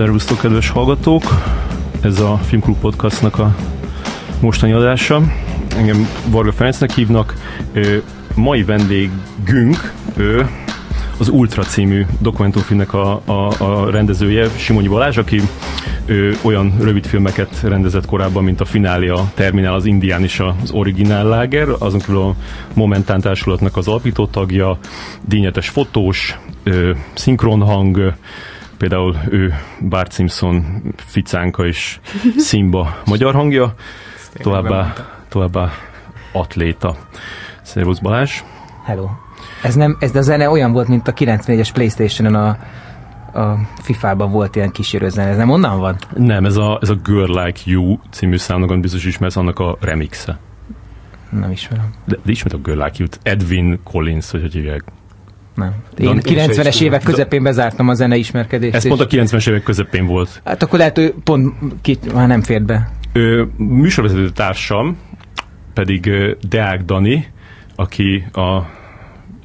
[0.00, 1.22] Szervusztok, kedves hallgatók!
[2.00, 3.56] Ez a Filmklub Podcastnak a
[4.40, 5.22] mostani adása.
[5.76, 7.34] Engem Varga Ferencnek hívnak.
[7.72, 7.96] Ö,
[8.34, 10.48] mai vendégünk ő
[11.18, 15.40] az Ultra című dokumentumfilmnek a, a, a rendezője, Simonyi Balázs, aki
[16.04, 21.68] ő olyan rövidfilmeket rendezett korábban, mint a Finália Terminál, az Indián és az Originál Láger,
[21.78, 22.34] azon kívül a
[22.74, 24.78] Momentán Társulatnak az alapító tagja,
[25.26, 28.14] díjnyetes fotós, ö, szinkronhang,
[28.80, 29.54] például ő
[29.88, 32.00] Bart Simpson ficánka és
[32.38, 33.74] Simba magyar hangja,
[34.32, 34.94] továbbá,
[35.28, 35.70] továbbá
[36.32, 36.96] atléta.
[37.62, 38.42] Szervusz Balázs!
[38.84, 39.08] Hello.
[39.62, 42.48] Ez, nem, ez a zene olyan volt, mint a 94-es Playstation-on a,
[43.40, 45.28] a FIFA-ban volt ilyen kísérő zene.
[45.28, 45.96] Ez nem onnan van?
[46.14, 50.38] Nem, ez a, ez a Girl Like You című számnak, biztos ismersz, annak a remixe.
[51.30, 51.94] Nem ismerem.
[52.04, 53.18] De, de ismered a Girl Like You-t?
[53.22, 54.84] Edwin Collins, hogy hogy hívják?
[55.60, 55.74] Nem.
[55.98, 58.74] Én 90-es évek közepén bezártam a zene ismerkedést.
[58.74, 60.40] Ez pont a 90-es évek közepén volt.
[60.44, 62.90] Hát akkor lehet, hogy pont ki, már nem fért be.
[63.12, 64.96] Ö, műsorvezető társam
[65.74, 66.10] pedig
[66.48, 67.26] Deák Dani,
[67.74, 68.62] aki a,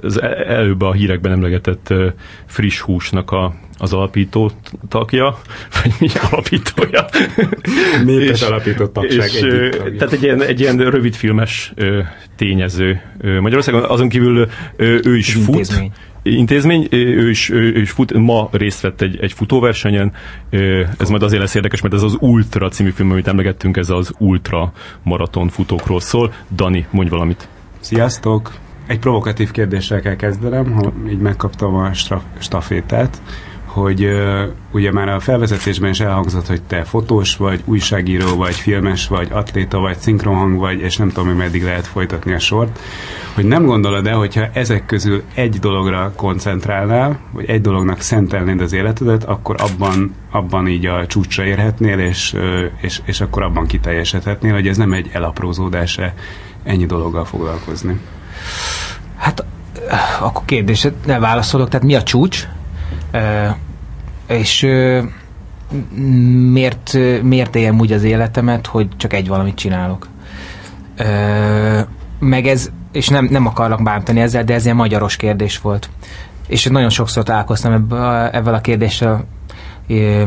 [0.02, 1.94] az e- előbb a hírekben emlegetett
[2.46, 4.52] friss húsnak a, az alapító
[4.90, 5.38] tagja,
[5.82, 7.06] vagy mi alapítója.
[8.06, 9.98] Népes alapított tagság és, egyik tagja.
[9.98, 11.74] Tehát egy ilyen, egy ilyen rövidfilmes
[12.36, 13.02] tényező
[13.42, 13.84] Magyarországon.
[13.84, 15.48] Azon kívül ő is fut.
[15.48, 15.92] Intézmény.
[16.24, 20.14] Intézmény, ő is, ő, ő is fut, ma részt vett egy, egy futóversenyen,
[20.98, 24.12] ez majd azért lesz érdekes, mert ez az Ultra című film, amit emlegettünk, ez az
[24.18, 26.34] Ultra maraton futókról szól.
[26.56, 27.48] Dani, mondj valamit.
[27.80, 28.52] Sziasztok!
[28.88, 31.92] Egy provokatív kérdéssel kell kezdenem, ha így megkaptam a
[32.40, 33.22] stafétát,
[33.76, 34.42] hogy uh,
[34.72, 39.80] ugye már a felvezetésben is elhangzott, hogy te fotós vagy, újságíró vagy, filmes vagy, atléta
[39.80, 42.80] vagy, szinkronhang vagy, és nem tudom, hogy meddig lehet folytatni a sort,
[43.34, 48.74] hogy nem gondolod el, hogyha ezek közül egy dologra koncentrálnál, vagy egy dolognak szentelnéd az
[48.74, 54.54] életedet, akkor abban, abban így a csúcsra érhetnél, és, uh, és, és akkor abban kiteljesedhetnél,
[54.54, 56.00] hogy ez nem egy elaprózódás
[56.64, 58.00] ennyi dologgal foglalkozni.
[59.18, 59.46] Hát
[60.20, 62.48] akkor kérdés, ne válaszolok, tehát mi a csúcs?
[64.28, 65.02] És ö,
[66.52, 70.08] miért, miért éljem úgy az életemet, hogy csak egy valamit csinálok?
[70.98, 71.80] Ö,
[72.20, 75.90] meg ez, és nem, nem akarok bántani ezzel, de ez ilyen magyaros kérdés volt.
[76.48, 79.26] És nagyon sokszor találkoztam ebbe, ezzel a kérdéssel,
[79.88, 80.24] ö,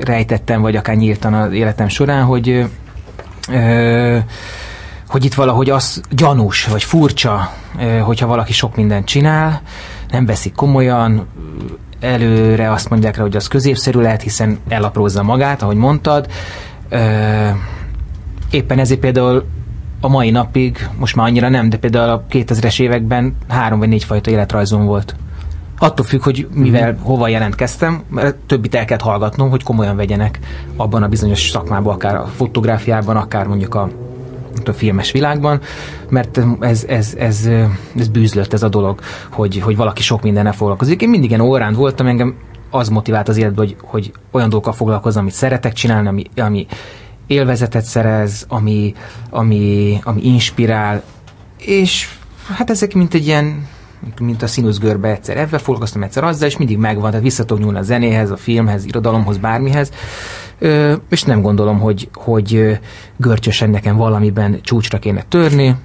[0.00, 2.66] rejtettem, vagy akár nyíltan az életem során, hogy
[3.50, 4.18] ö,
[5.14, 7.52] hogy itt valahogy az gyanús, vagy furcsa,
[8.02, 9.62] hogyha valaki sok mindent csinál,
[10.10, 11.26] nem veszik komolyan,
[12.04, 16.26] előre azt mondják rá, hogy az középszerű lehet, hiszen elaprózza magát, ahogy mondtad.
[18.50, 19.44] Éppen ezért például
[20.00, 24.04] a mai napig, most már annyira nem, de például a 2000-es években három vagy négy
[24.04, 25.16] fajta életrajzom volt.
[25.78, 26.96] Attól függ, hogy mivel mm.
[27.02, 30.38] hova jelentkeztem, mert többit el kellett hallgatnom, hogy komolyan vegyenek
[30.76, 33.88] abban a bizonyos szakmában, akár a fotográfiában, akár mondjuk a,
[34.64, 35.60] a filmes világban,
[36.08, 37.48] mert ez, ez, ez,
[37.96, 39.00] ez bűzlött ez a dolog,
[39.30, 41.02] hogy, hogy valaki sok mindennel foglalkozik.
[41.02, 42.34] Én mindig ilyen órán voltam, engem
[42.70, 46.66] az motivált az életben, hogy, hogy olyan dolgokkal foglalkozom, amit szeretek csinálni, ami, ami
[47.26, 48.94] élvezetet szerez, ami,
[49.30, 51.02] ami, ami inspirál,
[51.58, 52.08] és
[52.54, 53.66] hát ezek mint egy ilyen
[54.20, 57.82] mint a színuszgörbe egyszer ebben foglalkoztam, egyszer azzal, és mindig megvan, tehát vissza nyúlni a
[57.82, 59.90] zenéhez, a filmhez, irodalomhoz, bármihez,
[61.08, 62.78] És nem gondolom, hogy, hogy
[63.16, 65.76] görcsösen nekem valamiben csúcsra kéne törni,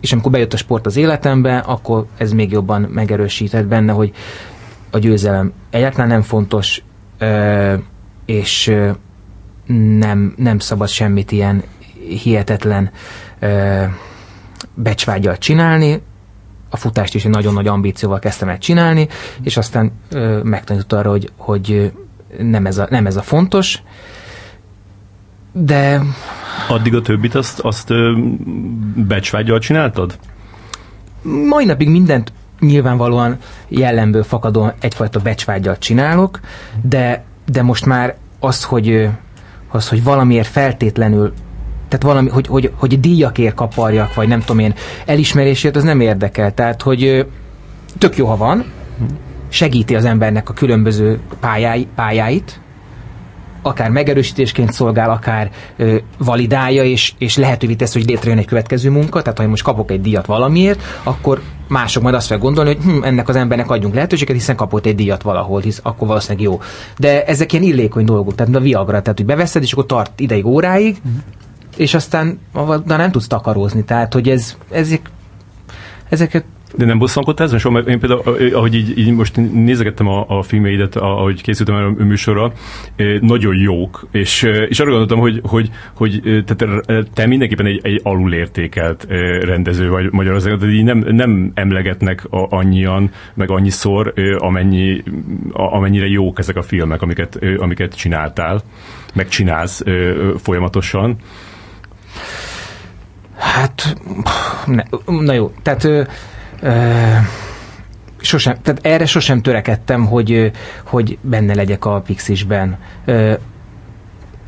[0.00, 4.12] és amikor bejött a sport az életembe, akkor ez még jobban megerősített benne, hogy
[4.90, 6.82] a győzelem egyáltalán nem fontos,
[8.26, 8.74] és
[9.98, 11.62] nem, nem szabad semmit ilyen
[12.08, 12.90] hihetetlen
[13.38, 13.84] ö,
[14.74, 16.02] becsvágyal csinálni,
[16.70, 19.08] a futást is egy nagyon nagy ambícióval kezdtem el csinálni,
[19.42, 21.92] és aztán ö, megtanított arra, hogy, hogy
[22.38, 23.82] nem, ez a, nem ez a fontos,
[25.52, 26.00] de
[26.68, 27.92] Addig a többit azt, azt
[28.94, 30.18] becsvágyal csináltad?
[31.22, 33.38] mai napig mindent nyilvánvalóan
[33.68, 36.40] jellemből fakadóan egyfajta becsvágyal csinálok,
[36.82, 39.08] de, de most már az, hogy,
[39.68, 41.32] az, hogy valamiért feltétlenül
[41.88, 44.74] tehát valami, hogy, hogy, hogy díjakért kaparjak, vagy nem tudom én,
[45.06, 46.54] elismerésért, az nem érdekel.
[46.54, 47.26] Tehát, hogy
[47.98, 48.64] tök jó, ha van,
[49.52, 52.60] segíti az embernek a különböző pályái, pályáit,
[53.62, 59.22] akár megerősítésként szolgál, akár ö, validálja, és, és lehetővé tesz, hogy létrejön egy következő munka.
[59.22, 62.84] Tehát, ha én most kapok egy díjat valamiért, akkor mások majd azt fel gondolni, hogy
[62.84, 66.60] hm, ennek az embernek adjunk lehetőséget, hiszen kapott egy díjat valahol, hisz akkor valószínűleg jó.
[66.98, 70.46] De ezek ilyen illékony dolgok, tehát a Viagra, tehát hogy beveszed, és akkor tart ideig,
[70.46, 70.96] óráig,
[71.76, 72.38] és aztán
[72.84, 73.84] de nem tudsz takarózni.
[73.84, 75.10] Tehát, hogy ez, ezek,
[76.08, 76.44] ezeket
[76.76, 77.78] De nem bosszankodtál ezen soha?
[77.78, 78.22] Én például,
[78.52, 82.52] ahogy így, így most nézegettem a, a filmeidet, ahogy készültem a műsorra,
[83.20, 89.06] nagyon jók, és, és arra gondoltam, hogy, hogy, hogy tehát te mindenképpen egy, egy alulértékelt
[89.40, 95.02] rendező vagy Magyarországon, tehát így nem, nem emlegetnek annyian, meg annyiszor, amennyi,
[95.52, 98.62] amennyire jók ezek a filmek, amiket, amiket csináltál,
[99.14, 99.82] meg csinálsz
[100.36, 101.16] folyamatosan.
[103.36, 103.96] Hát,
[104.66, 105.88] ne, na jó, tehát
[108.20, 110.50] sosem, tehát erre sosem törekedtem, hogy,
[110.84, 112.78] hogy benne legyek a Pixisben.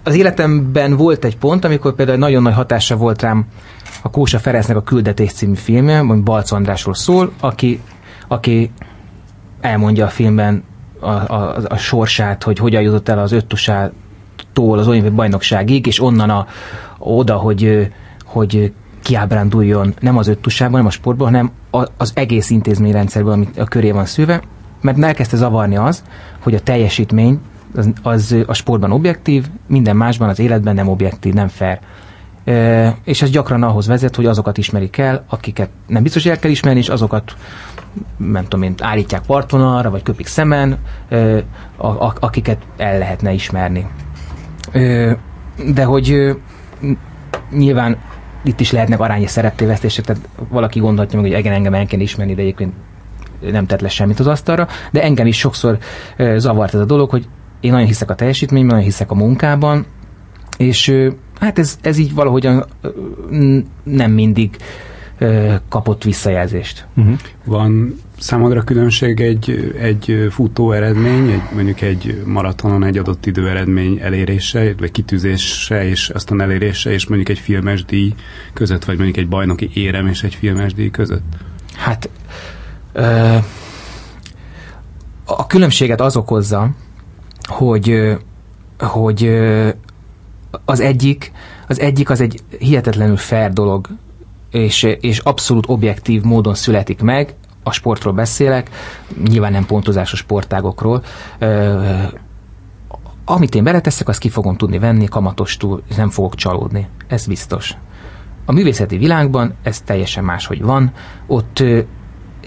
[0.03, 3.47] Az életemben volt egy pont, amikor például nagyon nagy hatása volt rám
[4.03, 7.81] a Kósa Ferencnek a Küldetés című filmje, vagy Balc Andrásról szól, aki,
[8.29, 8.71] aki
[9.61, 10.65] elmondja a filmben
[11.01, 16.31] a, a, a sorsát, hogy hogyan jutott el az öttusától az olimpiai bajnokságig, és onnan
[16.31, 16.47] a,
[16.99, 17.93] oda, hogy,
[18.25, 18.73] hogy
[19.05, 21.51] kiábránduljon nem az öttusában, nem a sportban, hanem
[21.97, 24.43] az egész intézményrendszerből, ami a köré van szűve,
[24.81, 26.03] mert elkezdte zavarni az,
[26.39, 27.41] hogy a teljesítmény
[27.75, 31.79] az, az a sportban objektív, minden másban az életben nem objektív, nem fair.
[32.45, 36.39] E, és ez gyakran ahhoz vezet, hogy azokat ismerik el, akiket nem biztos, hogy el
[36.39, 37.37] kell ismerni, és azokat
[38.17, 40.79] nem tudom én, állítják partvonalra, vagy köpik szemen,
[41.09, 41.45] e,
[41.77, 43.87] a, a, akiket el lehetne ismerni.
[44.73, 45.17] E,
[45.73, 46.37] de hogy
[47.51, 47.97] nyilván
[48.45, 52.35] itt is lehetnek arányi szereptévesztések, tehát valaki gondolhatja meg, hogy igen, engem el kell ismerni,
[52.35, 52.73] de egyébként
[53.41, 55.79] nem tett le semmit az asztalra, de engem is sokszor
[56.37, 57.29] zavart ez a dolog, hogy
[57.61, 59.87] én nagyon hiszek a teljesítményben, nagyon hiszek a munkában,
[60.57, 61.11] és
[61.41, 62.65] hát ez, ez így valahogyan
[63.83, 64.57] nem mindig
[65.69, 66.87] kapott visszajelzést.
[66.97, 67.19] Uh-huh.
[67.45, 73.99] Van számodra különbség egy, egy futó eredmény, egy, mondjuk egy maratonon egy adott idő eredmény
[74.03, 78.15] elérése, vagy kitűzése és aztán elérése, és mondjuk egy filmes díj
[78.53, 81.35] között, vagy mondjuk egy bajnoki érem és egy filmes díj között?
[81.77, 82.11] Hát
[82.93, 83.37] ö,
[85.25, 86.71] a különbséget az okozza,
[87.43, 88.17] hogy,
[88.79, 89.31] hogy
[90.65, 91.33] az egyik,
[91.67, 93.89] az egyik az egy hihetetlenül fair dolog,
[94.55, 98.71] és, és abszolút objektív módon születik meg, a sportról beszélek,
[99.25, 101.03] nyilván nem pontozásos sportágokról,
[103.25, 106.89] amit én beleteszek, azt ki fogom tudni venni kamatostól, és nem fogok csalódni.
[107.07, 107.75] Ez biztos.
[108.45, 110.93] A művészeti világban ez teljesen máshogy van.
[111.27, 111.81] Ott ö,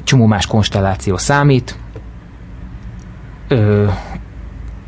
[0.03, 1.79] csomó más konstelláció számít.
[3.47, 3.87] Ö,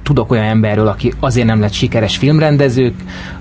[0.04, 2.96] tudok olyan emberről, aki azért nem lett sikeres filmrendezők,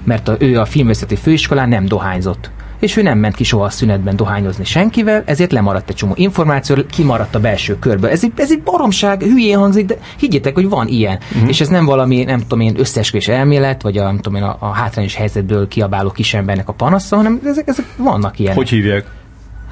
[0.05, 3.71] mert a, ő a filmvészeti főiskolán nem dohányzott és ő nem ment ki soha a
[3.71, 8.09] szünetben dohányozni senkivel, ezért lemaradt egy csomó információ, kimaradt a belső körbe.
[8.09, 11.19] Ez egy, ez egy baromság, hülyén hangzik, de higgyétek, hogy van ilyen.
[11.33, 11.49] Uh-huh.
[11.49, 14.57] És ez nem valami, nem tudom én, összeesküvés elmélet, vagy a, nem tudom én, a,
[14.59, 18.59] a hátrányos helyzetből kiabáló kisembernek a panasza, hanem ezek, ezek vannak ilyenek.
[18.59, 19.07] Hogy hívják?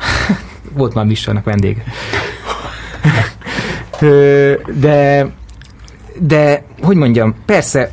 [0.77, 1.83] Volt már műsornak vendég.
[4.81, 5.27] de
[6.21, 7.91] de, hogy mondjam, persze,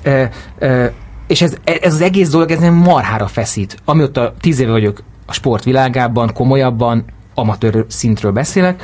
[1.27, 3.77] és ez, ez az egész dolog, ez nem marhára feszít.
[3.85, 8.81] Amióta tíz éve vagyok a sportvilágában, komolyabban, amatőr szintről beszélek,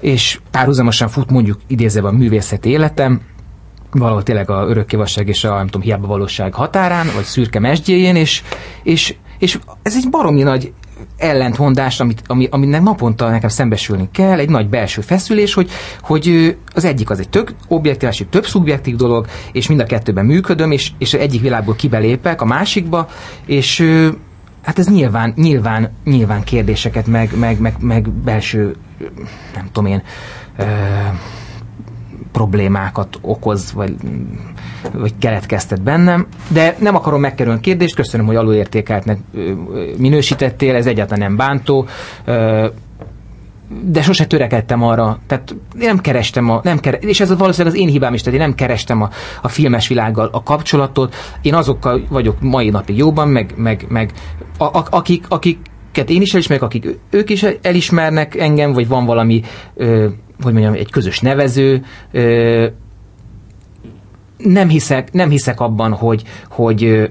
[0.00, 3.20] és párhuzamosan fut mondjuk idézve a művészeti életem,
[3.90, 8.42] valahol tényleg a örökkévasság és a nem tudom, hiába valóság határán, vagy szürke mesdjéjén, és,
[8.82, 10.72] és, és ez egy baromi nagy
[11.16, 16.84] ellentmondás, amit, ami, aminek naponta nekem szembesülni kell, egy nagy belső feszülés, hogy, hogy az
[16.84, 20.90] egyik az egy tök objektív, másik több szubjektív dolog, és mind a kettőben működöm, és,
[20.98, 23.08] és egyik világból kibelépek a másikba,
[23.46, 23.86] és
[24.62, 28.76] hát ez nyilván, nyilván, nyilván kérdéseket, meg, meg, meg, meg belső,
[29.54, 30.02] nem tudom én,
[30.56, 30.64] ö,
[32.32, 33.94] problémákat okoz, vagy,
[34.92, 39.18] vagy keletkeztet bennem, de nem akarom megkerülni a kérdést, köszönöm, hogy alulértékeltnek
[39.98, 41.86] minősítettél, ez egyáltalán nem bántó,
[43.80, 47.80] de sose törekedtem arra, tehát én nem kerestem a, nem kere, és ez valószínűleg az
[47.80, 49.10] én hibám is, tehát én nem kerestem a,
[49.42, 54.12] a filmes világgal a kapcsolatot, én azokkal vagyok mai napig jóban, meg, meg, meg
[54.58, 59.42] a, a, akik, akiket én is elismerek, akik ők is elismernek engem, vagy van valami
[59.74, 60.06] ö,
[60.42, 61.84] hogy mondjam, egy közös nevező.
[64.36, 67.10] Nem hiszek, nem hiszek abban, hogy, hogy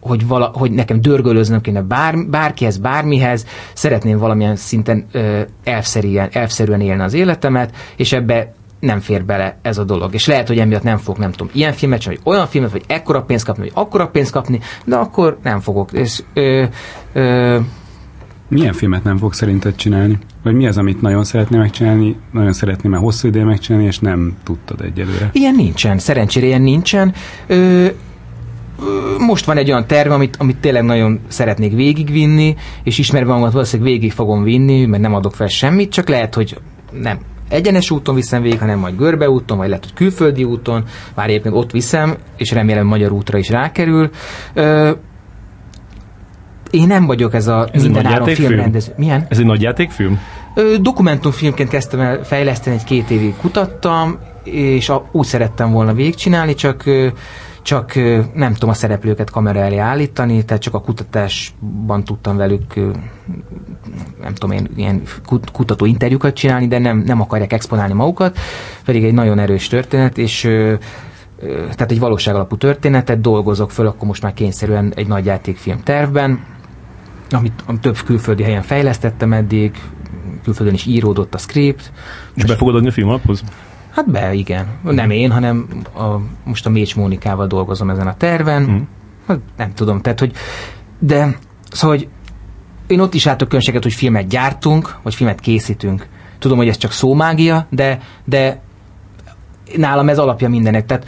[0.00, 6.80] hogy, vala, hogy nekem dörgölöznöm kéne bár, bárkihez, bármihez, szeretném valamilyen szinten ö, elfszerűen, elfszerűen
[6.80, 10.14] élni az életemet, és ebbe nem fér bele ez a dolog.
[10.14, 12.84] És lehet, hogy emiatt nem fogok, nem tudom, ilyen filmet csinálni, vagy olyan filmet, vagy
[12.86, 15.92] ekkora pénzt kapni, vagy akkora pénzt kapni, de akkor nem fogok.
[15.92, 16.64] És, ö,
[17.12, 17.58] ö,
[18.48, 20.18] milyen filmet nem fog szerinted csinálni?
[20.42, 24.36] Vagy mi az, amit nagyon szeretné megcsinálni, nagyon szeretné már hosszú ideje megcsinálni, és nem
[24.44, 25.30] tudtad egyelőre?
[25.32, 27.14] Ilyen nincsen, szerencsére ilyen nincsen.
[27.46, 27.86] Ö,
[29.18, 33.92] most van egy olyan terv, amit, amit tényleg nagyon szeretnék végigvinni, és ismerve magamat valószínűleg
[33.92, 36.58] végig fogom vinni, mert nem adok fel semmit, csak lehet, hogy
[36.92, 41.28] nem egyenes úton viszem végig, hanem majd görbe úton, vagy lehet, hogy külföldi úton, már
[41.28, 44.10] egyébként ott viszem, és remélem magyar útra is rákerül.
[44.54, 44.90] Ö,
[46.70, 48.48] én nem vagyok ez a Ez minden egy áron nagyjátékfilm?
[48.48, 48.92] filmrendező.
[48.96, 49.26] Milyen?
[49.28, 50.20] Ez egy nagy játékfilm?
[50.54, 56.54] Ö, dokumentumfilmként kezdtem el fejleszteni, egy két évig kutattam, és a, úgy szerettem volna végigcsinálni,
[56.54, 57.06] csak ö,
[57.62, 57.94] csak
[58.34, 62.74] nem tudom a szereplőket kamera elé állítani, tehát csak a kutatásban tudtam velük
[64.22, 68.38] nem tudom én, ilyen kut- kutató interjúkat csinálni, de nem, nem akarják exponálni magukat,
[68.84, 70.40] pedig egy nagyon erős történet, és
[71.74, 76.40] tehát egy valóság alapú történetet dolgozok föl, akkor most már kényszerűen egy nagy játékfilm tervben,
[77.32, 79.80] amit, amit több külföldi helyen fejlesztettem eddig,
[80.42, 81.92] külföldön is íródott a script.
[82.34, 83.42] És be fogod adni a film alaphoz?
[83.90, 84.66] Hát be, igen.
[84.82, 86.04] Nem én, hanem a,
[86.44, 88.62] most a Mécs Mónikával dolgozom ezen a terven.
[88.62, 88.80] Mhm.
[89.26, 90.32] Hát nem tudom, tehát hogy
[90.98, 91.38] de
[91.70, 92.08] szóval, hogy
[92.86, 96.06] én ott is látok különbséget, hogy filmet gyártunk, vagy filmet készítünk.
[96.38, 98.60] Tudom, hogy ez csak szómágia, de, de
[99.76, 100.86] nálam ez alapja mindenek.
[100.86, 101.06] Tehát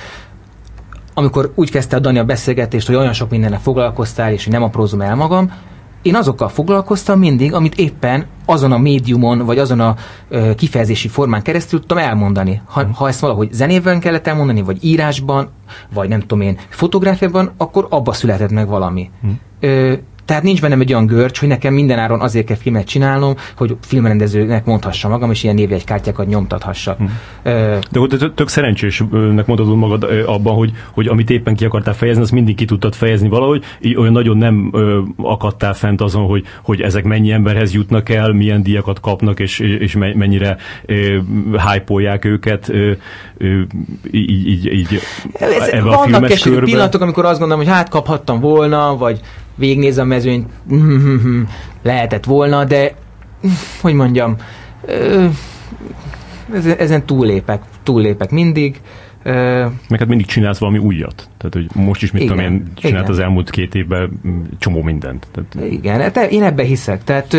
[1.14, 4.62] amikor úgy kezdte a Dani a beszélgetést, hogy olyan sok mindennel foglalkoztál, és hogy nem
[4.62, 5.52] aprózom el magam,
[6.02, 9.94] én azokkal foglalkoztam mindig, amit éppen azon a médiumon, vagy azon a
[10.28, 12.62] ö, kifejezési formán keresztül tudtam elmondani.
[12.66, 15.48] Ha, ha ezt valahogy zenében kellett elmondani, vagy írásban,
[15.94, 19.10] vagy nem tudom én, fotográfiában, akkor abba született meg valami.
[19.60, 19.94] Ö,
[20.30, 24.64] tehát nincs bennem egy olyan görcs, hogy nekem mindenáron azért kell filmet csinálnom, hogy filmrendezőnek
[24.64, 26.98] mondhassa magam, és ilyen névjegykártyákat nyomtathassak.
[27.42, 32.22] Ö, De hogy tök- szerencsésnek mondhatod magad abban, hogy, hogy amit éppen ki akartál fejezni,
[32.22, 36.44] azt mindig ki tudtad fejezni valahogy, így olyan nagyon nem ö, akadtál fent azon, hogy,
[36.62, 40.56] hogy ezek mennyi emberhez jutnak el, milyen díjakat kapnak, és, és me- mennyire
[40.86, 41.18] ö,
[41.72, 42.90] hype őket ö,
[43.38, 43.60] ö,
[44.10, 45.00] így, így, így
[45.32, 46.60] Ez, ebbe a filmes körbe.
[46.64, 49.20] pillanatok, amikor azt gondolom, hogy hát kaphattam volna, vagy
[49.60, 50.48] végignézem a mezőnyt,
[51.82, 52.94] lehetett volna, de
[53.80, 54.36] hogy mondjam,
[56.78, 58.80] ezen, túllépek, túllépek mindig.
[59.22, 61.28] Meg hát mindig csinálsz valami újat.
[61.36, 63.16] Tehát, hogy most is, mit Igen, tudom én, csinált igen.
[63.16, 65.26] az elmúlt két évben mm, csomó mindent.
[65.32, 67.04] Tehát, Igen, hát én ebbe hiszek.
[67.04, 67.36] Tehát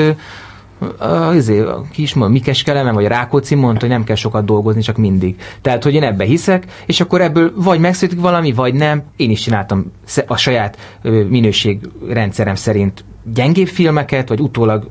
[0.99, 4.97] azért, ki is mond, Mikes Kelemen, vagy Rákóczi mondta, hogy nem kell sokat dolgozni, csak
[4.97, 5.35] mindig.
[5.61, 9.03] Tehát, hogy én ebbe hiszek, és akkor ebből vagy megszületik valami, vagy nem.
[9.15, 9.91] Én is csináltam
[10.27, 10.77] a saját
[11.29, 14.87] minőségrendszerem szerint gyengébb filmeket, vagy utólag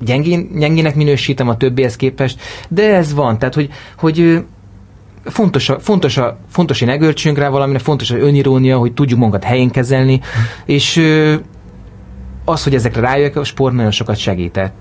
[0.00, 3.38] gyengén, gyengének minősítem a többihez képest, de ez van.
[3.38, 4.44] Tehát, hogy, hogy
[5.24, 9.44] fontos, a, fontos, a, fontos, hogy ne rá valamire, fontos az önirónia, hogy tudjuk magunkat
[9.44, 10.20] helyén kezelni,
[10.64, 11.00] és
[12.44, 14.80] az, hogy ezekre rájövök, a sport nagyon sokat segített.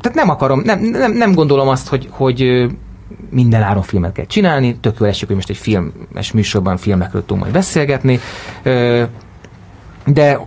[0.00, 2.66] Tehát nem akarom, nem, nem, nem gondolom azt, hogy, hogy
[3.30, 7.40] minden áron filmet kell csinálni, tök jól esik, hogy most egy filmes műsorban filmekről tudunk
[7.40, 8.20] majd beszélgetni,
[10.04, 10.38] de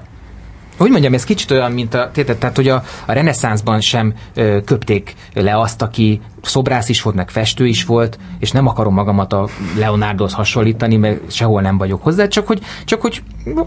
[0.79, 4.57] hogy mondjam, ez kicsit olyan, mint a, tehát, tehát hogy a, a reneszánszban sem ö,
[4.65, 9.33] köpték le azt, aki szobrász is volt, meg festő is volt, és nem akarom magamat
[9.33, 13.21] a Leonardohoz hasonlítani, mert sehol nem vagyok hozzá, csak hogy, csak hogy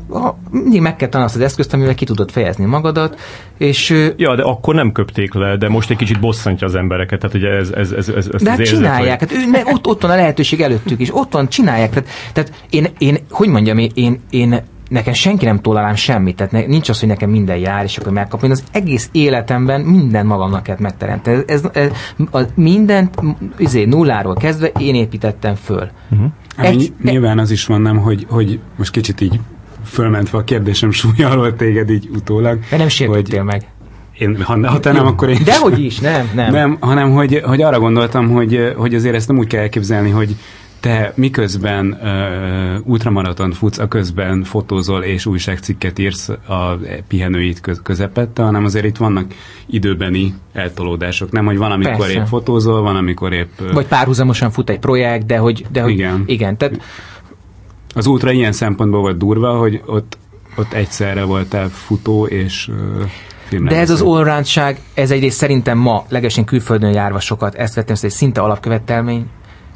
[0.08, 3.20] ha, mindig meg kell tanulni azt az eszközt, amivel ki tudod fejezni magadat,
[3.58, 7.36] és Ja, de akkor nem köpték le, de most egy kicsit bosszantja az embereket, tehát
[7.36, 10.10] ugye ez, ez, ez, ez, De hát az érzet, csinálják, hát ő, ott, ott van
[10.10, 11.90] a lehetőség előttük is, ott van, csinálják.
[11.90, 16.36] Tehát, tehát én, én, hogy mondjam, én, én, én nekem senki nem tól alám semmit,
[16.36, 18.50] tehát ne, nincs az, hogy nekem minden jár, és akkor megkapom.
[18.50, 21.42] Én az egész életemben minden magamnak kellett megteremteni.
[21.46, 21.90] Ez, ez, ez,
[22.32, 23.14] a, mindent
[23.56, 25.90] izé, nulláról kezdve én építettem föl.
[26.10, 26.30] Uh-huh.
[26.56, 29.40] Egy, nyilván az is van, nem, hogy, hogy most kicsit így
[29.84, 32.58] fölmentve a kérdésem súlya alól téged így utólag.
[32.70, 33.66] De nem sértettél hogy meg.
[34.18, 36.52] Én, ha, ha te nem, akkor én Dehogy is, nem, nem.
[36.52, 40.36] Nem, hanem hogy, hogy arra gondoltam, hogy, hogy azért ezt nem úgy kell elképzelni, hogy
[40.82, 48.42] te miközben uh, ultramaratont futsz, a közben fotózol és újságcikket írsz a pihenőid köz, közepette,
[48.42, 49.34] hanem azért itt vannak
[49.66, 51.30] időbeni eltolódások.
[51.30, 52.12] Nem, hogy van, amikor Persze.
[52.12, 53.50] épp fotózol, van, amikor épp...
[53.60, 56.22] ö, Vagy párhuzamosan fut egy projekt, de hogy, de hogy Igen.
[56.26, 56.80] igen tehát
[57.94, 60.18] Az ultra ilyen szempontból volt durva, hogy ott,
[60.56, 62.68] ott egyszerre voltál futó és
[63.50, 67.94] uh, De ez az allroundság, ez egyrészt szerintem ma, legesen külföldön járva sokat, ezt vettem,
[67.94, 69.26] ez egy szinte alapkövetelmény.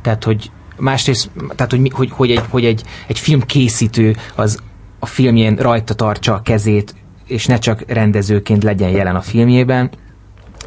[0.03, 4.59] Tehát, hogy másrészt, tehát, hogy, hogy, hogy, egy, hogy egy, egy filmkészítő az
[4.99, 6.95] a filmjén rajta tartsa a kezét,
[7.27, 9.91] és ne csak rendezőként legyen jelen a filmjében.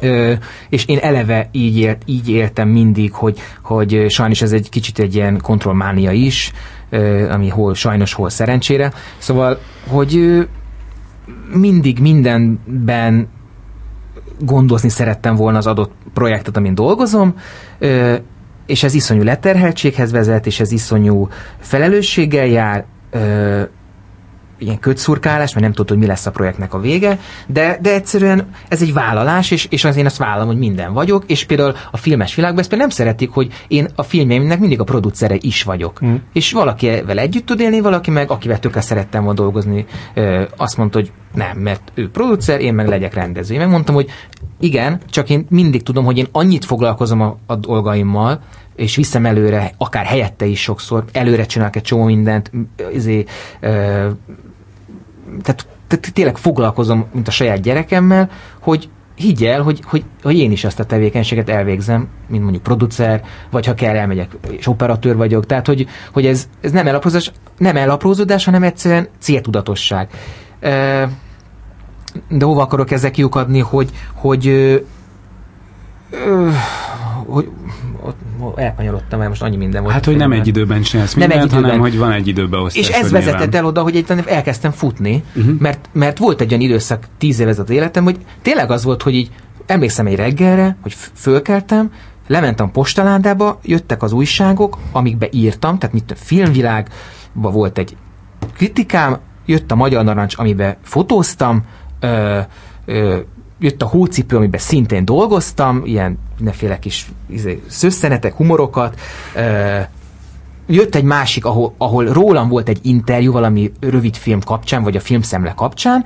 [0.00, 0.32] Ö,
[0.68, 5.14] és én eleve így, élt, így éltem mindig, hogy, hogy sajnos ez egy kicsit egy
[5.14, 6.52] ilyen kontrollmánia is,
[6.90, 8.92] ö, ami hol sajnos, hol szerencsére.
[9.18, 10.42] Szóval, hogy ö,
[11.52, 13.28] mindig mindenben
[14.38, 17.34] gondozni szerettem volna az adott projektet, amin dolgozom,
[17.78, 18.16] ö,
[18.70, 21.28] és ez iszonyú leterheltséghez vezet, és ez iszonyú
[21.60, 23.62] felelősséggel jár, ö,
[24.58, 28.48] ilyen kötszurkálás, mert nem tudod, hogy mi lesz a projektnek a vége, de, de egyszerűen
[28.68, 31.96] ez egy vállalás, és, és az én azt vállalom, hogy minden vagyok, és például a
[31.96, 36.04] filmes világban ezt például nem szeretik, hogy én a filmjeimnek mindig a producere is vagyok.
[36.04, 36.14] Mm.
[36.32, 39.86] És valakivel együtt tud élni, valaki meg, akivel tökre szerettem volna dolgozni,
[40.56, 43.54] azt mondta, hogy nem, mert ő producer, én meg legyek rendező.
[43.54, 44.10] Én megmondtam, hogy
[44.60, 48.40] igen, csak én mindig tudom, hogy én annyit foglalkozom a, a dolgaimmal,
[48.76, 52.50] és viszem előre, akár helyette is sokszor, előre csinálok egy csomó mindent,
[52.92, 53.24] izé,
[53.60, 53.68] ö,
[55.42, 60.50] tehát, tehát tényleg foglalkozom, mint a saját gyerekemmel, hogy higgy el, hogy, hogy, hogy én
[60.50, 65.46] is ezt a tevékenységet elvégzem, mint mondjuk producer, vagy ha kell, elmegyek, és operatőr vagyok.
[65.46, 70.08] Tehát, hogy, hogy ez, ez nem, elaprózódás, nem elaprózódás, hanem egyszerűen céltudatosság.
[72.28, 74.44] De hova akarok ezek kiukadni, hogy, hogy,
[77.26, 77.62] hogy
[78.54, 79.94] elkanyarodtam, mert most annyi minden volt.
[79.94, 81.70] Hát, hogy nem egy időben csinálsz mindent, nem egy időben.
[81.70, 82.88] hanem hogy van egy időbeosztás.
[82.88, 85.58] És ez vezetett el oda, hogy egy elkezdtem futni, uh-huh.
[85.58, 89.14] mert, mert volt egy olyan időszak, tíz évezet az életem, hogy tényleg az volt, hogy
[89.14, 89.30] így
[89.66, 91.92] emlékszem egy reggelre, hogy fölkeltem,
[92.26, 97.96] lementem postaládába, jöttek az újságok, amikbe írtam, tehát mit a filmvilágban volt egy
[98.56, 101.64] kritikám, jött a Magyar Narancs, amiben fotóztam,
[102.00, 102.38] ö,
[102.84, 103.18] ö,
[103.58, 109.00] jött a hócipő, amiben szintén dolgoztam, ilyen mindenféle kis izé, szösszenetek, humorokat,
[109.34, 109.78] ö,
[110.66, 115.00] jött egy másik, ahol, ahol rólam volt egy interjú valami rövid film kapcsán, vagy a
[115.00, 116.04] filmszemle kapcsán,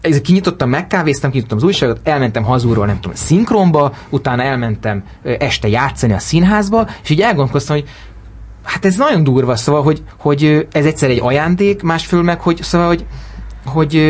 [0.00, 6.12] ez kinyitottam, megkávéztam, kinyitottam az újságot, elmentem hazúról, nem tudom, szinkronba, utána elmentem este játszani
[6.12, 7.88] a színházba, és így elgondolkoztam, hogy
[8.62, 12.86] hát ez nagyon durva, szóval, hogy, hogy ez egyszer egy ajándék, másfél meg, hogy szóval,
[12.86, 13.06] hogy,
[13.64, 14.02] hogy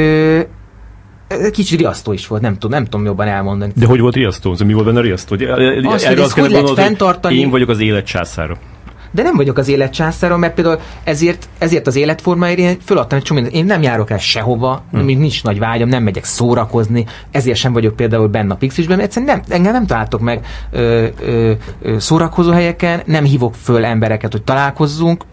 [1.53, 3.73] kicsit riasztó is volt, nem tudom, nem tudom jobban elmondani.
[3.77, 4.57] De hogy volt riasztó?
[4.67, 5.37] Mi volt benne riasztó?
[5.83, 7.39] Azt, hogy ezt hogy lehet fenntartani?
[7.39, 8.59] Én vagyok az élet császára
[9.11, 13.25] de nem vagyok az élet császára, mert például ezért, ezért az életformáért én föladtam egy
[13.25, 15.05] csomó, én nem járok el sehova, hmm.
[15.05, 19.37] nincs nagy vágyam, nem megyek szórakozni, ezért sem vagyok például benne a Pixisben, mert egyszerűen
[19.37, 24.43] nem, engem nem találtok meg ö, ö, ö, szórakozó helyeken, nem hívok föl embereket, hogy
[24.43, 25.25] találkozzunk,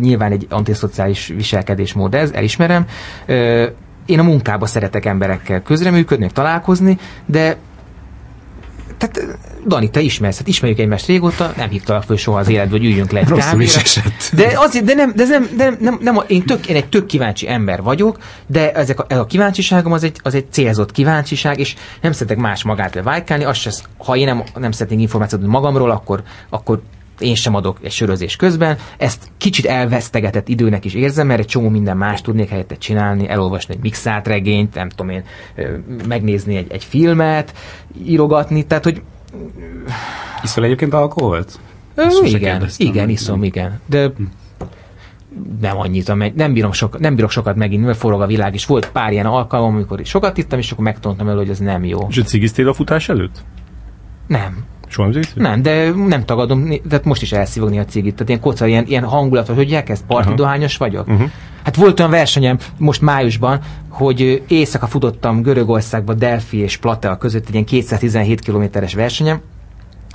[0.00, 2.86] nyilván egy antiszociális viselkedésmód ez, elismerem,
[4.06, 7.56] én a munkába szeretek emberekkel közreműködni, találkozni, de
[8.98, 12.84] tehát Dani, te ismersz, hát ismerjük egymást régóta, nem hívtalak föl soha az életbe, hogy
[12.84, 14.30] üljünk le egy Rosszul is esett.
[14.32, 17.06] De, azért, de, nem, de, nem, de nem, nem, nem, én, tök, én egy tök
[17.06, 21.58] kíváncsi ember vagyok, de ezek a, ez a kíváncsiságom az egy, az egy célzott kíváncsiság,
[21.58, 25.90] és nem szeretek más magát levájkálni, az se, ha én nem, nem szeretnék információt magamról,
[25.90, 26.82] akkor, akkor
[27.18, 28.78] én sem adok egy sörözés közben.
[28.96, 33.74] Ezt kicsit elvesztegetett időnek is érzem, mert egy csomó minden más tudnék helyette csinálni, elolvasni
[33.74, 35.24] egy mixált regényt, nem tudom én,
[36.08, 37.54] megnézni egy, egy filmet,
[38.04, 39.02] írogatni, tehát hogy...
[40.42, 41.60] Iszol egyébként alkoholt?
[41.94, 43.44] Ö, igen, igen, iszom, nem.
[43.44, 43.80] igen.
[43.86, 44.22] De hm.
[45.60, 48.90] nem annyit, nem, bírom sok, nem bírok sokat megint, mert forog a világ, és volt
[48.90, 52.06] pár ilyen alkalom, amikor sokat ittam, és akkor megtanultam el, hogy ez nem jó.
[52.08, 53.44] És cigiztél a futás előtt?
[54.26, 54.64] Nem.
[54.92, 58.12] Soha nem Nem, de nem tagadom, tehát most is elszívogni a cigit.
[58.12, 61.08] Tehát ilyen koca, ilyen, ilyen hangulat, hogy elkezd parti dohányos vagyok.
[61.08, 61.30] Uh-huh.
[61.64, 67.52] Hát volt olyan versenyem most májusban, hogy éjszaka futottam Görögországba, Delphi és Platea között egy
[67.52, 69.40] ilyen 217 kilométeres versenyem,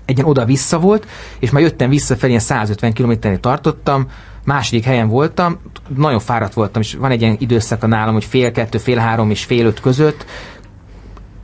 [0.06, 1.08] egy ilyen oda-vissza volt,
[1.40, 4.08] és már jöttem visszafelé, ilyen 150 kilométernél tartottam,
[4.46, 5.60] második helyen voltam,
[5.96, 9.44] nagyon fáradt voltam, és van egy ilyen időszaka nálam, hogy fél kettő, fél három és
[9.44, 10.26] fél öt között,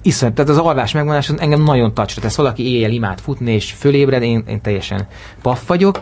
[0.04, 2.36] iszonyat, tehát az alvás megvonás az engem nagyon tacsra tesz.
[2.36, 5.08] Valaki éjjel imád futni, és fölébred, én, én teljesen
[5.42, 6.02] paff vagyok,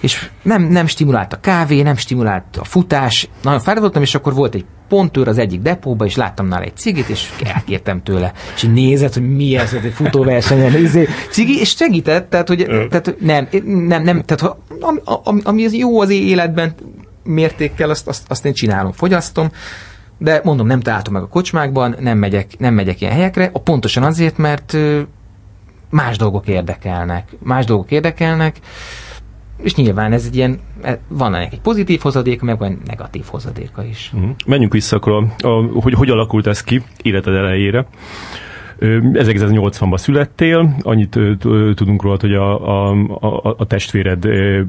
[0.00, 4.54] és nem, nem stimulált a kávé, nem stimulált a futás, nagyon fáradottam, és akkor volt
[4.54, 8.32] egy pontőr az egyik depóba, és láttam nála egy cigit, és elkértem tőle.
[8.54, 13.14] És így nézett, hogy mi ez, egy futóversenyen, izé, cigi, és segített, tehát, hogy tehát,
[13.20, 16.74] nem, nem, nem, tehát ami, ami, ami az jó az életben
[17.22, 19.50] mértékkel, azt, azt, azt én csinálom, fogyasztom,
[20.18, 24.02] de mondom, nem találtam meg a kocsmákban, nem megyek, nem megyek ilyen helyekre, a pontosan
[24.02, 24.76] azért, mert
[25.90, 27.28] más dolgok érdekelnek.
[27.42, 28.56] Más dolgok érdekelnek,
[29.62, 33.84] és nyilván ez egy ilyen, e, van ennek egy pozitív hozadéka, meg van negatív hozadéka
[33.84, 34.10] is.
[34.14, 34.30] Uh-huh.
[34.46, 37.86] Menjünk vissza akkor, a, a, hogy hogy alakult ez ki életed elejére.
[38.80, 41.18] 1980-ban születtél, annyit
[41.74, 44.66] tudunk róla, hogy a, a, a, a testvéred ő,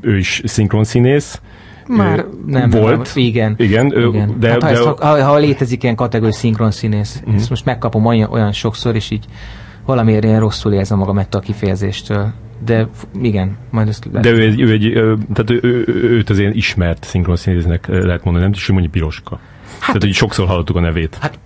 [0.00, 1.40] ő is szinkronszínész,
[1.88, 3.14] már nem volt.
[3.14, 3.54] Nem, igen.
[3.58, 4.36] Igen, igen.
[4.38, 7.34] De, hát, ha, de, ezt, ha, ha létezik ilyen kategóriai szinkron színész, uh-huh.
[7.34, 9.24] ezt most megkapom olyan, olyan sokszor, és így
[9.84, 12.32] valamiért ilyen rosszul érzem magam ettől a kifejezéstől.
[12.64, 12.88] De
[13.22, 14.22] igen, majd ezt lehet.
[14.22, 14.92] De ő, egy, ő egy,
[15.32, 19.38] tehát ő, ő, őt az ilyen ismert szinkronszínésznek lehet mondani, nem mondja Piroska.
[19.68, 21.16] Hát, tehát, hogy sokszor hallottuk a nevét.
[21.20, 21.38] Hát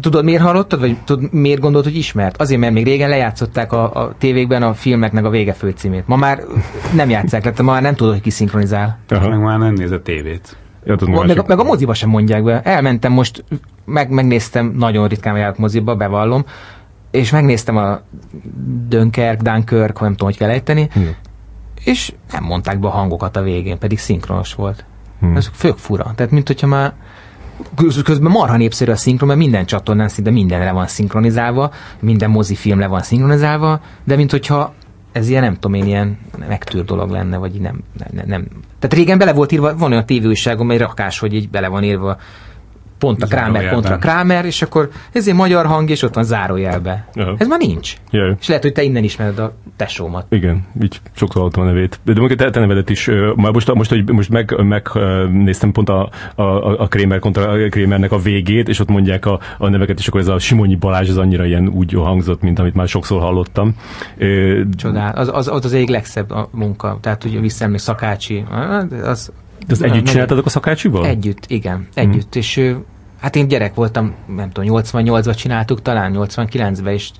[0.00, 2.40] Tudod, miért hallottad, vagy tudod, miért gondolt, hogy ismert?
[2.40, 6.06] Azért, mert még régen lejátszották a, a tévékben a filmeknek a vége főcímét.
[6.06, 6.42] Ma már
[6.94, 8.98] nem játszák le, ma már nem tudod, hogy ki szinkronizál.
[9.08, 9.28] Aha.
[9.28, 10.56] Meg már nem néz a tévét.
[10.84, 12.60] Ja, az meg, a- meg a moziba sem mondják be.
[12.62, 13.44] Elmentem most,
[13.84, 16.44] meg, megnéztem, nagyon ritkán járok moziba, bevallom,
[17.10, 18.00] és megnéztem a
[18.88, 21.00] Dunkirk, Dunkirk, nem tudom, hogy kell ejteni, Hm.
[21.84, 24.84] és nem mondták be a hangokat a végén, pedig szinkronos volt.
[25.20, 25.36] Hm.
[25.36, 26.12] Ez fők fura.
[26.14, 26.92] Tehát, mint hogyha már
[28.04, 32.86] közben marha népszerű a szinkron, mert minden csatornán szinte mindenre van szinkronizálva, minden mozifilm le
[32.86, 34.74] van szinkronizálva, de mint hogyha
[35.12, 38.46] ez ilyen, nem tudom én, ilyen megtűr dolog lenne, vagy nem, nem, nem.
[38.78, 42.16] Tehát régen bele volt írva, van olyan tévéújságom, egy rakás, hogy így bele van írva
[43.04, 47.08] pont a Kramer, kontra Kramer, és akkor ez egy magyar hang, és ott van zárójelbe.
[47.14, 47.34] Aha.
[47.38, 47.94] Ez már nincs.
[48.10, 48.34] Jaj.
[48.40, 50.26] És lehet, hogy te innen ismered a tesómat.
[50.28, 52.00] Igen, így sokszor hallottam a nevét.
[52.04, 55.72] De mondjuk te, te nevedet is, már most, most, hogy most meg, meg ö, néztem
[55.72, 56.42] pont a, a,
[56.82, 60.20] a Kramer kontra a Kramernek a végét, és ott mondják a, a neveket, és akkor
[60.20, 63.74] ez a Simonyi Balázs, az annyira ilyen úgy hangzott, mint amit már sokszor hallottam.
[64.76, 65.12] Csodál.
[65.14, 66.98] Az az, az, az egyik legszebb a munka.
[67.00, 68.44] Tehát ugye visszaemlék Szakácsi,
[69.02, 69.32] az,
[69.66, 71.06] de Na, együtt csináltatok a szakácsival?
[71.06, 72.34] Együtt, igen, együtt.
[72.34, 72.72] És ö,
[73.24, 77.10] hát én gyerek voltam, nem tudom, 88-ban csináltuk, talán 89-ben, és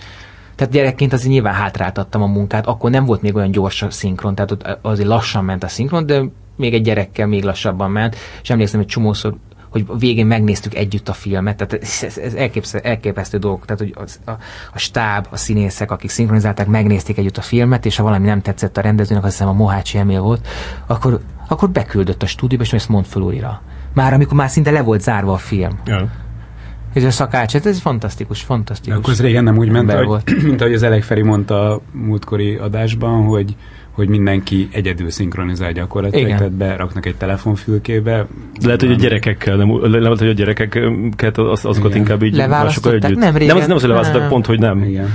[0.54, 4.34] tehát gyerekként azért nyilván hátráltattam a munkát, akkor nem volt még olyan gyors a szinkron,
[4.34, 6.22] tehát ott azért lassan ment a szinkron, de
[6.56, 9.34] még egy gyerekkel még lassabban ment, és emlékszem, hogy csomószor
[9.70, 14.20] hogy végén megnéztük együtt a filmet, tehát ez, ez, elképesztő, elképesztő dolgok, tehát hogy az,
[14.24, 14.30] a,
[14.72, 18.76] a stáb, a színészek, akik szinkronizálták, megnézték együtt a filmet, és ha valami nem tetszett
[18.76, 20.46] a rendezőnek, azt hiszem a Mohácsi Emil volt,
[20.86, 23.62] akkor, akkor beküldött a stúdióba, és ezt mondd föl újra.
[23.94, 25.78] Már amikor már szinte le volt zárva a film.
[25.86, 26.10] Ja.
[26.94, 28.98] Ez a szakács, hát ez fantasztikus, fantasztikus.
[28.98, 30.30] Akkor ez régen nem úgy ment, hogy, volt.
[30.48, 33.56] mint ahogy az Elek Feri mondta a múltkori adásban, hogy
[33.94, 36.38] hogy mindenki egyedül szinkronizál gyakorlatilag, Igen.
[36.38, 38.26] tehát beraknak egy telefonfülkébe.
[38.62, 42.02] Lehet, hogy a gyerekekkel, nem, le- lehet, hogy a gyerekeket, az, azokat Igen.
[42.02, 43.18] inkább így másokkal együtt.
[43.18, 44.82] Nem, régen- nem, az, nem az, hogy leválasztották, pont, hogy nem.
[44.82, 45.08] Igen.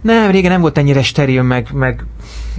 [0.00, 2.04] Nem, régen nem volt ennyire steril, meg, meg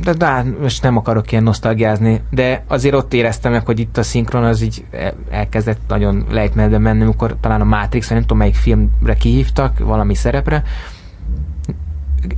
[0.04, 3.98] de, de hát most nem akarok ilyen nosztalgiázni, de azért ott éreztem meg, hogy itt
[3.98, 8.38] a szinkron az így el- elkezdett nagyon lejtmenetbe menni, amikor talán a Matrix, nem tudom
[8.38, 10.64] melyik filmre kihívtak, valami szerepre,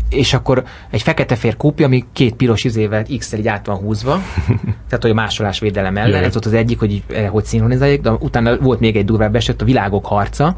[0.09, 4.21] és akkor egy fekete-fér kópia, ami két piros izével x így át van húzva,
[4.87, 6.23] tehát hogy a másolás védelem ellen, Jaj.
[6.23, 9.61] ez volt az egyik, hogy eh, hogy szinkronizálják, de utána volt még egy durvább eset,
[9.61, 10.55] a világok harca,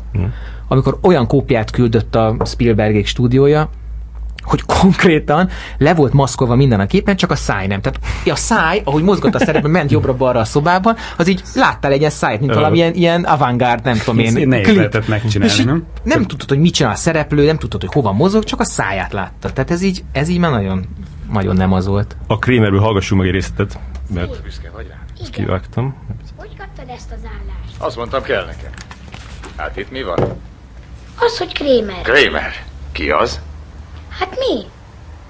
[0.68, 3.70] amikor olyan kópiát küldött a Spielbergék stúdiója,
[4.44, 7.82] hogy konkrétan le volt maszkolva minden a képen, csak a száj nem.
[7.82, 12.00] Tehát a száj, ahogy mozgott a szerepben, ment jobbra-balra a szobában, az így láttál egy
[12.00, 12.56] ilyen szájt, mint Ö.
[12.56, 14.78] valami ilyen, avantgárd, nem tudom én, nehéz klip.
[14.78, 15.86] lehetett megcsinálni, És nem?
[16.04, 19.14] nem tudtad, hogy mit csinál a szereplő, nem tudtad, hogy hova mozog, csak a száját
[19.14, 19.52] látta.
[19.52, 20.86] Tehát ez így, ez így már nagyon,
[21.32, 22.16] nagyon nem az volt.
[22.28, 23.80] A Kramerből hallgassunk meg egy részletet,
[24.14, 24.96] mert Büszke vagy rá.
[25.22, 25.96] ezt kivágtam.
[26.36, 27.76] Hogy kaptad ezt az állást?
[27.78, 28.72] Azt mondtam, kell nekem.
[29.56, 30.20] Hát itt mi van?
[31.20, 32.02] Az, hogy Krémer.
[32.02, 32.52] Kramer.
[32.92, 33.40] Ki az?
[34.22, 34.66] Hát mi?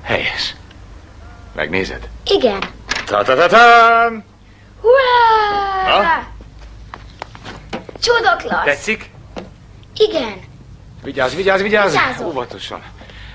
[0.04, 0.56] Helyes.
[1.56, 2.08] Megnézed?
[2.26, 2.60] Igen.
[3.06, 4.24] Ta-ta-ta-tam!
[4.82, 6.02] Hurrá!
[6.02, 6.28] Na?
[8.00, 8.64] Csodaklassz!
[8.66, 9.10] Tetszik?
[9.98, 10.34] Igen.
[11.04, 11.92] Vigyázz, vigyázz, vigyázz!
[11.92, 12.28] Vigyázok.
[12.28, 12.82] Óvatosan.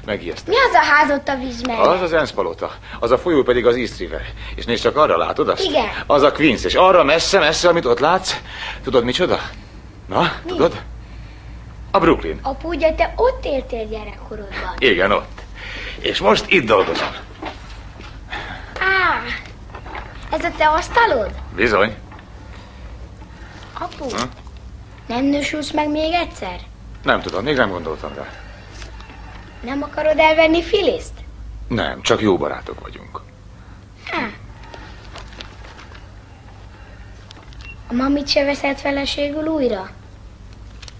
[0.04, 0.54] Megijesztem.
[0.54, 1.86] Mi az a ház ott a víz mellett?
[1.86, 4.20] Az az Ensz palota, az a folyó pedig az East River.
[4.54, 5.62] És nézd csak arra, látod azt?
[5.62, 5.88] Igen.
[6.06, 8.36] Az a Queens, és arra messze, messze, amit ott látsz,
[8.82, 9.40] tudod micsoda?
[10.08, 10.82] Na, tudod?
[11.90, 12.38] A Brooklyn.
[12.42, 14.74] Apu, ugye te ott éltél gyerekkorodban.
[14.78, 15.36] Igen, ott.
[16.06, 17.08] És most itt dolgozom.
[18.78, 19.22] Á,
[20.30, 21.30] ez a te asztalod?
[21.56, 21.94] Bizony.
[23.78, 24.28] Apu, Ha?
[25.06, 26.60] nem nősülsz meg még egyszer?
[27.02, 28.28] Nem tudom, még nem gondoltam rá.
[29.60, 31.12] Nem akarod elvenni Filiszt?
[31.68, 33.20] Nem, csak jó barátok vagyunk.
[34.10, 34.28] Á.
[37.88, 39.90] A mamit se veszed feleségül újra?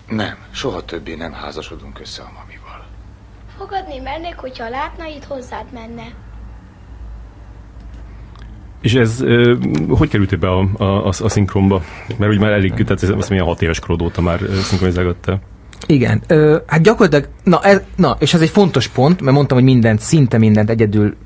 [0.09, 2.46] Nem, soha többé nem házasodunk össze a mamival.
[3.59, 6.05] Fogadni mernék, hogyha látna, itt hozzád menne.
[8.81, 9.25] És ez
[9.89, 11.83] hogy került be a, a, a, a szinkronba?
[12.17, 15.41] Mert ugye már elég, tehát ez azt milyen hat éves korod óta már ö, szinkronizálgattál.
[15.87, 19.67] Igen, ö, hát gyakorlatilag, na, ez, na, és ez egy fontos pont, mert mondtam, hogy
[19.67, 21.17] mindent, szinte mindent egyedül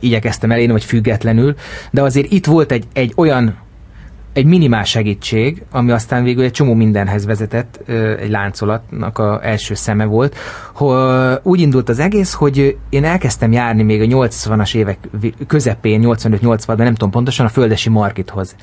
[0.00, 1.54] igyekeztem elérni, vagy függetlenül,
[1.90, 3.56] de azért itt volt egy, egy olyan,
[4.36, 7.88] egy minimál segítség, ami aztán végül egy csomó mindenhez vezetett,
[8.20, 10.36] egy láncolatnak a első szeme volt,
[11.42, 14.98] úgy indult az egész, hogy én elkezdtem járni még a 80-as évek
[15.46, 18.56] közepén, 85-86-ban, nem tudom pontosan, a Földesi Markithoz.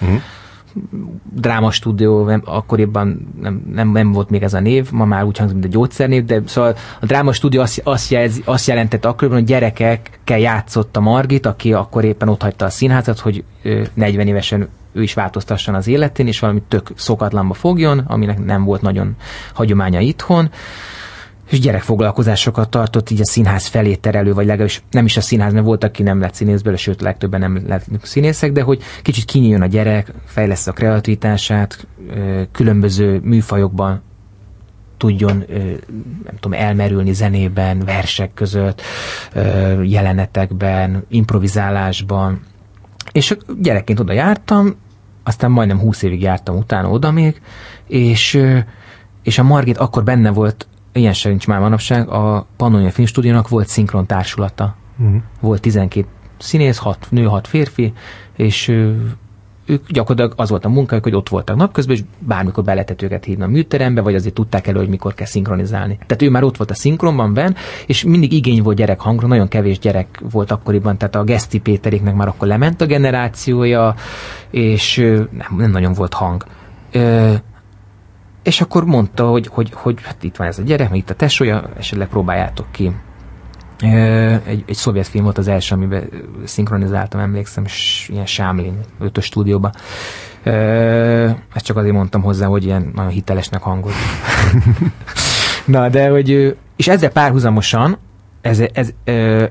[1.34, 5.58] Drámastúdió, nem, akkoriban nem, nem, nem volt még ez a név, ma már úgy hangzik,
[5.58, 10.40] mint a gyógyszernév, de szóval a drámastúdió azt, azt, jelzi, azt jelentette akkoriban, hogy gyerekekkel
[10.40, 15.02] játszott a Margit, aki akkor éppen ott hagyta a színházat, hogy ö, 40 évesen ő
[15.02, 19.16] is változtasson az életén, és valami tök szokatlanba fogjon, aminek nem volt nagyon
[19.54, 20.50] hagyománya itthon.
[21.50, 25.66] és gyerekfoglalkozásokat tartott így a színház felé terelő, vagy legalábbis nem is a színház, mert
[25.66, 29.66] volt, aki nem lett színészből, sőt, legtöbben nem lett színészek, de hogy kicsit kinyíljon a
[29.66, 31.88] gyerek, fejlesz a kreativitását,
[32.52, 34.02] különböző műfajokban
[34.98, 35.44] tudjon,
[36.24, 38.82] nem tudom, elmerülni zenében, versek között,
[39.84, 42.42] jelenetekben, improvizálásban.
[43.12, 44.76] És gyerekként oda jártam,
[45.24, 47.42] aztán majdnem 20 évig jártam utána oda még,
[47.88, 48.42] és,
[49.24, 53.68] és a Margit akkor benne volt, ilyen sem nincs már manapság, a Pannonia Filmstúdiónak volt
[53.68, 54.76] szinkron társulata.
[55.00, 55.22] Uh-huh.
[55.40, 56.08] Volt 12
[56.38, 57.94] színész, 6 nő, 6 férfi,
[58.36, 58.82] és
[59.66, 63.24] ők gyakorlatilag az volt a munkájuk, hogy ott voltak napközben, és bármikor be lehetett őket
[63.24, 65.98] hívni a műterembe, vagy azért tudták elő, hogy mikor kell szinkronizálni.
[66.06, 69.48] Tehát ő már ott volt a szinkronban ben, és mindig igény volt gyerek hangra, nagyon
[69.48, 73.96] kevés gyerek volt akkoriban, tehát a Geszti Péteréknek már akkor lement a generációja,
[74.50, 74.98] és
[75.32, 76.46] nem, nem nagyon volt hang.
[76.92, 77.34] Ö,
[78.44, 81.16] és akkor mondta, hogy, hogy, hogy hát itt van ez a gyerek, meg itt a
[81.16, 82.92] tesója, esetleg próbáljátok ki
[84.46, 86.10] egy, egy szovjet film volt az első, amiben
[86.44, 89.72] szinkronizáltam, emlékszem, és ilyen Sámlin, ötös stúdióban.
[91.54, 93.96] Ezt csak azért mondtam hozzá, hogy ilyen nagyon hitelesnek hangolt.
[95.66, 97.98] Na, de hogy, és ezzel párhuzamosan
[98.42, 99.50] ez, ez, ez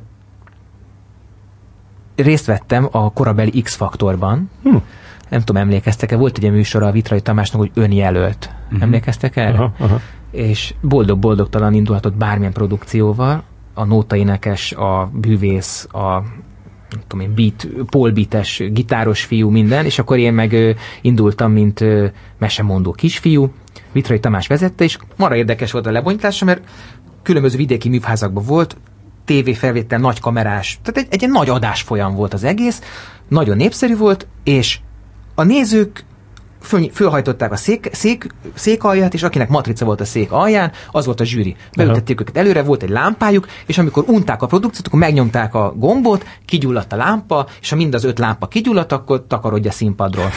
[2.16, 4.50] részt vettem a korabeli X-faktorban.
[4.62, 4.76] Hm.
[5.28, 6.16] Nem tudom, emlékeztek-e?
[6.16, 8.50] Volt egy műsor a Vitrai Tamásnak, hogy önjelölt.
[8.64, 8.82] Uh-huh.
[8.82, 9.58] Emlékeztek erre?
[9.58, 10.00] Aha, aha.
[10.30, 13.42] És boldog-boldogtalan indulhatott bármilyen produkcióval,
[13.74, 16.22] a nótaénekes, a bűvész, a
[16.90, 21.80] nem tudom én, beat, polbites, gitáros fiú, minden, és akkor én meg ö, indultam, mint
[21.80, 22.06] ö,
[22.38, 23.52] mesemondó kisfiú.
[23.92, 26.68] Vitrai Tamás vezette, és mara érdekes volt a lebonyítása, mert
[27.22, 28.76] különböző vidéki műházakban volt,
[29.24, 32.82] tévéfelvétel, nagy kamerás, tehát egy, egy, egy nagy adásfolyam volt az egész,
[33.28, 34.80] nagyon népszerű volt, és
[35.34, 36.04] a nézők
[36.62, 41.06] föl, fölhajtották a szék, szék, szék alját, és akinek matrica volt a szék alján, az
[41.06, 41.56] volt a zsűri.
[41.76, 46.26] Beültették őket előre, volt egy lámpájuk, és amikor unták a produkciót, akkor megnyomták a gombot,
[46.44, 50.30] kigyulladt a lámpa, és ha mind az öt lámpa kigyulladt, akkor takarodj a színpadról.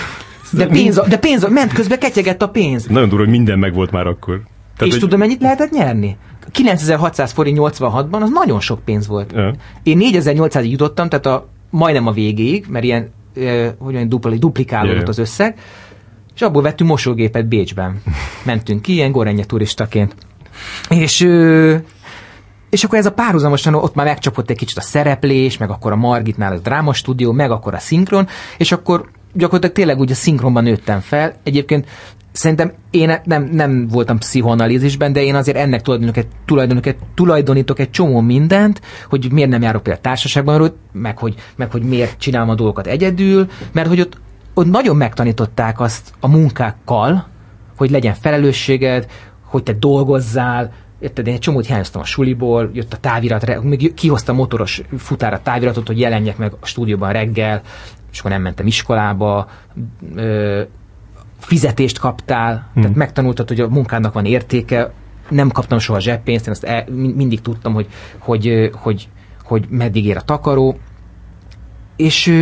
[0.52, 2.86] De pénz, de pénz, ment közben ketyegett a pénz.
[2.86, 4.42] Nagyon durva, hogy minden meg volt már akkor.
[4.78, 5.00] Tehát, és hogy...
[5.00, 6.18] tudom, mennyit lehetett nyerni?
[6.52, 9.32] 9600 forint 86-ban, az nagyon sok pénz volt.
[9.32, 9.54] Ja.
[9.84, 14.96] Én 4800-ig jutottam, tehát a, majdnem a végéig, mert ilyen, eh, hogy mondjam, dupli, duplikálódott
[14.96, 15.10] yeah.
[15.10, 15.58] az összeg,
[16.36, 18.02] és abból vettünk mosógépet Bécsben.
[18.44, 20.16] Mentünk ki, ilyen gorenye turistaként.
[20.90, 21.22] És,
[22.70, 25.96] és akkor ez a párhuzamosan ott már megcsapott egy kicsit a szereplés, meg akkor a
[25.96, 31.00] Margitnál a drámastúdió, meg akkor a szinkron, és akkor gyakorlatilag tényleg úgy a szinkronban nőttem
[31.00, 31.36] fel.
[31.44, 31.88] Egyébként
[32.32, 37.90] szerintem én nem, nem voltam pszichoanalízisben, de én azért ennek tulajdonítok egy, tulajdonítok, tulajdonítok egy
[37.90, 42.56] csomó mindent, hogy miért nem járok például társaságban, meg hogy, meg hogy miért csinálom a
[42.56, 44.18] dolgokat egyedül, mert hogy ott
[44.58, 47.28] ott nagyon megtanították azt a munkákkal,
[47.78, 49.08] hogy legyen felelősséged,
[49.42, 54.36] hogy te dolgozzál, Érted, én egy csomót hiányoztam a suliból, jött a távirat, még kihoztam
[54.36, 57.62] motoros futára táviratot, hogy jelenjek meg a stúdióban reggel,
[58.12, 59.50] és akkor nem mentem iskolába,
[60.16, 60.62] ö,
[61.40, 62.82] fizetést kaptál, hmm.
[62.82, 64.92] tehát megtanultad, hogy a munkának van értéke,
[65.30, 67.88] nem kaptam soha zseppénzt, én azt el, mindig tudtam, hogy,
[68.18, 69.10] hogy, hogy,
[69.44, 70.78] hogy meddig ér a takaró,
[71.96, 72.34] és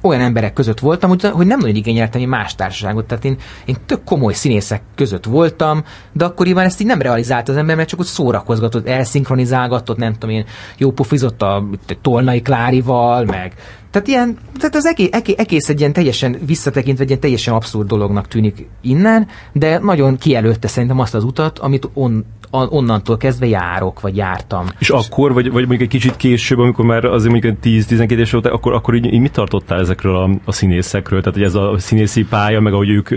[0.00, 3.04] olyan emberek között voltam, hogy, nem nagyon igényeltem más társaságot.
[3.04, 7.56] Tehát én, én tök komoly színészek között voltam, de akkoriban ezt így nem realizált az
[7.56, 10.44] ember, mert csak ott szórakozgatott, elszinkronizálgatott, nem tudom én,
[10.76, 11.64] jó pufizott a
[12.02, 13.54] Tolnai Klárival, meg
[13.90, 18.28] tehát, ilyen, tehát az egész, egész egy ilyen teljesen visszatekintve egy ilyen teljesen abszurd dolognak
[18.28, 24.16] tűnik innen, de nagyon kijelölte szerintem azt az utat, amit on, onnantól kezdve járok, vagy
[24.16, 24.66] jártam.
[24.78, 28.46] És akkor, vagy, vagy mondjuk egy kicsit később, amikor már azért mondjuk 10-12 éves volt,
[28.46, 31.20] akkor, akkor így, így mit tartottál ezekről a, a színészekről?
[31.20, 33.08] Tehát, hogy ez a színészi pálya, meg ahogy ők,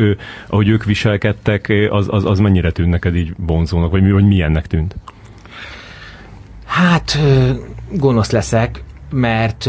[0.47, 4.95] ahogy ők viselkedtek, az, az, az mennyire tűnt neked így vonzónak, vagy, vagy milyennek tűnt?
[6.65, 7.19] Hát
[7.91, 9.63] gonosz leszek, mert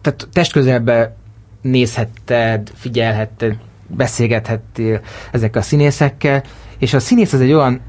[0.00, 1.16] tehát testközelbe
[1.62, 3.56] nézhetted, figyelhetted,
[3.86, 5.00] beszélgethettél
[5.32, 6.42] ezekkel a színészekkel,
[6.78, 7.80] és a színész az egy olyan,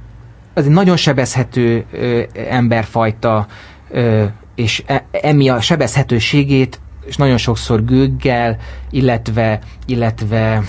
[0.53, 3.47] az egy nagyon sebezhető ö, emberfajta,
[3.89, 8.57] ö, és e, emi a sebezhetőségét, és nagyon sokszor gőggel,
[8.89, 10.61] illetve, illetve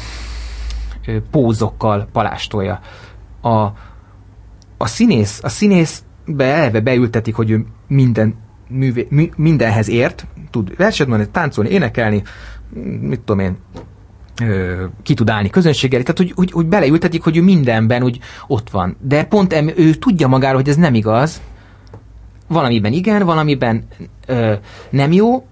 [1.07, 2.81] ö, pózokkal palástolja.
[3.40, 3.51] A,
[4.77, 8.35] a színész, a színészbe eleve beültetik, hogy ő minden
[8.68, 12.23] művé, mű, mindenhez ért, tud verset mondani, táncolni, énekelni,
[13.01, 13.59] mit tudom én,
[15.03, 18.97] ki tud állni közönséggel, tehát hogy, hogy, hogy beleültetik, hogy ő mindenben úgy ott van.
[19.01, 21.40] De pont em, ő tudja magáról, hogy ez nem igaz,
[22.49, 23.85] valamiben igen, valamiben
[24.27, 24.53] ö,
[24.90, 25.47] nem jó,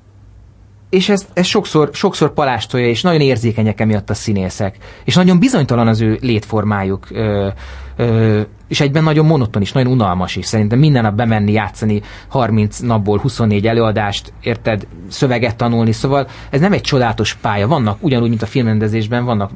[0.91, 4.77] és ez, ez sokszor, sokszor palástolja, és nagyon érzékenyek emiatt a színészek.
[5.05, 7.07] És nagyon bizonytalan az ő létformájuk.
[7.11, 7.49] Ö,
[7.97, 10.47] ö, és egyben nagyon monoton is, nagyon unalmas is.
[10.47, 16.73] Szerintem minden nap bemenni, játszani 30 napból 24 előadást, érted, szöveget tanulni, szóval ez nem
[16.73, 17.69] egy csodálatos pálya.
[17.69, 19.51] Vannak, ugyanúgy, mint a filmrendezésben, vannak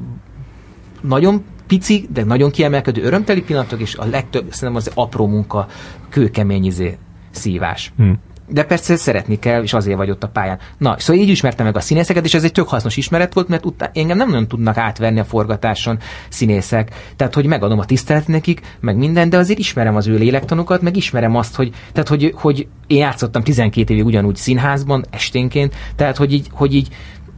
[1.01, 5.67] nagyon pici, de nagyon kiemelkedő örömteli pillanatok, és a legtöbb szerintem az apró munka,
[6.09, 6.97] kőkemény izé,
[7.31, 7.93] szívás.
[7.97, 8.19] Hmm.
[8.47, 10.59] De persze szeretni kell, és azért vagy ott a pályán.
[10.77, 13.65] Na, szóval így ismertem meg a színészeket, és ez egy tök hasznos ismeret volt, mert
[13.65, 17.13] utá, engem nem nagyon tudnak átverni a forgatáson színészek.
[17.15, 20.95] Tehát, hogy megadom a tisztelet nekik, meg minden, de azért ismerem az ő lélektanukat, meg
[20.95, 26.33] ismerem azt, hogy, tehát, hogy, hogy én játszottam 12 évig ugyanúgy színházban, esténként, tehát, hogy
[26.33, 26.87] így, hogy így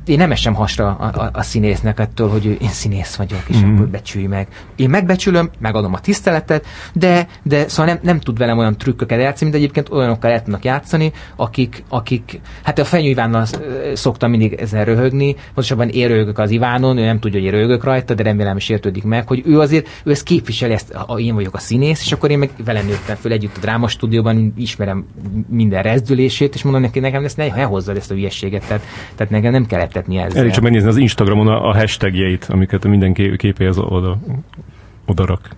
[0.07, 3.57] én nem esem hasra a, a, a színésznek ettől, hogy ő, én színész vagyok, és
[3.57, 3.73] mm.
[3.73, 4.47] akkor becsülj meg.
[4.75, 9.49] Én megbecsülöm, megadom a tiszteletet, de, de szóval nem, nem tud velem olyan trükköket játszani,
[9.51, 13.45] mint egyébként olyanokkal el tudnak játszani, akik, akik hát a Fenyő Ivánnal
[13.93, 17.83] szoktam mindig ezen röhögni, pontosabban én röhögök az Ivánon, ő nem tudja, hogy én röhögök
[17.83, 21.35] rajta, de remélem is értődik meg, hogy ő azért, ő ezt képviseli, ezt, a, én
[21.35, 25.05] vagyok a színész, és akkor én meg velem nőttem föl együtt a drámastúdióban, ismerem
[25.49, 28.83] minden rezdülését, és mondom neki, nekem ezt ne, ne hozzad ezt a hülyeséget, tehát,
[29.15, 30.39] tehát nekem nem kellett hihetetni ezzel.
[30.39, 34.17] Elég csak megnézni az Instagramon a, a hashtagjeit, amiket minden képéhez oda,
[35.05, 35.49] oda rak.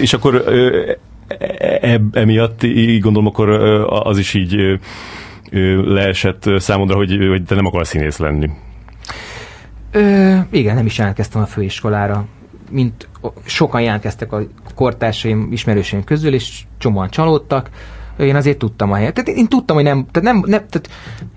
[0.00, 0.44] és akkor
[1.80, 3.48] e, emiatt így gondolom, akkor
[3.88, 4.80] az is így
[5.84, 8.50] leesett számodra, hogy, hogy te nem akarsz színész lenni.
[9.90, 12.26] Ö, igen, nem is jelentkeztem a főiskolára.
[12.70, 13.08] Mint
[13.44, 14.40] sokan jelentkeztek a
[14.74, 17.70] kortársaim, ismerőseim közül, és csomóan csalódtak
[18.18, 19.14] én azért tudtam a helyet.
[19.14, 20.88] Tehát én, tudtam, hogy nem, tehát nem, nem tehát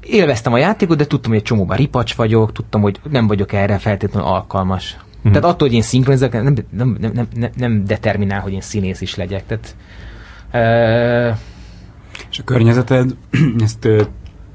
[0.02, 3.78] élveztem a játékot, de tudtam, hogy egy csomóban ripacs vagyok, tudtam, hogy nem vagyok erre
[3.78, 4.98] feltétlenül alkalmas.
[5.22, 5.32] Hmm.
[5.32, 9.16] Tehát attól, hogy én szinkronizálok, nem, nem, nem, nem, nem, determinál, hogy én színész is
[9.16, 9.44] legyek.
[9.46, 9.76] Tehát,
[10.54, 11.38] uh,
[12.30, 13.16] és a környezeted
[13.64, 13.88] ezt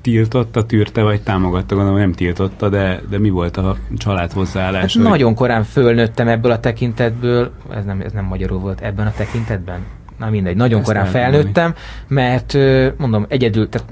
[0.00, 1.74] tiltotta, tűrte, vagy támogatta?
[1.74, 4.80] Gondolom nem tiltotta, de, de mi volt a család hozzáállás?
[4.80, 5.02] Hát hogy...
[5.02, 9.80] Nagyon korán fölnőttem ebből a tekintetből, ez nem, ez nem magyarul volt, ebben a tekintetben
[10.18, 11.74] na mindegy, nagyon Ezt korán felnőttem,
[12.08, 12.54] mert
[12.96, 13.88] mondom, egyedül, tehát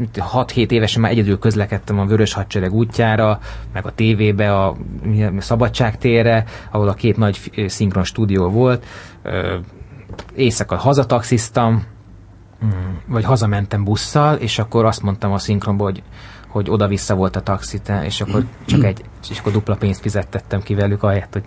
[0.51, 3.39] 6-7 évesen már egyedül közlekedtem a Vörös Hadsereg útjára,
[3.73, 4.77] meg a tévébe, a,
[5.39, 8.87] Szabadságtérre, ahol a két nagy szinkron stúdió volt.
[10.35, 11.85] Éjszaka hazataxiztam,
[12.65, 12.69] mm,
[13.07, 16.03] vagy hazamentem busszal, és akkor azt mondtam a szinkronból, hogy
[16.55, 20.75] hogy oda-vissza volt a taxit, és akkor csak egy, és akkor dupla pénzt fizettettem ki
[20.75, 21.43] velük ahelyett, hogy...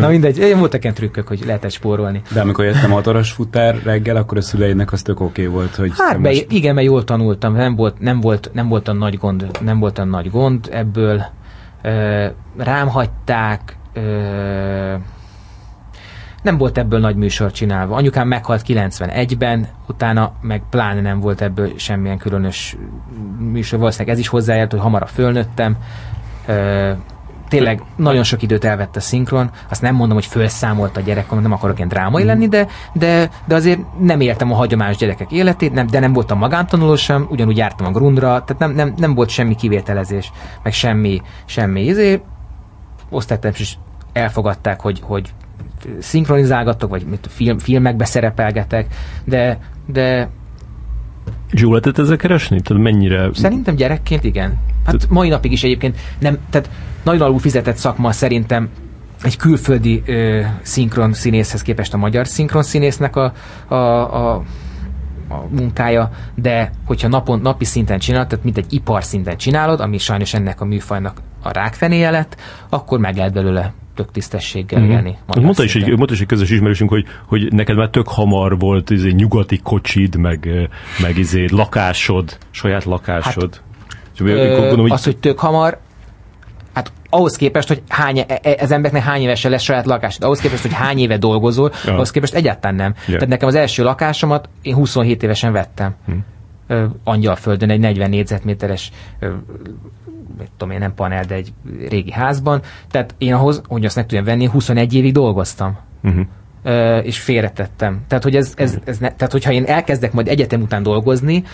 [0.00, 2.22] Na mindegy, én voltak ilyen trükkök, hogy lehetett spórolni.
[2.32, 5.74] De amikor jött a motoros futár reggel, akkor a szüleidnek az tök oké okay volt,
[5.74, 5.92] hogy...
[5.96, 6.46] Hát be, most...
[6.48, 9.98] igen, mert jól tanultam, nem volt, nem volt, nem volt a nagy gond, nem volt
[9.98, 11.24] a nagy gond ebből.
[12.56, 13.76] Rám hagyták,
[16.42, 17.96] nem volt ebből nagy műsor csinálva.
[17.96, 22.76] Anyukám meghalt 91-ben, utána meg pláne nem volt ebből semmilyen különös
[23.38, 23.78] műsor.
[23.78, 25.76] Valószínűleg ez is hozzájárt, hogy hamarabb fölnőttem.
[26.46, 26.92] Ö,
[27.48, 29.50] tényleg nagyon sok időt elvett a szinkron.
[29.68, 33.54] Azt nem mondom, hogy felszámolt a gyerek, nem akarok ilyen drámai lenni, de, de, de
[33.54, 37.86] azért nem éltem a hagyományos gyerekek életét, nem, de nem voltam magántanuló sem, ugyanúgy jártam
[37.86, 42.20] a grundra, tehát nem, nem, nem volt semmi kivételezés, meg semmi, semmi izé.
[43.10, 43.78] Osztálytársaim is
[44.12, 45.32] elfogadták, hogy, hogy
[45.98, 50.28] szinkronizálgatok, vagy mit, film, filmekbe szerepelgetek, de, de
[51.50, 52.60] jó lehetett ezzel keresni?
[52.60, 53.30] Tehát mennyire...
[53.34, 54.58] Szerintem gyerekként igen.
[54.84, 56.70] Hát mai napig is egyébként nem, tehát
[57.02, 58.68] nagyon alul fizetett szakma szerintem
[59.22, 63.32] egy külföldi ö, szinkron színészhez képest a magyar szinkron színésznek a,
[63.68, 64.34] a, a,
[65.28, 69.98] a munkája, de hogyha napon, napi szinten csinálod, tehát mint egy ipar szinten csinálod, ami
[69.98, 72.36] sajnos ennek a műfajnak a rákfenéje lett,
[72.68, 74.90] akkor meg lehet belőle tök tisztességgel mm-hmm.
[74.90, 75.18] élni.
[75.26, 78.90] Mondta is, egy, mondta is egy közös ismerősünk, hogy, hogy neked már tök hamar volt
[78.90, 80.68] izé, nyugati kocsid, meg,
[81.02, 83.60] meg izé, lakásod, saját lakásod.
[84.18, 84.90] Hát, ö, gondolom, hogy...
[84.90, 85.78] Az, hogy tök hamar,
[86.72, 90.40] hát ahhoz képest, hogy hány, e, e, ez embernek hány évesen lesz saját lakás, ahhoz
[90.40, 91.92] képest, hogy hány éve dolgozol, ja.
[91.92, 92.94] ahhoz képest egyáltalán nem.
[92.94, 93.12] Ja.
[93.12, 95.94] Tehát nekem az első lakásomat én 27 évesen vettem.
[96.06, 96.14] Hm.
[97.04, 98.90] Angyalföldön egy 40 négyzetméteres
[100.38, 101.52] mit tudom én, nem panel, de egy
[101.88, 102.62] régi házban.
[102.90, 105.76] Tehát én ahhoz, hogy azt meg tudjam venni, 21 évig dolgoztam.
[106.02, 106.26] Uh-huh.
[106.64, 108.00] Uh, és félretettem.
[108.08, 111.44] Tehát, hogy ez, ez, ez ne, tehát, hogyha én elkezdek majd egyetem után dolgozni,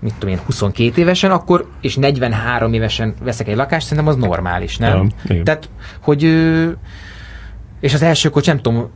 [0.00, 4.76] mit tudom én, 22 évesen, akkor, és 43 évesen veszek egy lakást, szerintem az normális,
[4.76, 5.10] nem?
[5.24, 5.68] Ja, Tehát,
[6.00, 6.22] hogy
[7.80, 8.90] és az első kocs, nem tudom,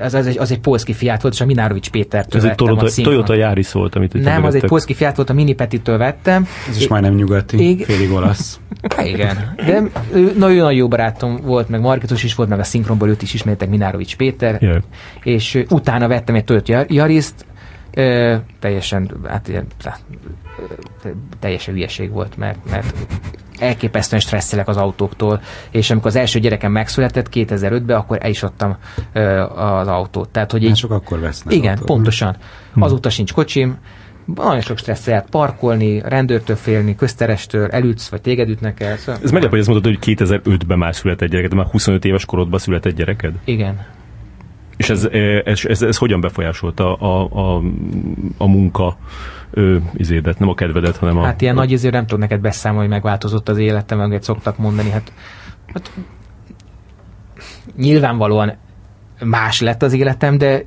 [0.00, 3.02] az, az, egy, az egy polszki fiát volt, és a Minárovics Pétertől Ez egy Toyota,
[3.02, 6.46] Toyota Yaris volt, amit Nem, az egy polszki fiát volt, a Mini Petitől vettem.
[6.68, 7.84] Ez is majdnem nyugati, ég...
[7.84, 8.60] félig olasz.
[9.04, 13.22] Igen, de ő nagyon jó barátom volt, meg Marketus is volt, meg a szinkronból őt
[13.22, 14.82] is ismertek, Minárovics Péter, yeah.
[15.22, 17.46] és utána vettem egy Toyota Yariszt,
[17.96, 19.66] Ö, teljesen, hát ilyen,
[21.38, 22.96] teljesen hülyeség volt, mert, mert
[23.58, 25.40] elképesztően stresszelek az autóktól,
[25.70, 28.76] és amikor az első gyerekem megszületett 2005-ben, akkor el is adtam
[29.12, 30.28] ö, az autót.
[30.28, 32.36] Tehát, hogy így, akkor vesznek Igen, autót, pontosan.
[32.74, 33.78] Azóta sincs kocsim,
[34.34, 38.96] nagyon sok stressz lehet parkolni, rendőrtől félni, közterestől, elütsz, vagy téged ütnek el.
[38.96, 39.20] Szóval...
[39.22, 42.58] Ez meglepő, hogy azt mondod, hogy 2005-ben már született gyereked, de már 25 éves korodban
[42.58, 43.34] született gyereked?
[43.44, 43.86] Igen.
[44.76, 45.08] És ez,
[45.44, 47.62] ez, ez, ez hogyan befolyásolta a, a,
[48.38, 48.96] a munka
[49.54, 51.24] ö, izédet, nem a kedvedet, hanem a...
[51.24, 54.90] Hát ilyen nagy izé nem tudok neked beszámolni, hogy megváltozott az életem, meg szoktak mondani,
[54.90, 55.12] hát,
[55.72, 55.90] hát
[57.76, 58.56] nyilvánvalóan
[59.24, 60.64] más lett az életem, de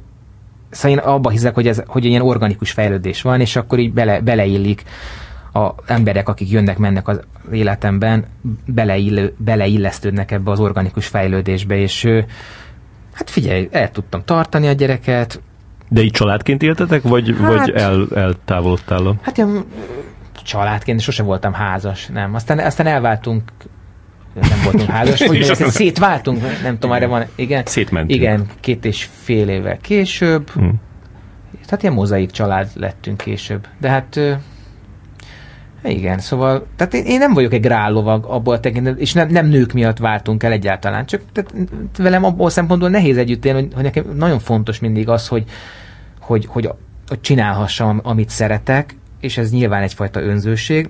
[0.69, 4.21] szóval én abba hiszek, hogy, ez, hogy ilyen organikus fejlődés van, és akkor így bele,
[4.21, 4.83] beleillik
[5.53, 7.19] a emberek, akik jönnek, mennek az
[7.51, 8.25] életemben,
[8.65, 12.07] beleill, beleillesztődnek ebbe az organikus fejlődésbe, és
[13.13, 15.41] hát figyelj, el tudtam tartani a gyereket.
[15.89, 19.15] De így családként éltetek, vagy, hát, vagy el, eltávolodtál?
[19.21, 19.65] Hát ilyen
[20.43, 22.33] családként, sose voltam házas, nem.
[22.33, 23.43] Aztán, aztán elváltunk
[24.41, 27.63] nem voltunk házas, hogy mondjam, aztán szétváltunk, nem tudom, erre van, igen.
[27.65, 28.19] Szétmentünk.
[28.19, 30.49] Igen, két és fél évvel később.
[30.49, 30.73] Hmm.
[31.65, 33.67] Tehát ilyen mozaik család lettünk később.
[33.79, 34.19] De hát
[35.89, 39.45] igen, szóval, tehát én, én nem vagyok egy grállovag abból a tekintetben, és nem, nem
[39.45, 41.53] nők miatt váltunk el egyáltalán, csak tehát
[41.97, 45.43] velem abból szempontból nehéz együtt élni, hogy, hogy nekem nagyon fontos mindig az, hogy,
[46.19, 46.69] hogy, hogy,
[47.07, 50.89] hogy csinálhassam, amit szeretek, és ez nyilván egyfajta önzőség,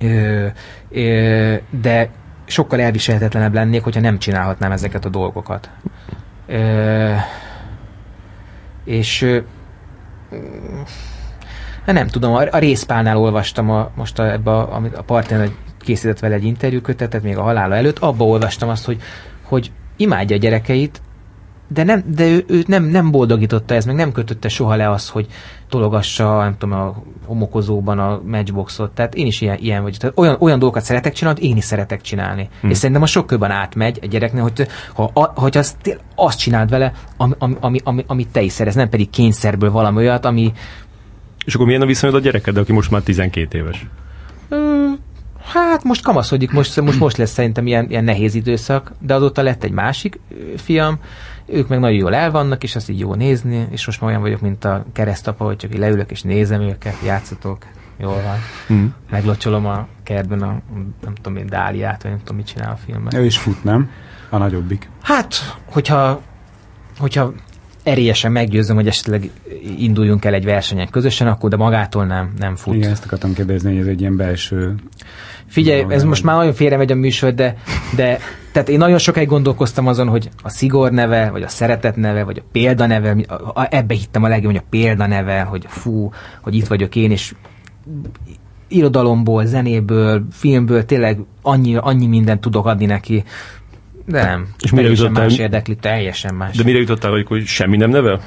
[0.00, 0.46] ö,
[0.90, 2.08] ö, de
[2.46, 5.70] sokkal elviselhetetlenebb lennék, hogyha nem csinálhatnám ezeket a dolgokat.
[6.46, 7.12] Ö,
[8.84, 9.38] és ö,
[11.92, 15.48] nem tudom, a, részpálnál olvastam a, most a, ebbe a, a partner
[15.80, 19.00] készített vele egy interjúkötetet még a halála előtt, abba olvastam azt, hogy,
[19.42, 21.00] hogy imádja a gyerekeit,
[21.68, 25.08] de, nem, de ő, őt nem, nem boldogította ez, meg nem kötötte soha le azt,
[25.08, 25.26] hogy
[25.68, 28.90] tologassa, nem tudom, a homokozóban a matchboxot.
[28.90, 29.98] Tehát én is ilyen, ilyen vagyok.
[29.98, 32.48] Tehát olyan, olyan dolgokat szeretek csinálni, én is szeretek csinálni.
[32.60, 32.70] Hmm.
[32.70, 36.70] És szerintem a sok köbben átmegy a gyereknek, hogy ha, a, hogy azt, azt csináld
[36.70, 40.52] vele, ami, ami, ami, ami, amit te is szeretsz, nem pedig kényszerből valami olyat, ami...
[41.46, 43.86] És akkor milyen a viszonyod a gyereked, aki most már 12 éves?
[45.52, 49.64] Hát most kamaszodik, most, most, most lesz szerintem ilyen, ilyen nehéz időszak, de azóta lett
[49.64, 50.18] egy másik
[50.56, 50.98] fiam,
[51.46, 54.22] ők meg nagyon jól el vannak, és azt így jó nézni, és most már olyan
[54.22, 57.58] vagyok, mint a keresztapa, hogy csak így leülök és nézem őket, játszatok,
[57.96, 58.38] jól van.
[58.76, 58.86] Mm.
[59.10, 60.60] Meglocsolom a kertben a,
[61.02, 63.20] nem tudom én, Dáliát, vagy nem tudom, mit csinál a filmben.
[63.20, 63.90] Ő is fut, nem?
[64.30, 64.88] A nagyobbik.
[65.02, 65.34] Hát,
[65.64, 66.20] hogyha,
[66.98, 67.32] hogyha
[67.86, 69.30] erélyesen meggyőzöm, hogy esetleg
[69.78, 72.74] induljunk el egy versenyen közösen, akkor de magától nem, nem fut.
[72.74, 74.74] Igen, ezt akartam kérdezni, hogy ez egy ilyen belső...
[75.46, 77.56] Figyelj, ez most már nagyon félre megy a műsor, de,
[77.96, 78.18] de
[78.52, 82.38] tehát én nagyon sokáig gondolkoztam azon, hogy a szigor neve, vagy a szeretet neve, vagy
[82.38, 83.16] a példa neve,
[83.70, 86.10] ebbe hittem a legjobb, hogy a példa neve, hogy fú,
[86.40, 87.34] hogy itt vagyok én, és
[88.68, 93.24] irodalomból, zenéből, filmből tényleg annyi, annyi mindent tudok adni neki,
[94.06, 94.48] nem.
[94.58, 95.22] És mire jutottál?
[95.22, 96.56] Más érdekli, teljesen más.
[96.56, 98.20] De mire jutottál, hogy, hogy semmi nem neve?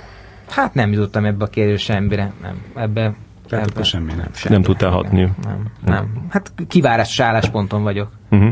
[0.49, 2.33] Hát nem jutottam ebbe a kérdés semmire.
[2.41, 2.61] Nem.
[2.75, 3.15] Ebbe,
[3.49, 4.17] Tehát ebbe semmi nem.
[4.17, 4.53] Nem, semmi.
[4.53, 5.21] nem tudtál hatni.
[5.21, 6.25] Nem, nem, nem.
[6.29, 8.11] Hát kivárás állásponton vagyok.
[8.29, 8.49] Uh-huh.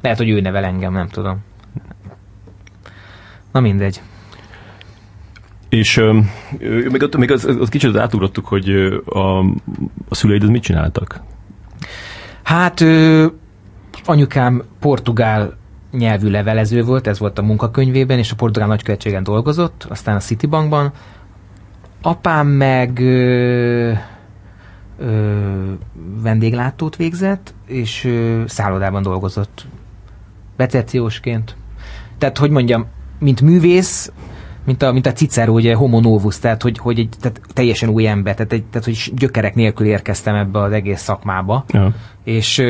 [0.00, 1.38] Lehet, hogy ő nevel engem, nem tudom.
[3.52, 4.00] Na mindegy.
[5.68, 6.18] És ö,
[6.90, 8.68] még, ott, még az, az kicsit átugrottuk, hogy
[9.04, 9.38] a,
[10.08, 11.20] a szüleid mit csináltak?
[12.42, 13.26] Hát ö,
[14.04, 15.56] anyukám portugál
[15.92, 20.92] nyelvű levelező volt, ez volt a munkakönyvében, és a portugál nagykövetségen dolgozott, aztán a Citibankban.
[22.02, 23.92] Apám meg ö,
[24.98, 25.72] ö,
[26.22, 29.66] vendéglátót végzett, és ö, szállodában dolgozott
[30.56, 31.56] recepciósként.
[32.18, 32.86] Tehát, hogy mondjam,
[33.18, 34.12] mint művész,
[34.64, 38.06] mint a, mint a Cicero, ugye homo novus, tehát, hogy, hogy egy tehát teljesen új
[38.06, 41.64] ember, tehát, egy, tehát, hogy gyökerek nélkül érkeztem ebbe az egész szakmába.
[41.68, 41.94] Ja.
[42.24, 42.62] És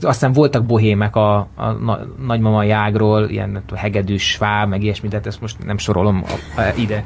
[0.00, 5.40] aztán voltak bohémek a, a, nagymama jágról, ilyen a hegedűs sváb, meg ilyesmi, tehát ezt
[5.40, 7.02] most nem sorolom a, a, ide,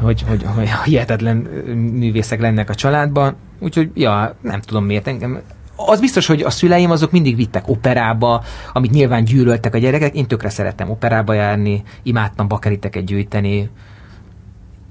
[0.00, 1.36] hogy, hogy, hogy hihetetlen
[1.74, 3.36] művészek lennek a családban.
[3.58, 5.40] Úgyhogy, ja, nem tudom miért engem
[5.86, 8.42] az biztos, hogy a szüleim azok mindig vittek operába,
[8.72, 10.14] amit nyilván gyűlöltek a gyerekek.
[10.14, 13.70] Én tökre szerettem operába járni, imádtam bakeriteket gyűjteni.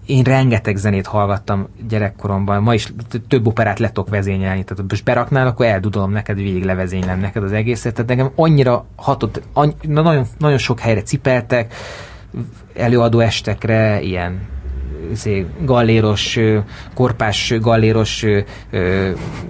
[0.08, 2.94] Én rengeteg zenét hallgattam gyerekkoromban, ma is
[3.28, 7.94] több operát letok vezényelni, tehát most beraknál, akkor eldudolom neked, végig levezénylem neked az egészet.
[7.94, 11.74] Tehát nekem annyira hatott, annyi, nagyon, nagyon sok helyre cipeltek,
[12.76, 14.40] előadó estekre, ilyen
[15.12, 16.40] izé, galléros,
[16.94, 18.26] korpás galléros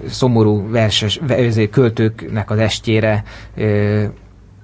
[0.08, 3.24] szomorú verses izé, költőknek az estjére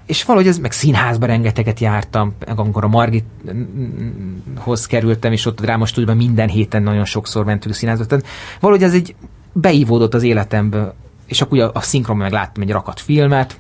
[0.07, 5.87] és valahogy ez, meg színházba rengeteget jártam, amikor a Margithoz kerültem, és ott a Dráma
[5.87, 8.05] stúdióban minden héten nagyon sokszor mentünk színházba.
[8.05, 8.27] Tehát
[8.61, 9.15] valahogy ez egy
[9.53, 10.95] beívódott az életembe,
[11.27, 13.59] és akkor ugye a, a szinkron meg láttam egy rakat filmet,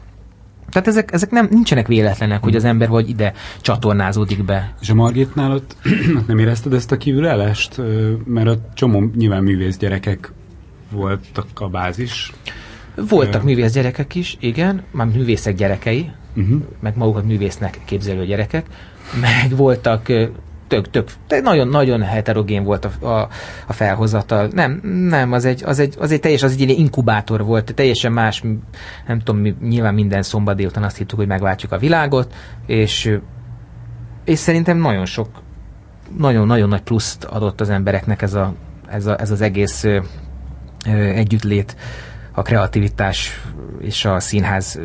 [0.70, 4.74] tehát ezek, ezek nem, nincsenek véletlenek, hogy az ember vagy ide csatornázódik be.
[4.80, 5.76] És a Margitnál ott
[6.26, 7.78] nem érezted ezt a kívülálást?
[7.78, 10.32] Ö, Mert a csomó nyilván művész gyerekek
[10.90, 12.32] voltak a bázis.
[13.08, 16.62] Voltak művész gyerekek is, igen, már művészek gyerekei, Uh-huh.
[16.80, 18.66] meg magukat művésznek képzelő gyerekek,
[19.20, 20.08] meg voltak
[20.66, 23.28] tök, tök, nagyon, nagyon heterogén volt a, a,
[23.66, 24.48] a felhozatal.
[24.52, 28.12] Nem, nem, az egy, az egy, az egy teljes, az egy ilyen inkubátor volt, teljesen
[28.12, 28.42] más,
[29.06, 32.34] nem tudom, mi, nyilván minden szombat délután azt hittük, hogy megváltjuk a világot,
[32.66, 33.18] és,
[34.24, 35.28] és szerintem nagyon sok,
[36.18, 38.54] nagyon-nagyon nagy pluszt adott az embereknek ez, a,
[38.88, 40.00] ez, a, ez az egész ö,
[40.86, 41.76] ö, együttlét
[42.34, 43.40] a kreativitás
[43.80, 44.80] és a színház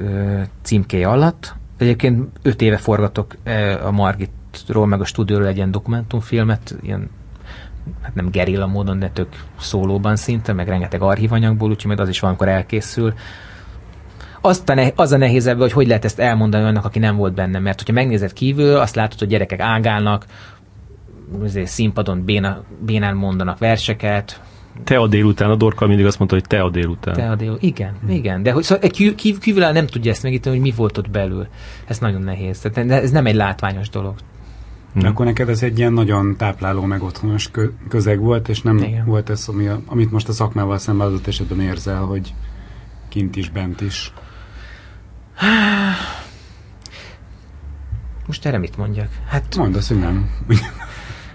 [0.61, 1.55] címkéje alatt.
[1.77, 3.35] Egyébként öt éve forgatok
[3.83, 7.09] a Margitról, meg a stúdióról egy ilyen dokumentumfilmet, ilyen
[8.01, 9.27] hát nem gerilla módon, de tök
[9.59, 13.13] szólóban szinte, meg rengeteg archívanyagból, úgyhogy majd az is valamikor elkészül.
[14.41, 17.15] Azt a ne, az a nehéz ebben, hogy hogy lehet ezt elmondani annak, aki nem
[17.15, 20.25] volt benne, mert hogyha megnézed kívül, azt látod, hogy gyerekek ágálnak,
[21.65, 24.41] színpadon béna, bénán mondanak verseket,
[24.83, 27.13] Te a délután, a Dorka mindig azt mondta, hogy te a délután.
[27.15, 27.57] te a dél...
[27.59, 28.43] Igen, igen.
[28.43, 31.09] De hogy szóval egy kív, kív, kívülálló nem tudja ezt megítélni, hogy mi volt ott
[31.09, 31.47] belül.
[31.85, 32.59] Ez nagyon nehéz.
[32.59, 34.15] Tehát ez nem egy látványos dolog.
[34.93, 38.77] De akkor neked ez egy ilyen nagyon tápláló, meg otthonos kö- közeg volt, és nem
[38.77, 38.89] Igen.
[38.89, 39.05] Igen.
[39.05, 42.33] volt ez, ami a, amit most a szakmával szemben adott esetben érzel, hogy
[43.09, 44.13] kint is, bent is.
[48.27, 49.07] Most erre mit mondjak?
[49.27, 50.29] Hát, Mondd azt, hogy nem.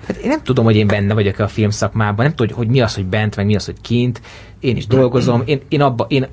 [0.07, 1.71] hát én nem tudom, hogy én benne vagyok a film
[2.17, 4.21] nem tudom, hogy mi az, hogy bent, meg mi az, hogy kint.
[4.61, 5.43] Én is dolgozom.
[5.45, 6.27] Én, én abba, én,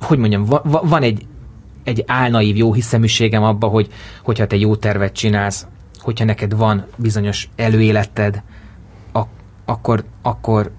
[0.00, 1.26] hogy mondjam, va, van egy,
[1.84, 3.88] egy álnaív jó hiszeműségem abba, hogy
[4.22, 5.66] hogyha te jó tervet csinálsz,
[5.98, 8.42] hogyha neked van bizonyos előéleted,
[9.12, 9.30] ak-
[9.64, 10.70] akkor, akkor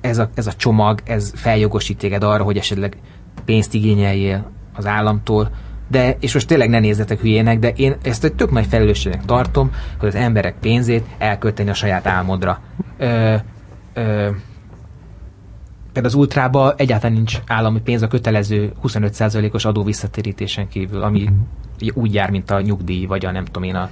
[0.00, 2.96] ez a, ez a csomag, ez feljogosít téged arra, hogy esetleg
[3.44, 5.50] pénzt igényeljél az államtól,
[5.88, 9.70] de, és most tényleg ne nézzetek hülyének, de én ezt egy tök nagy felelősségnek tartom,
[9.98, 12.60] hogy az emberek pénzét elkölteni a saját álmodra.
[12.98, 13.34] Ö,
[13.94, 14.30] ö,
[15.92, 21.28] például az ultrába egyáltalán nincs állami pénz a kötelező 25%-os adó visszatérítésen kívül, ami
[21.94, 23.88] úgy jár, mint a nyugdíj, vagy a nem tudom én, a,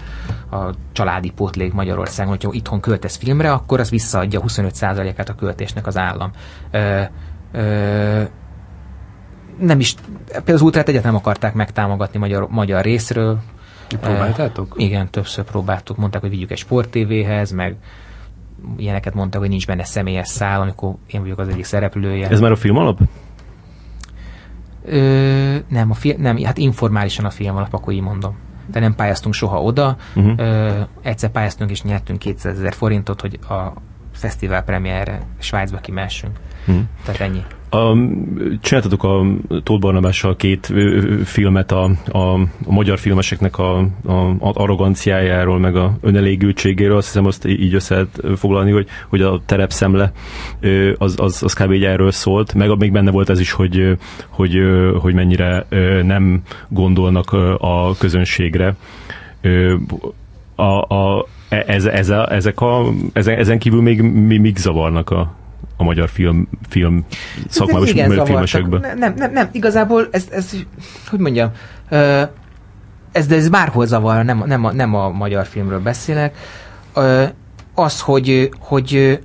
[0.57, 5.97] a családi pótlék Magyarországon, hogyha itthon költesz filmre, akkor az visszaadja 25%-át a költésnek az
[5.97, 6.31] állam.
[6.71, 7.03] Ö,
[7.53, 8.23] ö,
[9.59, 9.95] nem is,
[10.27, 13.39] például az ultrát egyáltalán nem akarták megtámogatni magyar, magyar részről.
[14.01, 14.75] Próbáltátok?
[14.79, 15.97] Ö, igen, többször próbáltuk.
[15.97, 17.77] Mondták, hogy vigyük egy sporttévéhez, meg
[18.77, 22.29] ilyeneket mondtak, hogy nincs benne személyes szál, amikor én vagyok az egyik szereplője.
[22.29, 22.99] Ez már a film alap?
[24.85, 28.37] Ö, nem, a film, nem, hát informálisan a film alap, akkor így mondom.
[28.71, 29.97] De nem pályáztunk soha oda.
[30.15, 30.33] Uh-huh.
[30.37, 33.73] Ö, egyszer pályáztunk és nyertünk 200 ezer forintot, hogy a
[34.13, 36.39] fesztivál premierre Svájcba kimessünk.
[36.65, 36.79] Mhm.
[37.05, 37.45] Tehát ennyi.
[37.77, 37.97] A,
[38.61, 39.27] csináltatok a
[39.63, 40.73] Tóth Barnabással két
[41.25, 46.97] filmet a, a, a magyar filmeseknek a, a, a arroganciájáról, meg a önelégültségéről.
[46.97, 50.13] Azt hiszem, azt így össze lehet foglalni, hogy, hogy a terepszemle
[50.99, 51.73] az, az, az kb.
[51.73, 52.55] így erről szólt.
[52.55, 53.97] Meg még benne volt ez is, hogy,
[54.29, 54.59] hogy,
[55.01, 55.67] hogy mennyire
[56.03, 58.77] nem gondolnak a közönségre.
[60.55, 65.35] A, a, e- ez, ez a, ezek a, ezen kívül még mi, mik zavarnak a,
[65.77, 67.05] a magyar film, film
[67.49, 68.97] szakmában Igen, filmesekben?
[68.99, 70.51] Nem, nem, nem, igazából ez, ez
[71.09, 71.51] hogy mondjam,
[73.13, 76.37] ez, de ez bárhol zavar, nem, nem, a, nem a magyar filmről beszélek.
[77.75, 79.21] Az, hogy, hogy,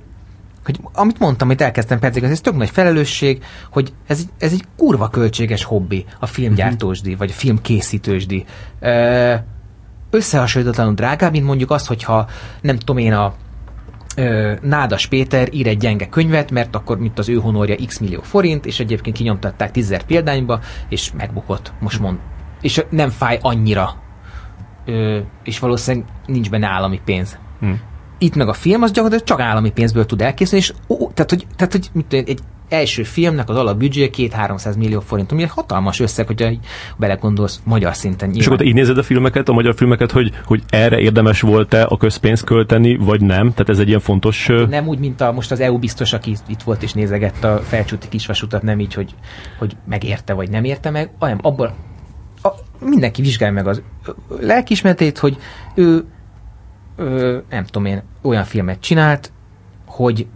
[0.64, 4.64] hogy amit mondtam, amit elkezdtem percig, ez tök nagy felelősség, hogy ez, egy- ez egy
[4.76, 8.44] kurva költséges hobbi, a filmgyártósdi, vagy a filmkészítősdi.
[10.10, 12.28] Összehasonlítatlanul drágább, mint mondjuk az, hogyha
[12.60, 13.34] nem tudom én a
[14.62, 18.66] Nádas Péter ír egy gyenge könyvet, mert akkor mint az ő honorja x millió forint,
[18.66, 22.18] és egyébként kinyomtatták tízzer példányba, és megbukott, most mond.
[22.60, 24.02] És nem fáj annyira.
[24.84, 27.38] Ö, és valószínűleg nincs benne állami pénz.
[27.60, 27.72] Hm.
[28.18, 31.46] Itt meg a film az gyakorlatilag csak állami pénzből tud elkészülni, és ó, tehát, hogy,
[31.56, 32.40] tehát, hogy mit egy
[32.72, 36.50] első filmnek az alapbüdzsé 2-300 millió forint, ami egy hatalmas összeg, hogyha
[36.96, 38.28] belegondolsz magyar szinten.
[38.28, 38.52] És Nyilván.
[38.52, 41.96] akkor te így nézed a filmeket, a magyar filmeket, hogy, hogy erre érdemes volt-e a
[41.96, 43.50] közpénzt költeni, vagy nem?
[43.50, 44.46] Tehát ez egy ilyen fontos...
[44.68, 48.08] Nem úgy, mint a, most az EU biztos, aki itt volt és nézegette a felcsúti
[48.08, 49.14] kisvasutat, nem így, hogy,
[49.58, 51.72] hogy megérte vagy nem érte meg, hanem abban
[52.42, 52.48] a,
[52.80, 53.82] mindenki vizsgálja meg az
[54.40, 55.36] lelkiismeretét, hogy
[55.74, 56.04] ő,
[56.96, 59.32] ö, nem tudom én, olyan filmet csinált,
[59.86, 60.26] hogy,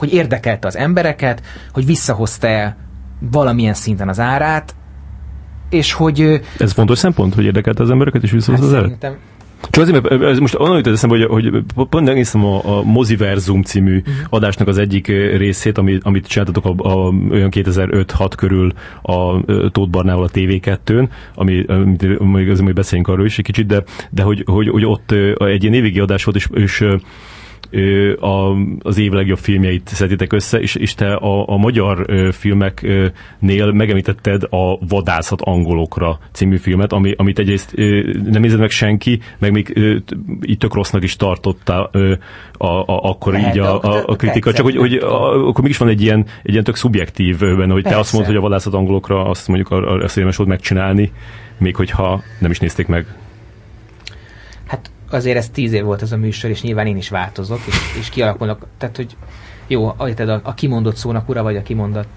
[0.00, 1.42] hogy érdekelte az embereket,
[1.72, 2.74] hogy visszahozta
[3.18, 4.74] valamilyen szinten az árát,
[5.70, 6.40] és hogy...
[6.58, 9.16] Ez fontos szempont, hogy érdekelte az embereket, és visszahozta hát az szerintem
[9.70, 13.62] Csak azért, mert ez most onnan jutott eszembe, hogy, hogy pont megnéztem a, a Moziverzum
[13.62, 14.10] című Mhm.
[14.28, 18.72] adásnak az egyik részét, ami, amit csináltatok a, a, olyan 2005-6 körül
[19.02, 19.40] a
[19.70, 24.22] Tóth Barnával a TV2-n, ami, amit azért majd beszéljünk arról is egy kicsit, de, de
[24.22, 26.84] hogy, hogy, hogy ott egy ilyen évvégi adás volt, és, és
[27.70, 32.28] ö, a, az év legjobb filmjeit szeditek össze, és, és te a, a magyar ö,
[32.32, 39.20] filmeknél megemlítetted a Vadászat angolokra című filmet, ami, amit egyrészt ö, nem nézed meg senki,
[39.38, 39.96] meg még ö,
[40.46, 42.12] így tök rossznak is tartotta ö,
[42.52, 45.78] a, a, akkor Lehet, így a, a, a kritika, csak hogy, hogy a, akkor mégis
[45.78, 48.16] van egy ilyen, egy ilyen tök szubjektív benne, hogy te azt Persze.
[48.16, 51.12] mondod, hogy a Vadászat angolokra azt mondjuk a, a, azt érdemes volt megcsinálni,
[51.58, 53.06] még hogyha nem is nézték meg.
[55.10, 58.08] Azért ez tíz év volt ez a műsor, és nyilván én is változok, és, és
[58.08, 59.16] kialakulnak, tehát hogy
[59.66, 62.08] jó, érted, a, a kimondott szónak ura vagy a kimondott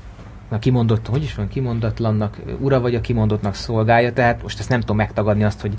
[0.49, 4.79] a kimondott, hogy is van, kimondatlannak ura vagy a kimondottnak szolgálja, tehát most ezt nem
[4.79, 5.73] tudom megtagadni azt, hogy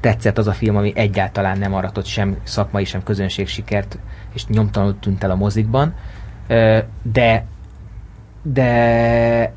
[0.00, 3.98] tetszett az a film, ami egyáltalán nem aratott sem szakmai, sem közönség sikert,
[4.34, 5.94] és nyomtalanul tűnt el a mozikban,
[7.02, 7.46] de
[8.42, 9.54] de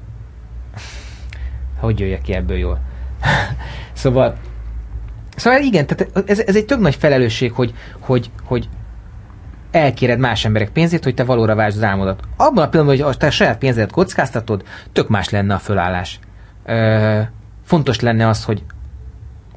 [1.79, 2.79] hogy jöjjek ki ebből jól?
[3.93, 4.37] szóval
[5.35, 8.69] Szóval igen, tehát ez, ez egy tök nagy felelősség, hogy, hogy, hogy
[9.71, 12.19] elkéred más emberek pénzét, hogy te valóra váltsd az álmodat.
[12.37, 16.19] Abban a pillanatban, hogy te a saját pénzedet kockáztatod, tök más lenne a fölállás.
[16.65, 17.19] Ö,
[17.65, 18.63] fontos lenne az, hogy,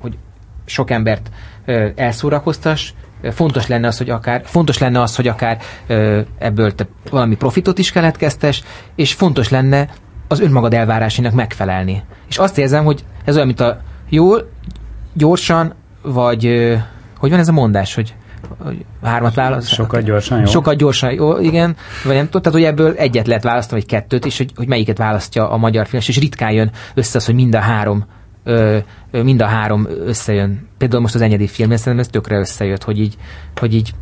[0.01, 0.19] hogy
[0.65, 1.31] sok embert
[1.65, 6.75] ö, elszórakoztass, Ö, fontos lenne az, hogy akár, fontos lenne az, hogy akár ö, ebből
[6.75, 8.63] te valami profitot is keletkeztes,
[8.95, 9.89] és fontos lenne
[10.29, 12.03] az önmagad elvárásának megfelelni.
[12.29, 14.51] És azt érzem, hogy ez olyan, mint a jól,
[15.17, 16.75] gyorsan, vagy
[17.19, 18.15] hogy van ez a mondás, hogy,
[19.03, 19.69] hármat válasz?
[19.69, 20.45] Sokat gyorsan, jó?
[20.45, 21.77] Sokat gyorsan, jó, igen.
[22.05, 24.99] Vagy nem tudom, tehát hogy ebből egyet lehet választani, vagy kettőt, és hogy, hogy melyiket
[24.99, 28.05] választja a magyar film, és ritkán jön össze az, hogy mind a három
[28.45, 28.79] ö,
[29.11, 30.69] mind a három összejön.
[30.79, 33.17] Például most az enyedi film, szerintem ez tökre összejött, hogy így,
[33.57, 33.95] hogy így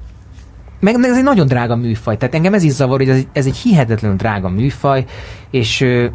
[0.80, 3.46] meg ez egy nagyon drága műfaj, tehát engem ez is zavar, hogy ez, egy- ez
[3.46, 5.04] egy hihetetlenül drága műfaj,
[5.50, 6.06] és ö,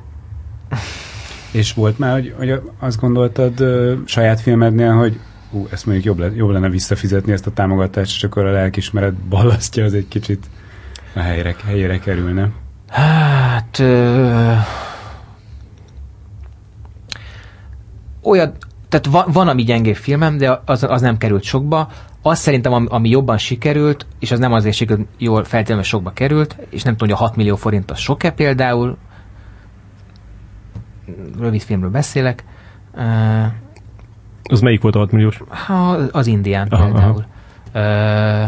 [1.52, 5.20] És volt már, hogy, hogy azt gondoltad ö, saját filmednél, hogy
[5.52, 9.14] ú, ezt mondjuk jobb, le, jobb lenne visszafizetni ezt a támogatást, és akkor a lelkismeret
[9.14, 10.46] ballasztja, az egy kicsit
[11.14, 12.50] a helyre, helyére kerülne.
[12.90, 13.80] Hát...
[13.80, 14.54] Ö,
[18.22, 18.54] olyan,
[18.90, 21.90] tehát van, van ami gyengébb filmem, de az, az nem került sokba.
[22.22, 26.58] Az szerintem, ami, ami jobban sikerült, és az nem azért sikerült, jól feltétlenül sokba került,
[26.70, 28.98] és nem tudom, hogy a 6 millió forint az sok-e például,
[31.40, 32.44] rövid filmről beszélek,
[34.44, 35.42] Az melyik volt a 6 milliós?
[35.48, 37.26] Ha, az indián Aha, aha, például.
[37.72, 38.46] Ö,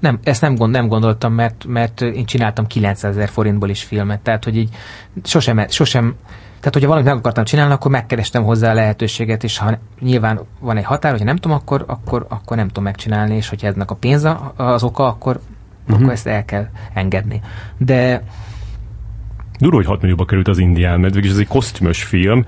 [0.00, 4.20] nem, ezt nem, gond, nem gondoltam, mert, mert én csináltam 900 ezer forintból is filmet,
[4.20, 4.74] tehát hogy így
[5.22, 6.14] sosem, sosem
[6.62, 10.76] tehát, hogyha valamit meg akartam csinálni, akkor megkerestem hozzá a lehetőséget, és ha nyilván van
[10.76, 13.94] egy határ, hogyha nem tudom, akkor, akkor, akkor nem tudom megcsinálni, és hogyha eznek a
[13.94, 15.40] pénz az oka, akkor,
[15.82, 16.00] uh-huh.
[16.00, 17.40] akkor ezt el kell engedni.
[17.76, 18.22] De
[19.62, 22.44] Durva, hogy 6 millióba került az indián, mert végülis ez egy kosztümös film,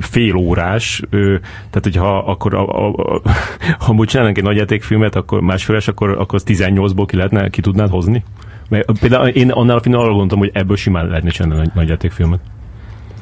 [0.00, 3.20] fél órás, tehát hogyha akkor a, a, a,
[3.84, 7.90] ha amúgy csinálnánk egy nagyjátékfilmet, akkor másféles, akkor, akkor az 18-ból ki, lehetne, ki tudnád
[7.90, 8.24] hozni?
[8.68, 12.40] Mert például én annál a filmnél arra gondoltam, hogy ebből simán lehetne csinálni egy nagyjátékfilmet.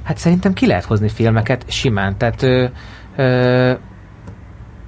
[0.02, 2.66] Hát szerintem ki lehet hozni filmeket simán, tehát ö,
[3.16, 3.72] ö,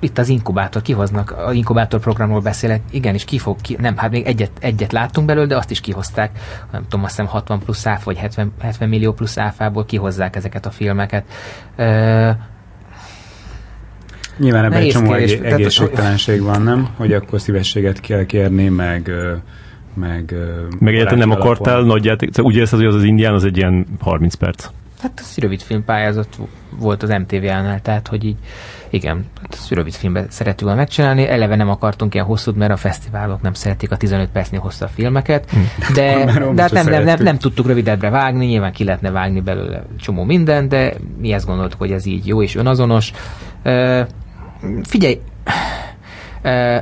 [0.01, 4.26] itt az inkubátor, kihoznak, a inkubátor programról beszélek, igenis ki fog, ki, nem, hát még
[4.26, 6.38] egyet, egyet láttunk belőle, de azt is kihozták,
[6.72, 10.66] nem tudom, azt hiszem 60 plusz áfa, vagy 70, 70 millió plusz áfából kihozzák ezeket
[10.66, 11.24] a filmeket.
[11.76, 12.30] Ö,
[14.38, 15.30] Nyilván ebben egy csomó kérdés.
[15.32, 16.88] egé- Tehát, egészségtelenség van, nem?
[16.96, 19.11] Hogy akkor szívességet kell kérni, meg
[19.94, 20.34] meg,
[20.78, 23.86] Meg egyáltalán nem akartál nagyjáték, szóval úgy érzed, hogy az az indián az egy ilyen
[24.01, 24.66] 30 perc.
[25.03, 26.28] hát ez rövid film pályázat
[26.78, 28.36] volt az MTV-nál, tehát hogy így
[28.91, 33.41] igen, hát rövid filmbe szerettük volna megcsinálni, eleve nem akartunk ilyen hosszút, mert a fesztiválok
[33.41, 35.51] nem szeretik a 15 percnél hosszabb filmeket,
[35.95, 39.11] de, Akkor már de hát nem, nem, nem, nem tudtuk rövidebbre vágni, nyilván ki lehetne
[39.11, 43.12] vágni belőle csomó minden, de mi ezt gondoltuk, hogy ez így jó és önazonos.
[43.62, 44.01] Ö,
[44.82, 45.20] figyelj,
[46.43, 46.76] ö,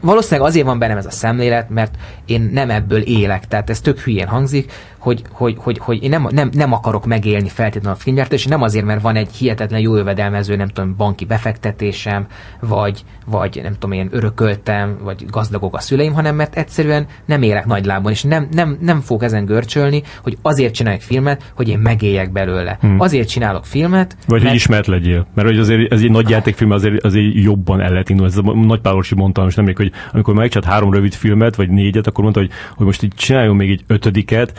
[0.00, 1.94] valószínűleg azért van bennem ez a szemlélet, mert
[2.24, 6.26] én nem ebből élek, tehát ez tök hülyén hangzik, hogy, hogy, hogy, hogy én nem,
[6.30, 9.96] nem, nem akarok megélni feltétlenül a filmgyártás, és nem azért, mert van egy hihetetlen jó
[9.96, 12.26] jövedelmező, nem tudom, banki befektetésem,
[12.60, 17.66] vagy, vagy nem tudom, én örököltem, vagy gazdagok a szüleim, hanem mert egyszerűen nem élek
[17.66, 21.78] nagy lábon, és nem, nem, nem fogok ezen görcsölni, hogy azért csinálok filmet, hogy én
[21.78, 22.78] megéljek belőle.
[22.80, 23.00] Hmm.
[23.00, 25.26] Azért csinálok filmet, Vagy hogy mert- ismert legyél.
[25.34, 28.32] Mert hogy azért ez egy nagy játékfilm, azért, azért jobban el lehet indulni.
[28.32, 32.06] Ez a nagy Pálosi mondta, most nemrég, hogy amikor megcsinált három rövid filmet, vagy négyet,
[32.06, 34.58] akkor mondta, hogy, hogy most így csináljon még egy ötödiket,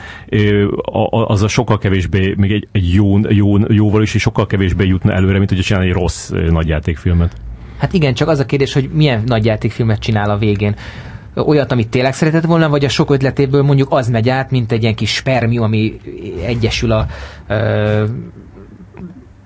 [1.28, 5.14] az a sokkal kevésbé, még egy, egy jó, jó, jóval is, és sokkal kevésbé jutna
[5.14, 7.36] előre, mint hogy csinálni egy rossz nagyjátékfilmet.
[7.78, 10.76] Hát igen, csak az a kérdés, hogy milyen nagyjátékfilmet csinál a végén
[11.36, 14.82] olyat, amit tényleg szeretett volna, vagy a sok ötletéből mondjuk az megy át, mint egy
[14.82, 15.98] ilyen kis spermium, ami
[16.46, 17.06] egyesül a
[17.48, 18.06] ö,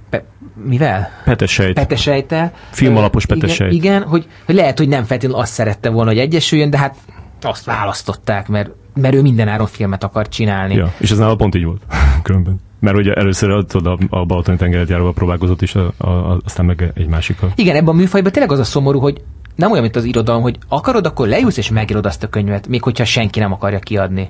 [0.10, 0.26] pe,
[0.66, 1.10] mivel?
[1.24, 1.74] Petesejt.
[1.74, 2.54] Petesejtel.
[2.72, 3.72] Filmalapos petesejt.
[3.72, 6.96] Igen, igen hogy, hogy lehet, hogy nem feltétlenül azt szerette volna, hogy egyesüljön, de hát
[7.42, 10.76] azt választották, mert, mert ő mindenáron filmet akar csinálni.
[10.76, 11.82] Ja, és ez nála pont így volt,
[12.24, 12.60] különben.
[12.80, 16.92] Mert ugye először tudod, a, a Balatoni tengeret járóval próbálkozott, és a, a, aztán meg
[16.96, 17.52] egy másikkal.
[17.56, 19.22] Igen, ebben a műfajban tényleg az a szomorú, hogy
[19.56, 22.84] nem olyan, mint az irodalom, hogy akarod, akkor leülsz és megírod azt a könyvet, még
[22.84, 24.30] hogyha senki nem akarja kiadni.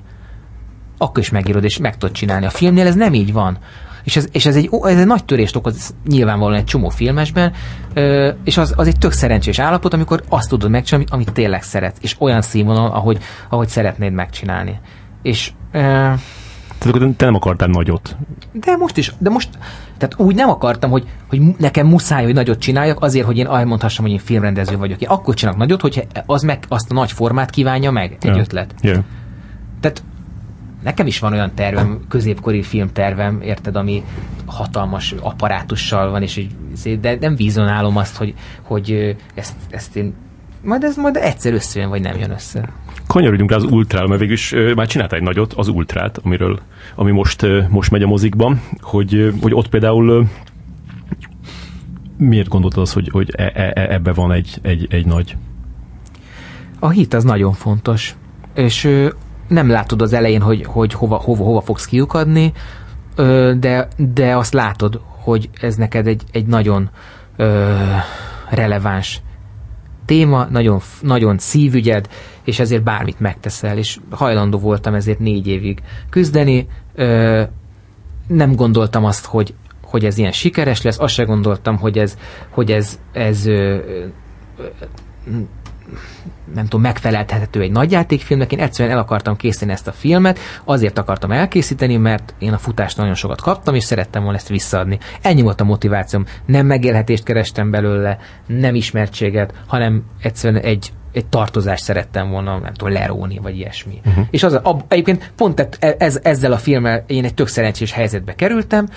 [0.98, 2.46] Akkor is megírod és meg tudod csinálni.
[2.46, 3.58] A filmnél ez nem így van.
[4.06, 7.52] És ez, és ez, egy, ez egy nagy törést okoz nyilvánvalóan egy csomó filmesben,
[8.44, 12.16] és az, az egy tök szerencsés állapot, amikor azt tudod megcsinálni, amit tényleg szeretsz, és
[12.18, 14.80] olyan színvonal, ahogy, ahogy szeretnéd megcsinálni.
[15.22, 15.52] És
[16.78, 18.16] tehát akkor te nem akartál nagyot.
[18.52, 19.48] De most is, de most,
[19.98, 24.04] tehát úgy nem akartam, hogy, hogy nekem muszáj, hogy nagyot csináljak, azért, hogy én elmondhassam,
[24.04, 25.00] hogy én filmrendező vagyok.
[25.00, 28.38] Én akkor csinálok nagyot, hogyha az meg azt a nagy formát kívánja meg, egy yeah.
[28.38, 28.74] ötlet.
[28.80, 29.04] Yeah.
[29.80, 30.02] Tehát
[30.82, 34.04] nekem is van olyan tervem, középkori filmtervem, érted, ami
[34.46, 36.46] hatalmas apparátussal van, és
[37.00, 40.14] de nem vizionálom azt, hogy, hogy ezt, ezt én
[40.62, 42.68] majd ez majd egyszer összejön, vagy nem jön össze.
[43.06, 46.60] Kanyarodjunk rá az ultrára, mert végülis már csinálta egy nagyot, az ultrát, amiről,
[46.94, 50.28] ami most, most megy a mozikban, hogy, hogy ott például
[52.16, 55.36] miért gondoltad az, hogy, hogy e, e, e, ebbe van egy, egy, egy nagy?
[56.78, 58.14] A hit az nagyon fontos,
[58.54, 58.88] és
[59.48, 62.52] nem látod az elején, hogy, hogy hova, hova, hova fogsz kiukadni,
[63.58, 66.90] de, de azt látod, hogy ez neked egy, egy nagyon
[68.48, 69.22] releváns
[70.06, 72.08] téma, nagyon, nagyon szívügyed,
[72.44, 76.66] és ezért bármit megteszel, és hajlandó voltam ezért négy évig küzdeni.
[76.94, 77.42] Ö,
[78.26, 82.18] nem gondoltam azt, hogy, hogy ez ilyen sikeres lesz, azt se gondoltam, hogy ez,
[82.50, 83.78] hogy ez, ez ö,
[84.56, 84.70] ö,
[86.54, 88.52] nem tudom, megfelelhető egy nagyjátékfilmnek.
[88.52, 92.96] Én egyszerűen el akartam készíteni ezt a filmet, azért akartam elkészíteni, mert én a futást
[92.96, 94.98] nagyon sokat kaptam, és szerettem volna ezt visszaadni.
[95.22, 96.24] Ennyi volt a motivációm.
[96.46, 102.92] Nem megélhetést kerestem belőle, nem ismertséget, hanem egyszerűen egy egy tartozást szerettem volna, nem tudom,
[102.92, 104.00] leróni, vagy ilyesmi.
[104.06, 104.26] Uh-huh.
[104.30, 105.68] És az, a, egyébként pont
[105.98, 108.88] ez, ezzel a filmmel én egy tök szerencsés helyzetbe kerültem,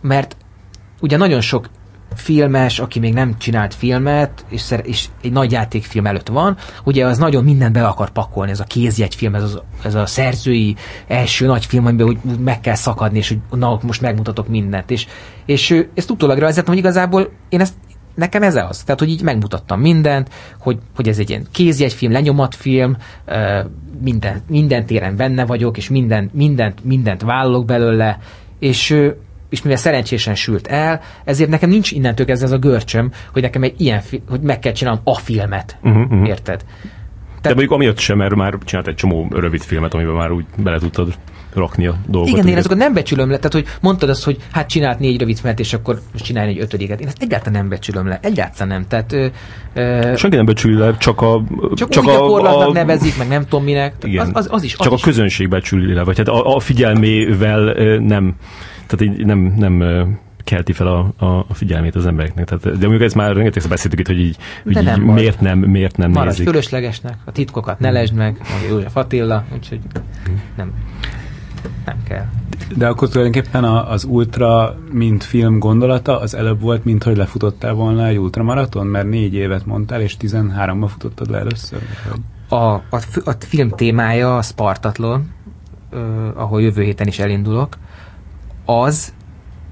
[0.00, 0.36] mert
[1.00, 1.68] ugye nagyon sok
[2.14, 7.06] filmes, aki még nem csinált filmet, és, szer- és egy nagy játékfilm előtt van, ugye
[7.06, 11.46] az nagyon mindent be akar pakolni, ez a kézjegyfilm, ez, az, ez a szerzői első
[11.46, 14.90] nagy film, amiben úgy meg kell szakadni, és hogy na, most megmutatok mindent.
[14.90, 15.06] És,
[15.46, 17.74] és ezt utólag rajzoltam, hogy igazából én ezt
[18.14, 18.82] nekem ez az.
[18.82, 22.96] Tehát, hogy így megmutattam mindent, hogy, hogy ez egy ilyen kézjegyfilm, lenyomatfilm,
[24.02, 28.18] minden, minden téren benne vagyok, és minden, mindent, mindent vállalok belőle,
[28.58, 29.02] és
[29.50, 33.62] és mivel szerencsésen sült el, ezért nekem nincs innentől kezdve ez a görcsöm, hogy nekem
[33.62, 35.76] egy ilyen, fi- hogy meg kell csinálnom a filmet.
[35.82, 36.28] Uh-huh.
[36.28, 36.64] Érted?
[37.40, 40.44] Tehát, De mondjuk amiatt sem, mert már csinált egy csomó rövid filmet, amiben már úgy
[40.56, 41.14] bele tudtad
[41.54, 42.38] rakni a dolgokat.
[42.38, 45.38] Igen, én azokat nem becsülöm le, tehát hogy mondtad azt, hogy hát csinált négy rövid
[45.38, 47.00] filmet, és akkor most csinálni egy ötödiket.
[47.00, 48.86] Én ezt egyáltalán nem becsülöm le, egyáltalán nem.
[48.88, 49.26] Tehát, ö,
[49.74, 51.42] ö, Senki nem becsüli le, csak a...
[51.74, 53.94] Csak, csak a, a, nevezik, meg nem tudom minek.
[54.02, 54.26] Igen.
[54.26, 55.02] Az, az, az is, az csak is.
[55.02, 58.34] a közönség becsüli le, vagy hát a, a figyelmével nem
[58.90, 59.82] tehát így nem, nem
[60.44, 62.44] kelti fel a, a, figyelmét az embereknek.
[62.44, 65.58] Tehát, de mondjuk ez már rengeteg beszéltük itt, hogy így, hogy így nem miért nem,
[65.58, 66.46] miért nem Maradj nézik.
[66.46, 69.80] fölöslegesnek, a titkokat ne lesd meg, mondja József Attila, úgyhogy
[70.56, 70.72] nem,
[71.84, 72.24] nem kell.
[72.76, 78.06] De akkor tulajdonképpen az ultra, mint film gondolata, az előbb volt, mint hogy lefutottál volna
[78.06, 81.78] egy ultramaraton, mert négy évet mondtál, és 13-ban futottad le először?
[82.48, 82.82] A, a,
[83.24, 85.30] a film témája a Spartatlon,
[86.34, 87.76] ahol jövő héten is elindulok,
[88.78, 89.12] az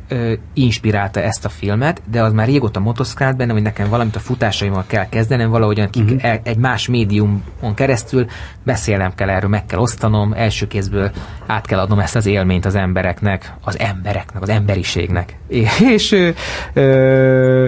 [0.09, 4.20] ö, inspirálta ezt a filmet, de az már régóta motoszkált bennem, hogy nekem valamit a
[4.20, 6.24] futásaimmal kell kezdenem, valahogyan uh-huh.
[6.24, 8.26] el, egy más médiumon keresztül
[8.62, 11.11] beszélnem kell erről, meg kell osztanom, első kézből
[11.46, 15.36] át kell adnom ezt az élményt az embereknek, az embereknek, az emberiségnek.
[15.94, 16.30] És ö,
[16.72, 17.66] ö,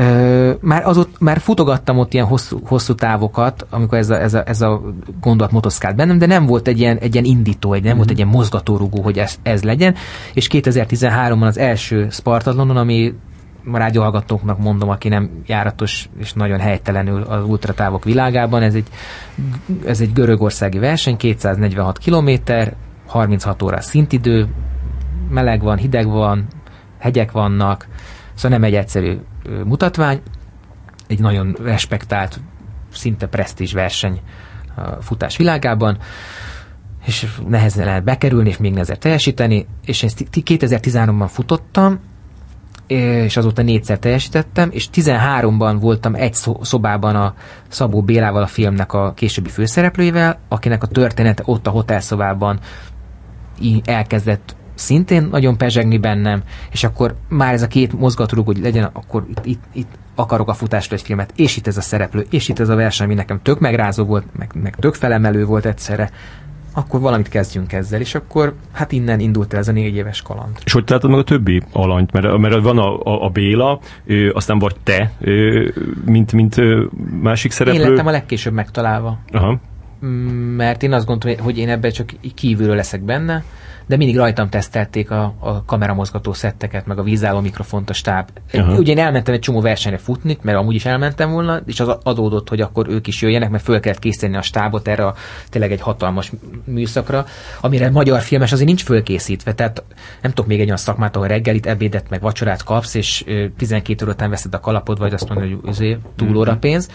[0.00, 4.34] Ö, már, az ott, már futogattam ott ilyen hosszú, hosszú távokat, amikor ez a, ez
[4.34, 4.82] a, ez a
[5.20, 7.96] gondolat motoszkált bennem, de nem volt egy ilyen, egy ilyen indító, egy, nem mm.
[7.96, 9.94] volt egy ilyen mozgatórugó, hogy ez, ez legyen,
[10.34, 13.14] és 2013-ban az első Spartatlonon, ami
[13.72, 18.88] a rádióhallgatóknak mondom, aki nem járatos és nagyon helytelenül az ultratávok világában, ez egy,
[19.86, 22.74] ez egy görögországi verseny, 246 kilométer,
[23.06, 24.48] 36 órás szintidő,
[25.30, 26.46] meleg van, hideg van,
[26.98, 27.86] hegyek vannak,
[28.40, 29.18] szóval nem egy egyszerű
[29.64, 30.20] mutatvány,
[31.06, 32.40] egy nagyon respektált,
[32.92, 34.20] szinte presztízs verseny
[34.74, 35.98] a futás világában.
[37.06, 42.00] és nehezen lehet bekerülni, és még nehezebb teljesíteni, és én 2013-ban futottam,
[42.86, 47.34] és azóta négyszer teljesítettem, és 13-ban voltam egy szobában a
[47.68, 52.60] Szabó Bélával, a filmnek a későbbi főszereplőivel, akinek a története ott a hotelszobában
[53.84, 59.24] elkezdett szintén nagyon pezsegni bennem, és akkor már ez a két mozgatórug, hogy legyen, akkor
[59.30, 62.58] itt, itt, itt akarok a futásra egy filmet, és itt ez a szereplő, és itt
[62.58, 66.10] ez a verseny, ami nekem tök megrázó volt, meg, meg tök felemelő volt egyszerre,
[66.74, 70.58] akkor valamit kezdjünk ezzel, és akkor hát innen indult el ez a négy éves kaland.
[70.64, 72.12] És hogy találtad meg a többi alanyt?
[72.12, 75.68] Mert, mert van a, a, a Béla, ö, aztán vagy te, ö,
[76.04, 76.56] mint, mint
[77.22, 77.80] másik szereplő.
[77.80, 79.18] Én lettem a legkésőbb megtalálva.
[79.32, 79.60] Aha.
[80.56, 83.44] Mert én azt gondolom, hogy én ebben csak kívülről leszek benne,
[83.90, 88.28] de mindig rajtam tesztelték a, a kameramozgató szetteket, meg a vízálló mikrofont, a stáb.
[88.52, 88.78] Uh-huh.
[88.78, 92.48] Ugye én elmentem egy csomó versenyre futni, mert amúgy is elmentem volna, és az adódott,
[92.48, 95.14] hogy akkor ők is jöjjenek, mert föl kellett készíteni a stábot erre a
[95.48, 96.32] tényleg egy hatalmas
[96.64, 97.24] műszakra,
[97.60, 99.54] amire magyar filmes azért nincs fölkészítve.
[99.54, 99.82] Tehát
[100.22, 103.24] nem tudok még egy olyan szakmát, ahol reggelit, ebédet, meg vacsorát kapsz, és
[103.56, 106.60] 12 óra után veszed a kalapod, vagy azt mondod, hogy azért túlóra mhm.
[106.60, 106.88] pénz.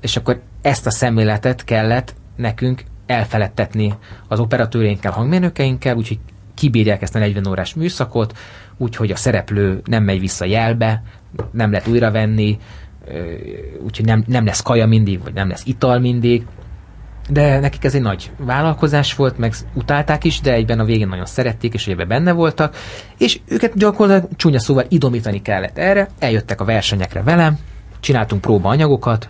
[0.00, 3.94] És akkor ezt a szemléletet kellett nekünk elfeledtetni
[4.28, 6.18] az operatőrénkkel, hangmérnökeinkkel, úgyhogy
[6.54, 8.38] kibírják ezt a 40 órás műszakot,
[8.76, 11.02] úgyhogy a szereplő nem megy vissza jelbe,
[11.50, 12.58] nem lehet újra venni,
[13.84, 16.46] úgyhogy nem, nem lesz kaja mindig, vagy nem lesz ital mindig,
[17.28, 21.26] de nekik ez egy nagy vállalkozás volt, meg utálták is, de egyben a végén nagyon
[21.26, 22.76] szerették, és ebben benne voltak,
[23.18, 27.58] és őket gyakorlatilag csúnya szóval idomítani kellett erre, eljöttek a versenyekre velem,
[28.04, 29.28] csináltunk próbaanyagokat,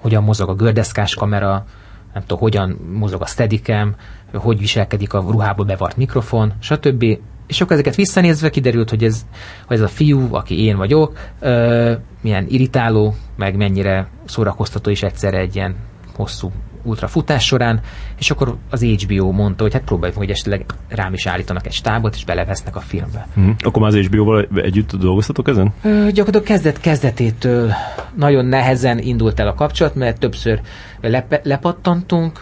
[0.00, 1.64] hogyan mozog a gördeszkás kamera,
[2.12, 3.94] nem tudom, hogyan mozog a steadicam,
[4.34, 7.04] hogy viselkedik a ruhába bevart mikrofon, stb.
[7.46, 9.26] És akkor ezeket visszanézve kiderült, hogy ez,
[9.66, 15.38] hogy ez a fiú, aki én vagyok, ö, milyen irritáló, meg mennyire szórakoztató is egyszerre
[15.38, 15.76] egy ilyen
[16.16, 16.52] hosszú
[16.82, 17.80] ultrafutás során,
[18.18, 22.14] és akkor az HBO mondta, hogy hát próbáljuk hogy esetleg rám is állítanak egy stábot,
[22.14, 23.26] és belevesznek a filmbe.
[23.40, 23.50] Mm.
[23.58, 25.72] Akkor már az HBO-val együtt dolgoztatok ezen?
[25.82, 27.72] Ö, gyakorlatilag kezdet kezdetétől
[28.14, 30.60] nagyon nehezen indult el a kapcsolat, mert többször
[31.00, 32.38] lepe, lepattantunk,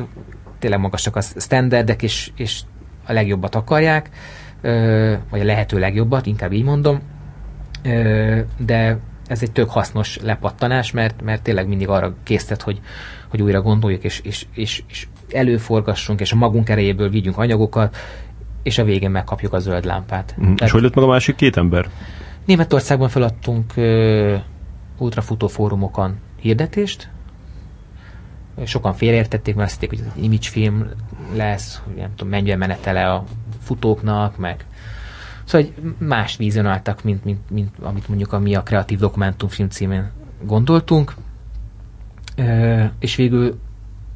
[0.58, 2.60] tényleg magasak a standardek, és, és
[3.06, 4.10] a legjobbat akarják,
[4.60, 7.00] ö, vagy a lehető legjobbat, inkább így mondom,
[7.82, 8.98] ö, de
[9.30, 12.80] ez egy tök hasznos lepattanás, mert, mert tényleg mindig arra késztet, hogy,
[13.30, 17.96] hogy újra gondoljuk, és, és, és, és előforgassunk, és a magunk erejéből vigyünk anyagokat,
[18.62, 20.34] és a végén megkapjuk a zöld lámpát.
[20.38, 20.42] Mm.
[20.42, 21.88] Tehát, és hogy lett meg a másik két ember?
[22.44, 24.36] Németországban feladtunk ö,
[24.98, 27.10] ultrafutó fórumokon hirdetést,
[28.64, 30.88] sokan félreértették, mert azt hitték, hogy ez egy image film
[31.34, 33.24] lesz, hogy nem tudom, mennyire menetele a
[33.62, 34.64] futóknak, meg
[35.44, 40.10] Szóval hogy más vizionáltak, mint, mint, mint amit mondjuk a mi a kreatív dokumentumfilm címén
[40.42, 41.14] gondoltunk,
[42.36, 43.60] e, és végül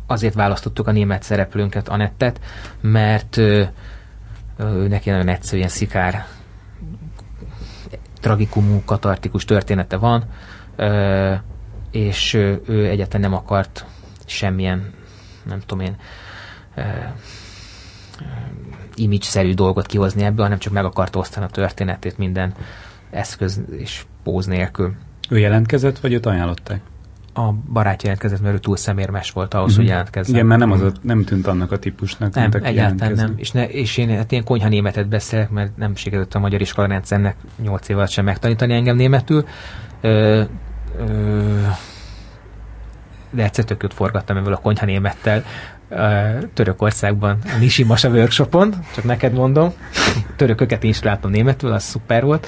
[0.07, 2.41] azért választottuk a német szereplőnket, Anettet,
[2.81, 3.69] mert ő
[4.89, 6.27] neki nagyon egyszerű, ilyen szikár,
[8.21, 10.25] tragikumú, katartikus története van,
[11.91, 13.87] és ő egyáltalán nem akart
[14.25, 14.93] semmilyen,
[15.43, 15.97] nem tudom én,
[18.95, 22.55] image-szerű dolgot kihozni ebből, hanem csak meg akart osztani a történetét minden
[23.11, 24.95] eszköz és póz nélkül.
[25.29, 26.81] Ő jelentkezett, vagy őt ajánlották?
[27.35, 29.81] A barátja jelentkezett, mert ő túl szemérmes volt ahhoz, mm-hmm.
[29.81, 30.35] hogy jelentkezzen.
[30.35, 33.33] Igen, mert nem, az a, nem tűnt annak a típusnak, nem, egyáltalán nem.
[33.37, 36.87] És, ne, és én hát ilyen konyha németet beszélek, mert nem sikerült a magyar iskola
[36.87, 39.45] rendszernek 8 év alatt sem megtanítani engem németül.
[40.01, 40.43] Ö,
[40.99, 41.61] ö,
[43.31, 45.45] de egyszer tök forgattam ebből a konyha némettel,
[46.55, 49.73] Törökországban, a Nishimasa workshopon, csak neked mondom.
[50.37, 52.47] Törököket is láttam németül, az szuper volt.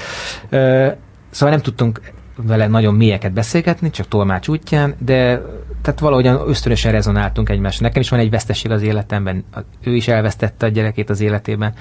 [1.31, 2.01] Szóval nem tudtunk
[2.37, 5.43] vele nagyon mélyeket beszélgetni, csak tolmács útján, de
[5.83, 7.87] tehát valahogyan ösztönösen rezonáltunk egymásra.
[7.87, 9.45] Nekem is van egy veszteség az életemben,
[9.85, 11.75] ő is elvesztette a gyerekét az életében.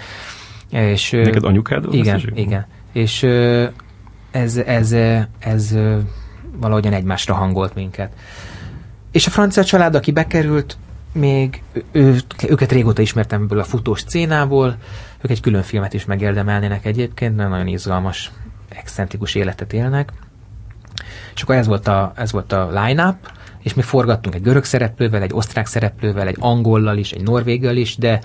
[0.70, 1.94] És, Neked anyukád?
[1.94, 2.38] Igen, veszteség?
[2.38, 2.66] igen.
[2.92, 3.24] És
[4.32, 4.96] ez, ez, ez,
[5.40, 5.76] ez
[6.58, 8.12] valahogyan egymásra hangolt minket.
[9.12, 10.78] És a francia család, aki bekerült,
[11.12, 14.78] még ő, őket régóta ismertem ebből a futós scénából,
[15.22, 18.32] ők egy külön filmet is megérdemelnének egyébként, mert nagyon izgalmas,
[18.70, 20.12] excentrikus életet élnek.
[21.36, 25.22] És akkor ez volt a, ez volt a line-up, és mi forgattunk egy görög szereplővel,
[25.22, 28.20] egy osztrák szereplővel, egy angollal is, egy norvéggal is, de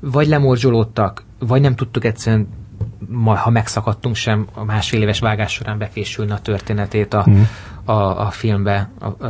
[0.00, 2.48] vagy lemorzsolódtak, vagy nem tudtuk egyszerűen,
[3.24, 7.42] ha megszakadtunk sem, a másfél éves vágás során befésülni a történetét a, mm.
[7.88, 8.90] A, a filmbe.
[8.98, 9.28] A, a,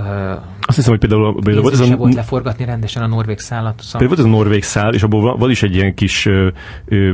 [0.60, 3.80] Azt hiszem, hogy például, például volt ez a, volt leforgatni rendesen a norvég szállat.
[3.80, 6.48] Szóval Például volt ez a norvég szál, és abból van is egy ilyen kis ö,
[6.84, 7.12] ö,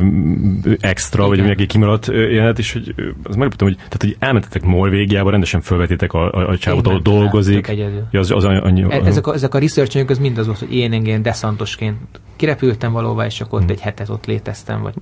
[0.80, 1.50] extra, vagy Igen.
[1.50, 6.12] ami egy kimaradt jelenet, és hogy az meglepettem, hogy, tehát, hogy elmentetek Norvégiába, rendesen felvetétek
[6.12, 7.72] a, a, a csávot, ahol dolgozik.
[8.10, 10.74] Ja, az, az annyi, E- ezek a, ezek a research az mind az volt, hogy
[10.74, 11.96] én engem deszantosként
[12.36, 14.94] kirepültem valóban, és akkor ott egy hetet ott léteztem, vagy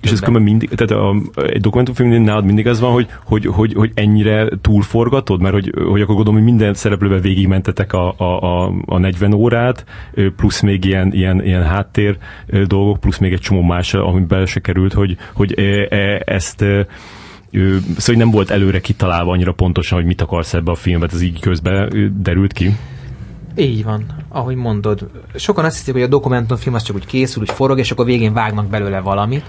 [0.00, 3.72] És ez különben mindig, tehát a, egy dokumentumfilmnél nálad mindig az van, hogy, hogy, hogy,
[3.74, 8.72] hogy ennyire túlforgatod, mert hogy, hogy akkor gondolom, hogy minden szereplővel végigmentetek a, a, a,
[8.86, 9.84] a 40 órát,
[10.36, 12.16] plusz még ilyen, ilyen, ilyen háttér
[12.66, 16.64] dolgok, plusz még egy csomó más, ami bele se került, hogy, hogy e, e, ezt
[17.58, 21.22] szóval hogy nem volt előre kitalálva annyira pontosan, hogy mit akarsz ebbe a filmbe, ez
[21.22, 22.76] így közben derült ki.
[23.56, 25.10] Így van, ahogy mondod.
[25.34, 28.32] Sokan azt hiszik, hogy a dokumentumfilm az csak úgy készül, úgy forog, és akkor végén
[28.32, 29.44] vágnak belőle valamit,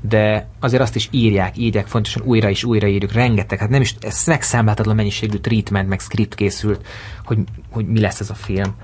[0.00, 3.94] de azért azt is írják, írják fontosan, újra is újra írjuk, rengeteg, hát nem is,
[4.00, 6.86] ez megszámláltatlan mennyiségű treatment, meg script készült,
[7.24, 7.38] hogy,
[7.70, 8.74] hogy mi lesz ez a film.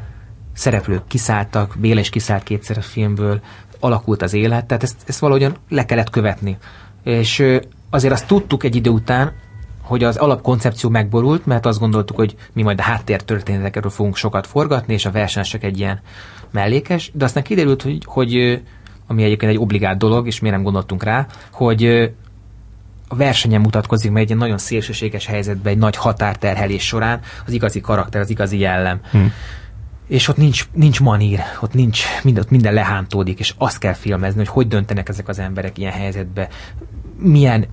[0.53, 3.41] Szereplők kiszálltak, Béla is kiszállt kétszer a filmből,
[3.81, 6.59] alakult az élet, tehát ezt, ezt valahogyan le kellett követni.
[7.05, 7.45] És
[7.91, 9.33] azért azt tudtuk egy idő után,
[9.83, 14.93] hogy az alapkoncepció megborult, mert azt gondoltuk, hogy mi majd a háttértörténetekről fogunk sokat forgatni,
[14.93, 16.01] és a verseny csak egy ilyen
[16.51, 18.63] mellékes, de aztán kiderült, hogy, hogy
[19.07, 21.85] ami egyébként egy obligát dolog, és miért nem gondoltunk rá, hogy
[23.09, 28.21] a versenyen mutatkozik meg egy nagyon szélsőséges helyzetben, egy nagy határterhelés során az igazi karakter,
[28.21, 29.01] az igazi jellem.
[29.11, 29.33] Hmm.
[30.07, 34.39] És ott nincs, nincs manír, ott nincs, mind, ott minden lehántódik, és azt kell filmezni,
[34.39, 36.49] hogy hogy döntenek ezek az emberek ilyen helyzetbe,
[37.17, 37.67] milyen,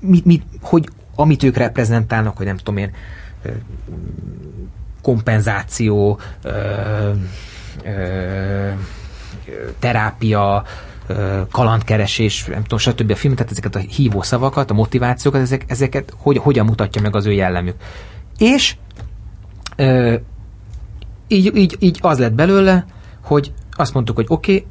[0.00, 2.90] mit, mit, hogy amit ők reprezentálnak, hogy nem tudom én,
[5.02, 7.10] kompenzáció, ö,
[7.84, 8.70] ö,
[9.78, 10.64] terápia,
[11.50, 13.10] kalandkeresés, nem tudom, stb.
[13.10, 17.16] a film, tehát ezeket a hívó szavakat, a motivációkat, ezek, ezeket hogy, hogyan mutatja meg
[17.16, 17.76] az ő jellemük.
[18.38, 18.76] És
[19.76, 20.14] ö,
[21.28, 22.84] így, így, így az lett belőle,
[23.22, 24.66] hogy azt mondtuk, hogy oké, okay,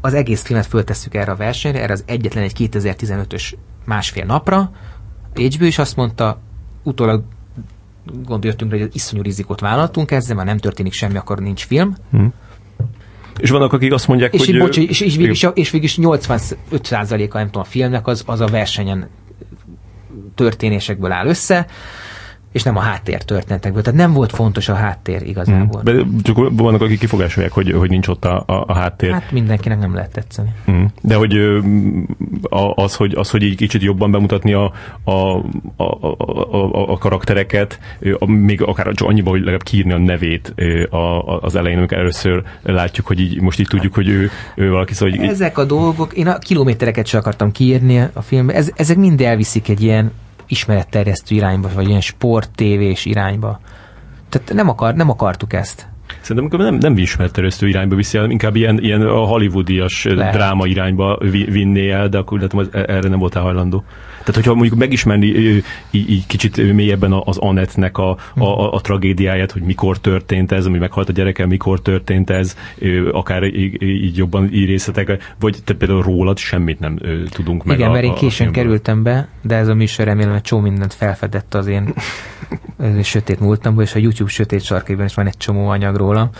[0.00, 3.52] az egész filmet föltesszük erre a versenyre, erre az egyetlen egy 2015-ös
[3.84, 4.70] másfél napra.
[5.34, 6.40] HBO is azt mondta,
[6.82, 7.22] utólag
[8.24, 11.96] gondoltunk, hogy az iszonyú rizikót vállaltunk ezzel, már nem történik semmi, akkor nincs film.
[13.38, 14.48] És vannak, akik azt mondják, És, hogy...
[14.48, 18.22] így, bocs, és, és, végül, is, és végül is 85%-a nem tudom, a filmnek az,
[18.26, 19.08] az a versenyen
[20.34, 21.66] történésekből áll össze,
[22.54, 23.82] és nem a háttér történetekből.
[23.82, 25.82] Tehát nem volt fontos a háttér igazából.
[25.82, 25.92] De
[26.22, 29.10] csak vannak, akik kifogásolják, hogy, hogy nincs ott a, a, a háttér.
[29.10, 30.52] Hát mindenkinek nem lehet tetszeni.
[30.70, 30.84] Mm.
[31.02, 31.38] De hogy
[32.74, 34.72] az, hogy, az, hogy így kicsit jobban bemutatni a,
[35.04, 35.12] a,
[35.76, 35.84] a,
[36.56, 37.78] a, a, karaktereket,
[38.26, 40.54] még akár csak annyiban, hogy legalább kiírni a nevét
[40.90, 44.94] a, az elején, amikor először látjuk, hogy így most így tudjuk, hogy ő, ő valaki,
[44.94, 48.96] szóval hogy Ezek a dolgok, én a kilométereket sem akartam kiírni a filmbe, Ez, ezek
[48.96, 50.12] mind elviszik egy ilyen
[50.48, 53.60] ismeretterjesztő irányba, vagy ilyen sport, tévés irányba.
[54.28, 55.88] Tehát nem, akar, nem akartuk ezt.
[56.20, 60.34] Szerintem nem, nem ismerterjesztő irányba viszi el, inkább ilyen, ilyen a hollywoodias Lehet.
[60.34, 63.84] dráma irányba vi- vinné el, de akkor látom, az, erre nem voltál hajlandó.
[64.24, 69.52] Tehát, hogyha mondjuk megismerni így, így kicsit mélyebben az Anetnek a, a, a, a tragédiáját,
[69.52, 72.56] hogy mikor történt ez, ami meghalt a gyereke, mikor történt ez,
[73.12, 76.98] akár így, így jobban így részletek, vagy te például rólad semmit nem
[77.30, 77.76] tudunk meg.
[77.76, 80.94] Igen, a, mert én későn kerültem be, de ez a műsor remélem, hogy csomó mindent
[80.94, 81.94] felfedett az én
[83.02, 86.30] sötét múltamból, és a YouTube sötét sarkaiban is van egy csomó anyag rólam.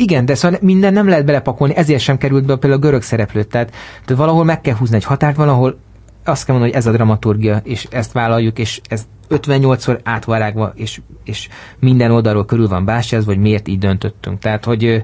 [0.00, 3.48] Igen, de szóval minden nem lehet belepakolni, ezért sem került be például a görög szereplőt.
[3.48, 3.70] Tehát,
[4.04, 5.78] tehát valahol meg kell húzni egy határt, valahol
[6.24, 11.00] azt kell mondani, hogy ez a dramaturgia, és ezt vállaljuk, és ez 58-szor átvarágva, és,
[11.24, 11.48] és
[11.78, 14.38] minden oldalról körül van bástyázva, vagy miért így döntöttünk.
[14.38, 15.02] Tehát, hogy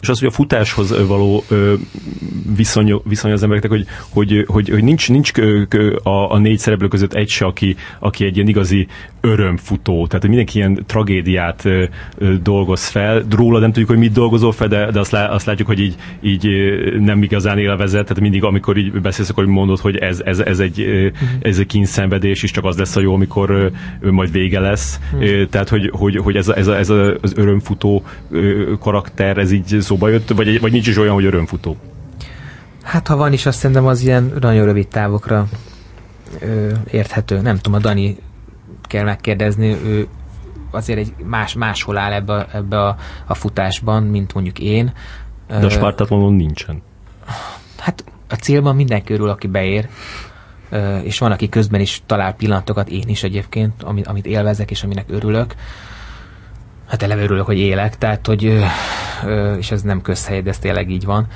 [0.00, 1.44] És az, hogy a futáshoz való
[2.56, 5.30] viszony, viszony az embereknek, hogy, hogy, hogy, hogy nincs, nincs
[6.02, 8.86] a, a négy szereplő között egy se, aki, aki egy ilyen igazi
[9.20, 10.06] örömfutó.
[10.06, 11.68] Tehát hogy mindenki ilyen tragédiát
[12.42, 13.22] dolgoz fel.
[13.30, 15.94] Róla nem tudjuk, hogy mit dolgozol fel, de, de azt, lá, azt látjuk, hogy így,
[16.20, 16.48] így
[16.98, 18.06] nem igazán élvezett.
[18.06, 21.08] Tehát mindig, amikor így beszélsz, akkor mondod, hogy ez, ez, ez, egy, ö,
[21.40, 23.70] ez egy kínszenvedés, és csak az lesz a jó, amikor
[24.00, 25.00] majd vége lesz.
[25.20, 26.88] Ö, Tehát, hogy, hogy, hogy ez, a, ez, a, ez
[27.20, 28.04] az örömfutó
[28.80, 31.76] karakter, ez így szóba jött, vagy, vagy nincs is olyan, hogy örömfutó.
[32.82, 35.46] Hát ha van is, azt szerintem az ilyen nagyon rövid távokra
[36.40, 37.40] ö, érthető.
[37.40, 38.16] Nem tudom, a Dani
[38.82, 40.06] kell megkérdezni, ő
[40.70, 42.96] azért egy más, máshol áll ebbe, ebbe a,
[43.26, 44.92] a futásban, mint mondjuk én.
[45.46, 46.82] De a Spartatlonon nincsen.
[47.78, 49.88] Hát a célban mindenki örül, aki beér,
[51.02, 55.06] és van, aki közben is talál pillanatokat, én is egyébként, amit, amit élvezek, és aminek
[55.08, 55.54] örülök.
[56.86, 58.64] Hát eleve örülök, hogy élek, tehát, hogy,
[59.58, 61.26] és ez nem közhely, de ez tényleg így van.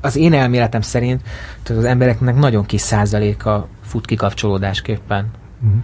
[0.00, 1.22] Az én elméletem szerint
[1.62, 5.30] tudod, az embereknek nagyon kis százaléka fut kikapcsolódásképpen.
[5.64, 5.82] Uh-huh.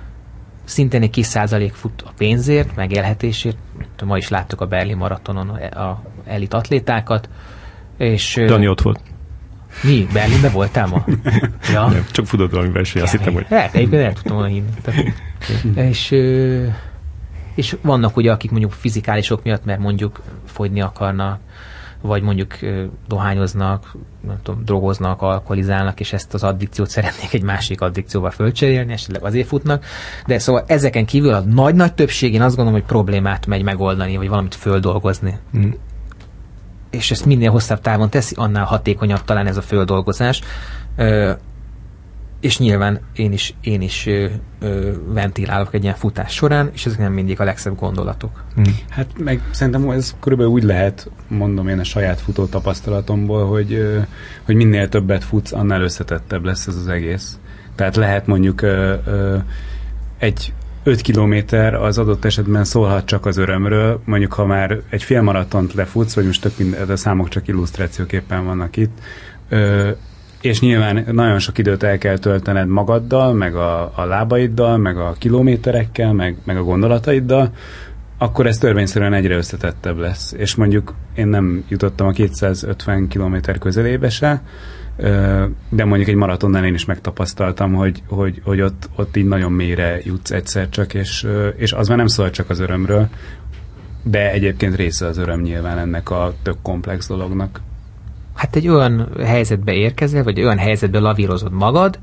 [0.65, 3.57] Szintén egy kis százalék fut a pénzért, megélhetésért.
[4.05, 7.29] Ma is láttuk a Berlin maratonon a elit atlétákat.
[7.97, 9.01] És, Dani ott volt.
[9.83, 10.07] Mi?
[10.13, 11.05] Berlinbe voltál ma?
[11.73, 11.89] ja.
[11.89, 13.47] Nem, csak futott verseny, azt hittem, hogy...
[13.49, 15.13] Hát, egyébként el tudtam volna hinni.
[15.75, 16.11] És,
[17.55, 21.41] és vannak ugye, akik mondjuk fizikálisok miatt, mert mondjuk fogyni akarnak,
[22.01, 22.59] vagy mondjuk
[23.09, 23.97] dohányoznak,
[24.27, 29.47] nem tudom, drogoznak, alkoholizálnak, és ezt az addikciót szeretnék egy másik addikcióval fölcserélni, esetleg azért
[29.47, 29.85] futnak.
[30.27, 34.29] De szóval ezeken kívül a nagy-nagy többség, én azt gondolom, hogy problémát megy megoldani, vagy
[34.29, 35.39] valamit földolgozni.
[36.93, 40.43] És ezt minél hosszabb távon teszi, annál hatékonyabb talán ez a földolgozás
[42.43, 44.27] és nyilván én is, én is ö,
[44.61, 48.45] ö, ventilálok egy ilyen futás során, és ezek nem mindig a legszebb gondolatok.
[48.55, 48.79] Hmm.
[48.89, 53.99] Hát meg szerintem ez körülbelül úgy lehet, mondom én a saját futó tapasztalatomból, hogy, ö,
[54.43, 57.39] hogy minél többet futsz, annál összetettebb lesz ez az egész.
[57.75, 59.37] Tehát lehet mondjuk ö, ö,
[60.19, 60.53] egy
[60.85, 65.75] 5 kilométer az adott esetben szólhat csak az örömről, mondjuk ha már egy fél maratont
[65.75, 68.99] lefutsz, vagy most tök minden, a számok csak illusztrációképpen vannak itt,
[69.49, 69.91] ö,
[70.41, 75.15] és nyilván nagyon sok időt el kell töltened magaddal, meg a, a lábaiddal, meg a
[75.19, 77.51] kilométerekkel, meg, meg a gondolataiddal,
[78.19, 80.33] akkor ez törvényszerűen egyre összetettebb lesz.
[80.37, 84.43] És mondjuk én nem jutottam a 250 km közelébe se,
[85.69, 89.99] de mondjuk egy maratonnál én is megtapasztaltam, hogy, hogy, hogy ott, ott így nagyon mélyre
[90.05, 91.27] jutsz egyszer csak, és,
[91.57, 93.09] és az már nem szól csak az örömről,
[94.03, 97.61] de egyébként része az öröm nyilván ennek a tök komplex dolognak.
[98.35, 101.99] Hát egy olyan helyzetbe érkezel, vagy olyan helyzetbe lavírozod magad,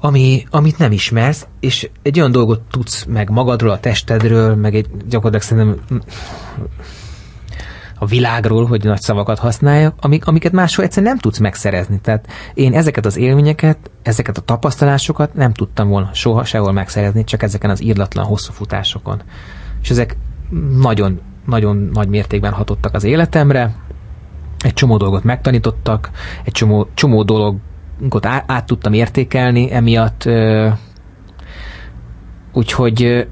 [0.00, 4.86] ami, amit nem ismersz, és egy olyan dolgot tudsz meg magadról, a testedről, meg egy
[5.08, 6.02] gyakorlatilag szerintem
[8.08, 12.00] világról, hogy nagy szavakat használjak, amik, amiket máshol egyszerűen nem tudsz megszerezni.
[12.00, 17.42] Tehát én ezeket az élményeket, ezeket a tapasztalásokat nem tudtam volna soha sehol megszerezni, csak
[17.42, 19.22] ezeken az írlatlan hosszú futásokon.
[19.82, 20.16] És ezek
[20.80, 23.74] nagyon, nagyon nagy mértékben hatottak az életemre,
[24.58, 26.10] egy csomó dolgot megtanítottak,
[26.44, 30.68] egy csomó, csomó dologot át, át tudtam értékelni emiatt, ö,
[32.52, 33.26] úgyhogy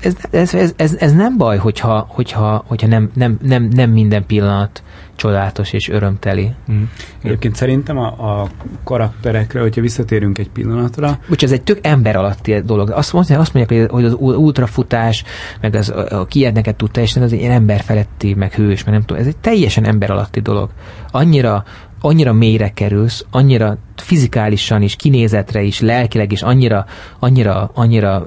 [0.00, 4.26] ez, ez, ez, ez, ez nem baj, hogyha, hogyha, hogyha nem, nem, nem, nem minden
[4.26, 4.82] pillanat
[5.16, 6.54] csodálatos és örömteli.
[6.72, 6.82] Mm.
[7.22, 8.48] Egyébként szerintem a, a
[8.84, 11.18] karakterekre, hogyha visszatérünk egy pillanatra...
[11.22, 12.90] Úgyhogy ez egy tök ember alatti dolog.
[12.90, 15.24] Azt mondják, azt mondják hogy az ultrafutás,
[15.60, 19.22] meg az, a kiedneket tud teljesen, az egy ilyen emberfeletti, meg hős, meg nem tudom.
[19.22, 20.70] Ez egy teljesen ember alatti dolog.
[21.10, 21.64] Annyira
[22.04, 26.86] annyira mélyre kerülsz, annyira fizikálisan is, kinézetre is, lelkileg is, annyira,
[27.18, 28.26] annyira, annyira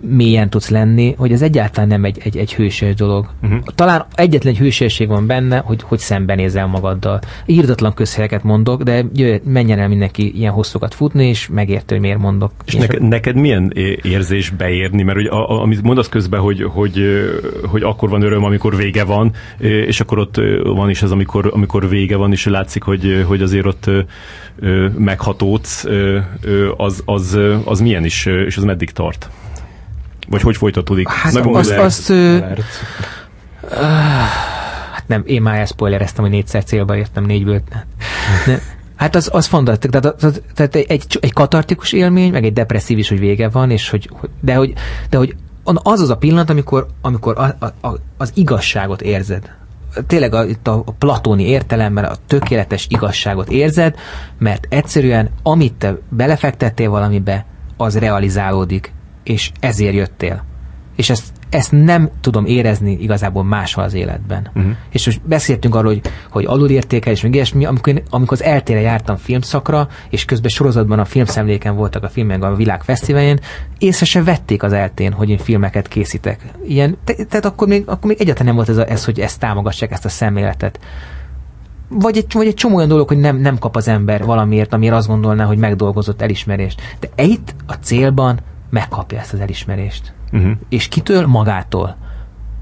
[0.00, 3.28] mélyen tudsz lenni, hogy ez egyáltalán nem egy, egy, egy hősös dolog.
[3.42, 3.60] Uh-huh.
[3.74, 7.20] Talán egyetlen egy hősesség van benne, hogy, hogy szembenézel magaddal.
[7.46, 12.18] Írdatlan közhelyeket mondok, de jöjj, menjen el mindenki ilyen hosszokat futni, és megértő, hogy miért
[12.18, 12.52] mondok.
[12.64, 13.72] És neked, neked milyen
[14.02, 15.02] érzés beérni?
[15.02, 17.02] Mert hogy a, a, amit mondasz közben, hogy, hogy,
[17.66, 21.88] hogy akkor van öröm, amikor vége van, és akkor ott van is az, amikor, amikor
[21.88, 23.90] vége van, és látszik, hogy, hogy azért ott
[24.98, 25.84] meghatódsz,
[26.76, 29.30] az, az, az milyen is, és az meddig tart?
[30.28, 31.08] Vagy hogy folytatódik?
[31.08, 32.58] Hát Nagyon azt, lehet, azt uh,
[34.92, 37.62] hát nem, én már elszpoilereztem, hogy négyszer célba értem négyből.
[38.46, 38.58] Ne,
[38.96, 43.08] hát az, az fontos, tehát, az, tehát egy, egy katartikus élmény, meg egy depresszív is,
[43.08, 44.10] hogy vége van, és hogy,
[44.40, 44.72] de hogy,
[45.10, 49.54] de hogy az az a pillanat, amikor, amikor a, a, a, az igazságot érzed.
[50.06, 53.94] Tényleg a, itt a, a platóni értelemben a tökéletes igazságot érzed,
[54.38, 57.46] mert egyszerűen amit te belefektettél valamibe,
[57.76, 58.92] az realizálódik
[59.28, 60.44] és ezért jöttél.
[60.96, 64.50] És ezt, ezt nem tudom érezni igazából máshol az életben.
[64.54, 64.72] Uh-huh.
[64.90, 66.00] És most beszéltünk arról, hogy,
[66.30, 71.76] hogy alulértékelés, meg ilyesmi, amikor, amikor az eltére jártam filmszakra, és közben sorozatban a filmszemléken
[71.76, 73.40] voltak a filmek a világfesztiválján,
[73.78, 76.40] észre se vették az eltén, hogy én filmeket készítek.
[76.66, 79.40] Ilyen, te, tehát akkor még, akkor még egyáltalán nem volt ez, a, ez, hogy ezt
[79.40, 80.80] támogassák, ezt a szemléletet
[81.88, 84.94] vagy egy, vagy egy csomó olyan dolog, hogy nem, nem kap az ember valamiért, amiért
[84.94, 86.80] azt gondolná, hogy megdolgozott elismerést.
[87.00, 88.40] De itt a célban
[88.70, 90.14] megkapja ezt az elismerést.
[90.32, 90.52] Uh-huh.
[90.68, 91.26] És kitől?
[91.26, 91.96] Magától.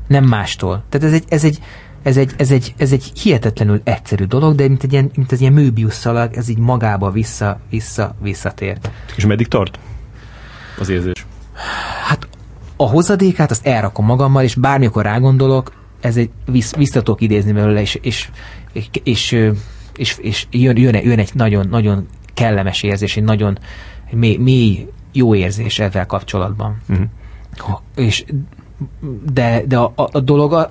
[0.08, 0.84] Nem mástól.
[0.88, 1.58] Tehát ez egy, ez egy,
[2.02, 5.40] ez egy, ez egy, ez egy hihetetlenül egyszerű dolog, de mint egy ilyen, mint egy
[5.40, 8.78] ilyen műbius szalag, ez így magába vissza, vissza, visszatér.
[9.16, 9.78] És meddig tart
[10.78, 11.26] az érzés?
[12.06, 12.28] Hát
[12.76, 17.98] a hozadékát azt elrakom magammal, és bármikor rágondolok, ez egy visz, visszatok idézni belőle, és,
[18.02, 18.28] és,
[18.72, 19.32] és, és,
[19.96, 23.58] és, és jön, jön, jön egy nagyon, nagyon kellemes érzés, egy nagyon
[24.10, 26.76] mély, mély jó érzés ezzel kapcsolatban.
[26.88, 27.06] Uh-huh.
[27.94, 28.24] És
[29.32, 30.70] de, de a, a, a dolog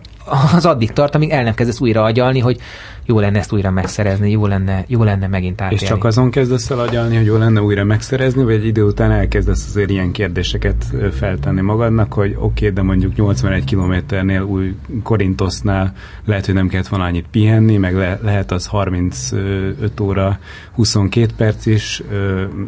[0.56, 2.60] az addig tart, amíg el nem kezdesz újra agyalni, hogy
[3.06, 5.84] jó lenne ezt újra megszerezni, jó lenne, jó lenne megint átélni.
[5.84, 9.12] És csak azon kezdesz el agyalni, hogy jó lenne újra megszerezni, vagy egy idő után
[9.12, 15.94] elkezdesz azért ilyen kérdéseket feltenni magadnak, hogy oké, okay, de mondjuk 81 kilométernél új Korintosznál
[16.26, 20.40] lehet, hogy nem kellett volna annyit pihenni, meg le, lehet az 35 óra
[20.72, 22.04] 22 perc is,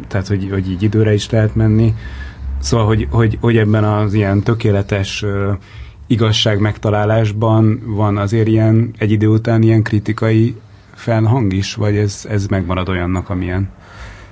[0.08, 1.94] tehát hogy, hogy így időre is lehet menni.
[2.66, 5.24] Szóval, hogy, hogy, hogy ebben az ilyen tökéletes
[6.06, 10.56] igazság megtalálásban van azért ilyen egy idő után ilyen kritikai
[10.94, 13.68] felhang is, vagy ez, ez megmarad olyannak, amilyen?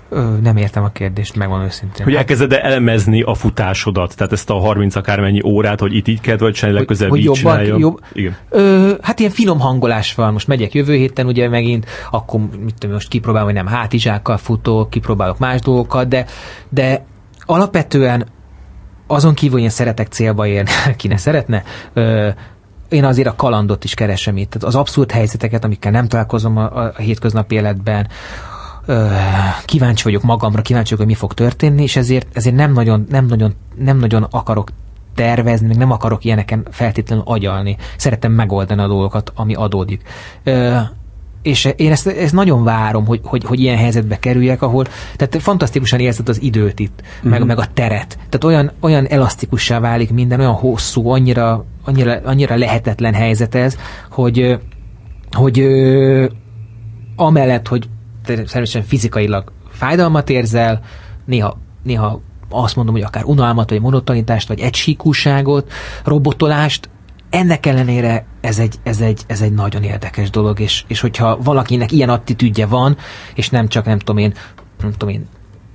[0.08, 2.04] Ö, nem értem a kérdést, megvan őszintén.
[2.04, 6.36] Hogy elkezded elemezni a futásodat, tehát ezt a 30 akármennyi órát, hogy itt így kell,
[6.36, 8.36] vagy csinálni legközelebb hogy, így hogy jobban, jobb, Igen.
[8.48, 10.32] Ö, hát ilyen finom hangolás van.
[10.32, 14.90] Most megyek jövő héten, ugye megint, akkor mit tudom, most kipróbálom, hogy nem hátizsákkal futok,
[14.90, 16.26] kipróbálok más dolgokat, de,
[16.68, 17.04] de
[17.46, 18.26] alapvetően
[19.06, 21.62] azon kívül, hogy én szeretek célba érni, ki ne szeretne,
[21.92, 22.28] ö,
[22.88, 24.54] én azért a kalandot is keresem itt.
[24.54, 28.08] Az abszurd helyzeteket, amikkel nem találkozom a, a hétköznapi életben,
[28.86, 29.06] ö,
[29.64, 33.26] kíváncsi vagyok magamra, kíváncsi vagyok, hogy mi fog történni, és ezért, ezért nem, nagyon, nem,
[33.26, 34.70] nagyon, nem nagyon akarok
[35.14, 37.76] tervezni, meg nem akarok ilyeneken feltétlenül agyalni.
[37.96, 40.02] Szeretem megoldani a dolgokat, ami adódik.
[40.42, 40.78] Ö,
[41.44, 45.98] és én ezt, ezt nagyon várom, hogy, hogy, hogy ilyen helyzetbe kerüljek, ahol tehát fantasztikusan
[45.98, 47.30] érzed az időt itt, uh-huh.
[47.30, 47.48] meg, mhm.
[47.48, 48.18] meg a teret.
[48.28, 53.76] Tehát olyan, olyan elasztikussá válik minden, olyan hosszú, annyira, annyira, annyira lehetetlen helyzet ez,
[54.10, 54.58] hogy,
[55.30, 56.26] hogy ö,
[57.16, 57.88] amellett, hogy
[58.24, 60.80] természetesen fizikailag fájdalmat érzel,
[61.24, 65.72] néha, néha azt mondom, hogy akár unalmat, vagy monotonitást, vagy egysíkúságot,
[66.04, 66.88] robotolást,
[67.34, 71.92] ennek ellenére ez egy, ez egy, ez egy nagyon érdekes dolog, és, és hogyha valakinek
[71.92, 72.96] ilyen attitűdje van,
[73.34, 74.34] és nem csak nem tudom én,
[74.80, 75.26] nem tudom én,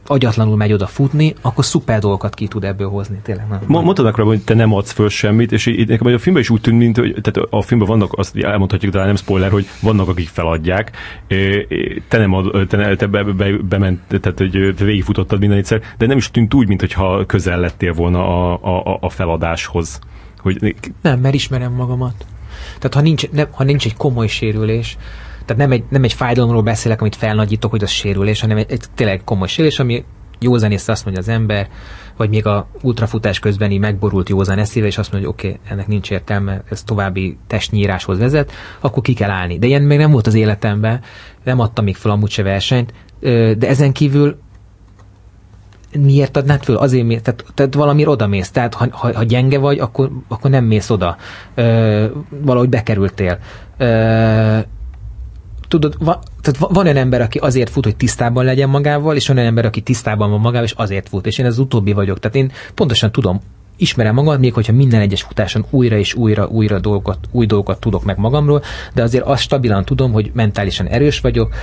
[0.05, 3.19] agyatlanul megy oda futni, akkor szuper dolgokat ki tud ebből hozni.
[3.23, 3.59] Tényleg nem.
[3.67, 6.61] Mondtad akkor, hogy te nem adsz föl semmit, és így, nekem a filmben is úgy
[6.61, 10.27] tűnt, mint, hogy tehát a filmben vannak, azt elmondhatjuk, de nem spoiler, hogy vannak, akik
[10.27, 10.91] feladják.
[12.07, 16.17] Te nem ad, te, te be, be, bement, tehát hogy végigfutottad minden egyszer, de nem
[16.17, 18.59] is tűnt úgy, mintha közel lettél volna a,
[18.91, 19.99] a, a feladáshoz.
[20.41, 20.75] Hogy...
[21.01, 22.25] Nem, mert ismerem magamat.
[22.77, 24.97] Tehát ha nincs, nem, ha nincs egy komoly sérülés,
[25.45, 28.83] tehát nem egy, nem egy fájdalomról beszélek, amit felnagyítok, hogy az sérülés, hanem egy, egy
[28.95, 30.03] tényleg komoly sérülés, ami
[30.39, 31.69] józanész azt mondja az ember,
[32.17, 35.87] vagy még a ultrafutás közbeni megborult józan eszével, és azt mondja, hogy oké, okay, ennek
[35.87, 39.57] nincs értelme, ez további testnyíráshoz vezet, akkor ki kell állni.
[39.57, 41.01] De ilyen még nem volt az életemben,
[41.43, 42.93] nem adtam még fel amúgy se versenyt,
[43.57, 44.39] de ezen kívül
[45.97, 46.75] miért adnád föl?
[46.75, 48.49] Azért mész, tehát, tehát valami oda mész.
[48.49, 51.17] Tehát ha, ha, ha gyenge vagy, akkor, akkor nem mész oda.
[51.55, 53.39] Ö, valahogy bekerültél.
[53.77, 54.57] Ö,
[55.67, 59.37] tudod, va, tehát van olyan ember, aki azért fut, hogy tisztában legyen magával, és van
[59.37, 61.25] olyan ember, aki tisztában van magával, és azért fut.
[61.25, 62.19] És én az utóbbi vagyok.
[62.19, 63.41] Tehát én pontosan tudom,
[63.77, 68.03] ismerem magam, még hogyha minden egyes futáson újra és újra, újra dolgokat, új dolgokat tudok
[68.03, 68.61] meg magamról,
[68.93, 71.53] de azért azt stabilan tudom, hogy mentálisan erős vagyok,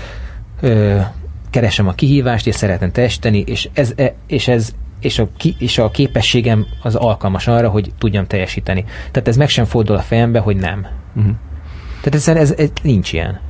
[1.51, 5.78] keresem a kihívást, és szeretem teljesíteni, és ez, e, és ez és a, ki, és
[5.78, 8.85] a képességem az alkalmas arra, hogy tudjam teljesíteni.
[9.10, 10.86] Tehát ez meg sem fordul a fejembe, hogy nem.
[11.16, 11.32] Uh-huh.
[12.02, 13.40] Tehát ez, ez, ez nincs ilyen.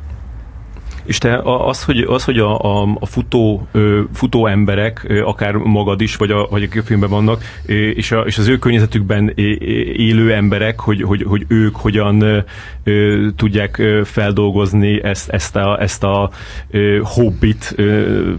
[1.07, 3.69] És te az, hogy, az, hogy a, a, a futó,
[4.13, 7.43] futó emberek, akár magad is, vagy, a, vagy akik a filmben vannak,
[7.95, 9.33] és, a, és az ő környezetükben
[9.97, 12.45] élő emberek, hogy, hogy, hogy ők hogyan
[13.37, 16.31] tudják feldolgozni ezt, ezt a, ezt a
[17.03, 17.75] hobbit,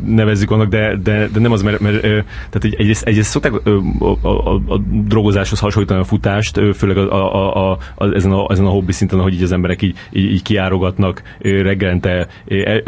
[0.06, 3.54] nevezzük annak, de, de, de nem az, mert, mert tehát egy, egyrészt, egyrészt szokták
[4.02, 4.78] a, a, a
[5.08, 9.20] drogozáshoz hasonlítani a futást, főleg a, a, a, a, ezen, a, ezen a hobbi szinten,
[9.20, 12.28] hogy így az emberek így, így, így kiárogatnak reggelente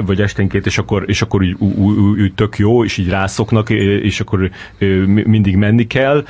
[0.05, 4.19] vagy esténként, és akkor, és akkor úgy, úgy, úgy tök jó, és így rászoknak, és
[4.19, 4.49] akkor
[5.05, 6.25] mindig menni kell.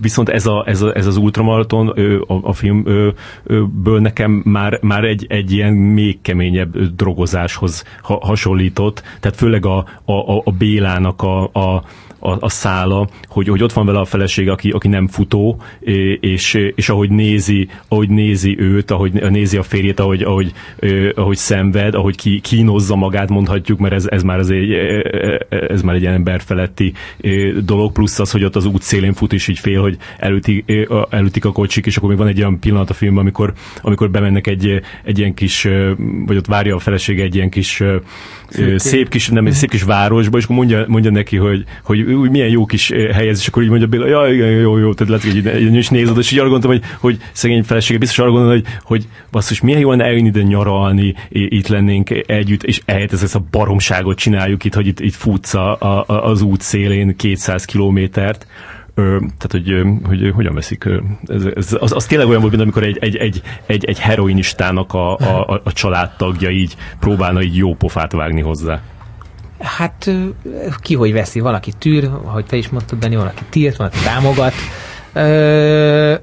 [0.00, 1.88] Viszont ez, a, ez, a, ez az ultramaraton
[2.26, 9.66] a, a filmből nekem már, már egy, egy ilyen még keményebb drogozáshoz hasonlított, tehát főleg
[9.66, 10.12] a, a,
[10.44, 11.84] a Bélának a, a
[12.24, 15.62] a, a szála, hogy, hogy ott van vele a felesége, aki, aki nem futó,
[16.20, 20.52] és, és ahogy nézi, ahogy nézi őt, ahogy nézi a férjét, ahogy, ahogy,
[21.14, 24.72] ahogy szenved, ahogy ki, kínozza magát, mondhatjuk, mert ez, ez már az egy,
[25.48, 26.92] ez már egy emberfeletti
[27.64, 31.44] dolog, plusz az, hogy ott az út szélén fut, és így fél, hogy elütik, elütik
[31.44, 33.52] a kocsik, és akkor még van egy olyan pillanat a filmben, amikor,
[33.82, 35.68] amikor bemennek egy, egy ilyen kis,
[36.26, 37.82] vagy ott várja a felesége egy ilyen kis
[38.48, 42.30] szép, szép kis, nem, szép kis városba, és akkor mondja, mondja neki, hogy, hogy úgy
[42.30, 45.42] milyen jó kis helyez, és akkor így mondja Béla, ja, igen, jó, jó, tehát lehet,
[45.42, 48.54] hogy így, is nézed, és így arra gondoltam, hogy, hogy szegény felesége biztos arra gondolom,
[48.54, 53.34] hogy, hogy basszus, milyen jó lenne eljönni ide nyaralni, itt lennénk együtt, és ehhez ezt
[53.34, 58.46] a baromságot csináljuk itt, hogy itt, itt futsz a, a, az út szélén 200 kilométert,
[58.94, 60.88] tehát, hogy, hogy hogyan veszik,
[61.24, 64.94] ez, ez, az, az tényleg olyan volt, mint amikor egy, egy, egy, egy, egy heroinistának
[64.94, 68.80] a, a, a családtagja így próbálna így jó pofát vágni hozzá.
[69.60, 70.10] Hát
[70.80, 74.52] ki hogy veszi, valaki tűr, ahogy te is mondtad, Dani, valaki tilt, valaki támogat.
[75.12, 76.14] Ö,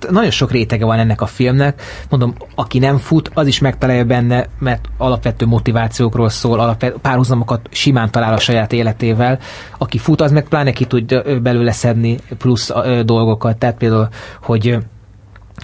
[0.00, 1.82] hát nagyon sok rétege van ennek a filmnek.
[2.08, 8.10] Mondom, aki nem fut, az is megtalálja benne, mert alapvető motivációkról szól, alapvető párhuzamokat simán
[8.10, 9.38] talál a saját életével.
[9.78, 12.72] Aki fut, az meg pláne ki tud ö, belőle szedni plusz
[13.04, 13.56] dolgokat.
[13.56, 14.08] Tehát például,
[14.42, 14.78] hogy,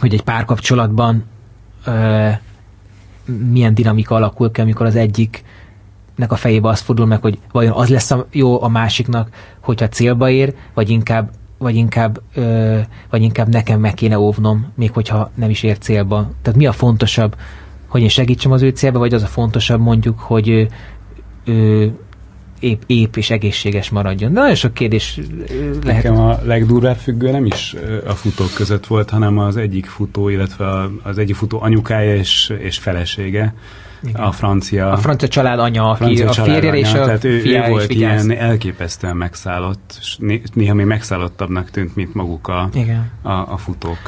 [0.01, 1.25] hogy egy párkapcsolatban
[3.25, 5.45] milyen dinamika alakul ki, amikor az egyik
[6.15, 9.29] nek a fejébe az fordul meg, hogy vajon az lesz a jó a másiknak,
[9.61, 12.79] hogyha célba ér, vagy inkább vagy inkább, ö,
[13.11, 16.31] vagy inkább nekem meg kéne óvnom, még hogyha nem is ér célba.
[16.43, 17.37] Tehát mi a fontosabb,
[17.87, 20.69] hogy én segítsem az ő célba, vagy az a fontosabb mondjuk, hogy ő,
[21.45, 21.93] ő
[22.65, 24.33] épp, épp és egészséges maradjon.
[24.33, 25.21] De nagyon sok kérdés
[25.85, 26.03] lehet.
[26.03, 27.75] Nekem a legdurvább függő nem is
[28.07, 32.79] a futók között volt, hanem az egyik futó, illetve az egyik futó anyukája és, és
[32.79, 33.55] felesége,
[34.07, 34.23] Igen.
[34.23, 36.75] a francia, A francia család anya, aki francia a családanya.
[36.75, 41.95] és a Tehát ő, ő volt ilyen elképesztően megszállott, és né- néha még megszállottabbnak tűnt,
[41.97, 43.11] mint maguk a, Igen.
[43.23, 43.99] a, a futók.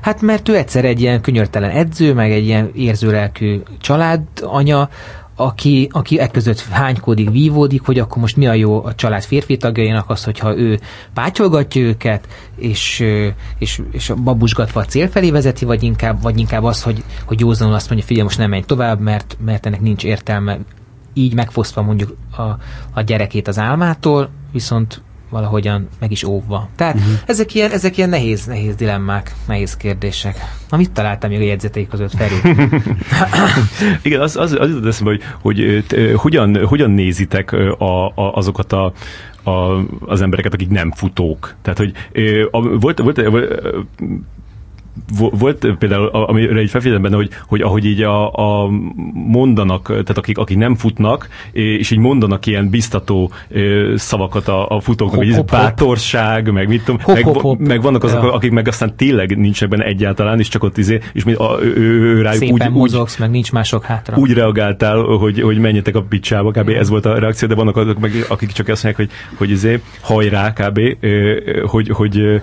[0.00, 4.88] Hát mert ő egyszer egy ilyen könyörtelen edző, meg egy ilyen érzőlelkű családanya,
[5.42, 10.10] aki, aki ekközött hánykódik, vívódik, hogy akkor most mi a jó a család férfi tagjainak
[10.10, 10.80] az, hogyha ő
[11.14, 13.04] pátyolgatja őket, és,
[13.58, 17.40] és, és a babusgatva a cél felé vezeti, vagy inkább, vagy inkább az, hogy, hogy
[17.40, 20.58] józanul azt mondja, figyelj, most nem menj tovább, mert, mert ennek nincs értelme,
[21.14, 22.42] így megfosztva mondjuk a,
[22.92, 25.02] a gyerekét az álmától, viszont
[25.32, 26.68] valahogyan meg is óvva.
[26.76, 27.12] Tehát uh-huh.
[27.26, 30.36] ezek, ilyen, ezek ilyen nehéz, nehéz dilemmák, nehéz kérdések.
[30.68, 32.34] Na mit találtam még a jegyzeteik között, Feri?
[34.02, 38.72] Igen, az, az, az jutott eszembe, hogy, hogy t- hogyan, hogyan nézitek a, a, azokat
[38.72, 38.92] a,
[39.42, 41.54] a, az embereket, akik nem futók.
[41.62, 43.74] Tehát, hogy ö, a, volt, volt, volt vo-
[45.18, 48.68] volt például, amire így felfigyeltem benne, hogy, hogy ahogy így a, a
[49.14, 53.30] mondanak, tehát akik, akik nem futnak, és így mondanak ilyen biztató
[53.94, 55.60] szavakat a, a futóknak, hogy ez hop, hop.
[55.60, 57.58] bátorság, meg mit tudom, Hop, meg, hop, hop.
[57.58, 58.32] meg vannak azok, Ja.
[58.32, 61.74] akik meg aztán tényleg nincsenek benne egyáltalán, és csak ott izé, és mi, a, ő,
[61.76, 64.16] ő, ő rájuk Szépen úgy, úgy, mozogsz, meg nincs mások hátra.
[64.16, 66.68] úgy reagáltál, hogy, hogy menjetek a picsába, kb.
[66.68, 69.80] ez volt a reakció, de vannak azok, meg, akik csak azt mondják, hogy, hogy izé,
[70.00, 70.80] hajrá, kb.
[71.66, 72.36] hogy, hogy ö,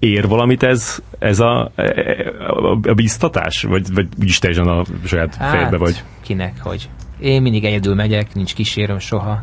[0.00, 3.62] ér valamit ez, ez a, a, a biztatás?
[3.62, 6.04] Vagy, vagy úgyis teljesen a saját hát, fejedbe vagy?
[6.22, 6.88] kinek, hogy
[7.20, 9.42] én mindig egyedül megyek, nincs kísérőm soha.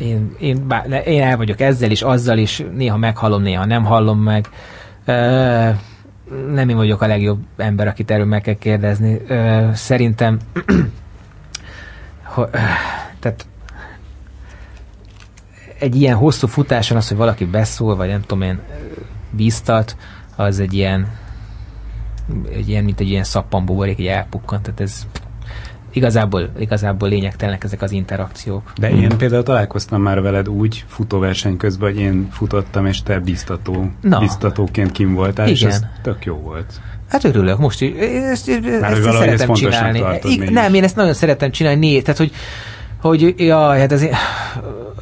[0.00, 4.18] Én, én, bár, én el vagyok ezzel is, azzal is, néha meghallom, néha nem hallom
[4.18, 4.48] meg.
[5.04, 5.68] Ö,
[6.52, 9.20] nem én vagyok a legjobb ember, akit erről meg kell kérdezni.
[9.26, 10.38] Ö, szerintem
[12.34, 12.58] ho, ö,
[13.18, 13.46] tehát
[15.78, 18.60] egy ilyen hosszú futáson az, hogy valaki beszól, vagy nem tudom én,
[19.30, 19.96] bíztat,
[20.36, 21.06] az egy ilyen
[22.52, 25.06] egy ilyen, mint egy ilyen szappanbuborék, egy elpukkant, tehát ez
[25.92, 28.72] igazából, igazából lényegtelenek ezek az interakciók.
[28.78, 33.90] De én például találkoztam már veled úgy futóverseny közben, hogy én futottam, és te biztató,
[34.00, 34.18] Na.
[34.18, 35.72] biztatóként kim voltál, és Igen.
[35.72, 36.80] ez tök jó volt.
[37.08, 37.92] Hát örülök, most is.
[37.98, 39.98] Ezt, ezt, ezt ezt szeretem csinálni.
[39.98, 40.54] tartod mégis.
[40.54, 41.78] nem, én ezt nagyon szeretem csinálni.
[41.78, 42.32] Né, tehát, hogy,
[43.00, 44.06] hogy jaj, hát ez,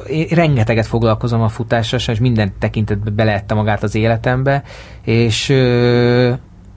[0.07, 4.63] én rengeteget foglalkozom a futással, és minden tekintetben beleette magát az életembe,
[5.03, 5.49] és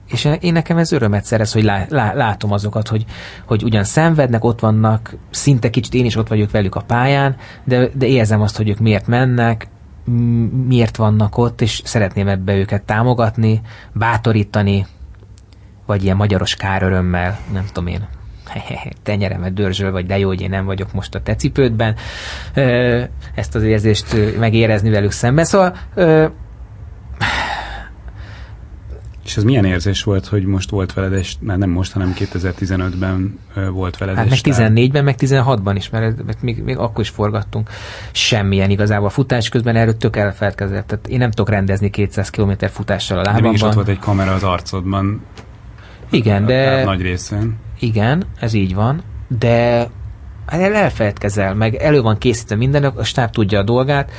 [0.07, 3.05] és én nekem ez örömet szerez, hogy lá, lá, látom azokat, hogy,
[3.45, 7.89] hogy ugyan szenvednek, ott vannak, szinte kicsit én is ott vagyok velük a pályán, de,
[7.93, 9.67] de érzem azt, hogy ők miért mennek,
[10.67, 13.61] miért vannak ott, és szeretném ebbe őket támogatni,
[13.93, 14.85] bátorítani,
[15.85, 18.07] vagy ilyen magyaros kárörömmel, nem tudom én,
[19.03, 21.95] tenyeremet dörzsöl, vagy de jó, hogy én nem vagyok most a te cipődben,
[23.35, 25.45] ezt az érzést megérezni velük szemben.
[25.45, 25.75] Szóval
[29.25, 33.39] És ez milyen érzés volt, hogy most volt veled, és már nem most, hanem 2015-ben
[33.55, 34.71] ö, volt veled Hát meg estál?
[34.73, 37.69] 14-ben, meg 16-ban is, mert, még, még akkor is forgattunk.
[38.11, 39.07] Semmilyen igazából.
[39.07, 40.87] A futás közben erről tök elfeledkezett.
[40.87, 43.75] Tehát én nem tudok rendezni 200 km futással a De mégis ott lábamban.
[43.75, 45.21] volt egy kamera az arcodban.
[46.09, 46.83] Igen, a de...
[46.83, 47.55] nagy részén.
[47.83, 49.77] Igen, ez így van, de
[50.45, 54.11] hát el- elfeledkezel, meg elő van készítve minden, a stáb tudja a dolgát,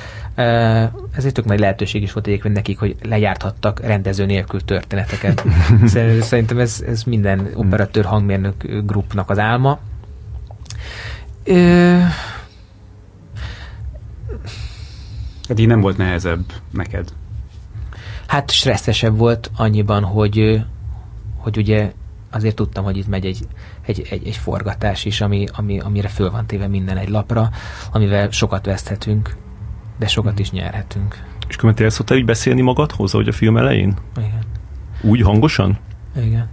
[1.14, 5.44] ez egy tök nagy lehetőség is volt egyébként nekik, hogy lejárthattak rendező nélkül történeteket.
[5.86, 8.54] Szer- Szerintem ez, ez minden operatőr hangmérnök
[8.84, 9.78] grupnak az álma.
[11.44, 11.98] Ö,
[15.48, 17.08] Hát így nem volt nehezebb neked.
[18.26, 20.64] Hát stresszesebb volt annyiban, hogy,
[21.36, 21.92] hogy ugye
[22.34, 23.38] azért tudtam, hogy itt megy egy,
[23.86, 27.50] egy, egy, egy forgatás is, ami, ami, amire föl van téve minden egy lapra,
[27.92, 29.36] amivel sokat veszthetünk.
[29.98, 31.22] de sokat is nyerhetünk.
[31.48, 33.94] És különben szoktál így beszélni magadhoz, ahogy a film elején?
[34.16, 34.42] Igen.
[35.02, 35.78] Úgy hangosan?
[36.16, 36.48] Igen.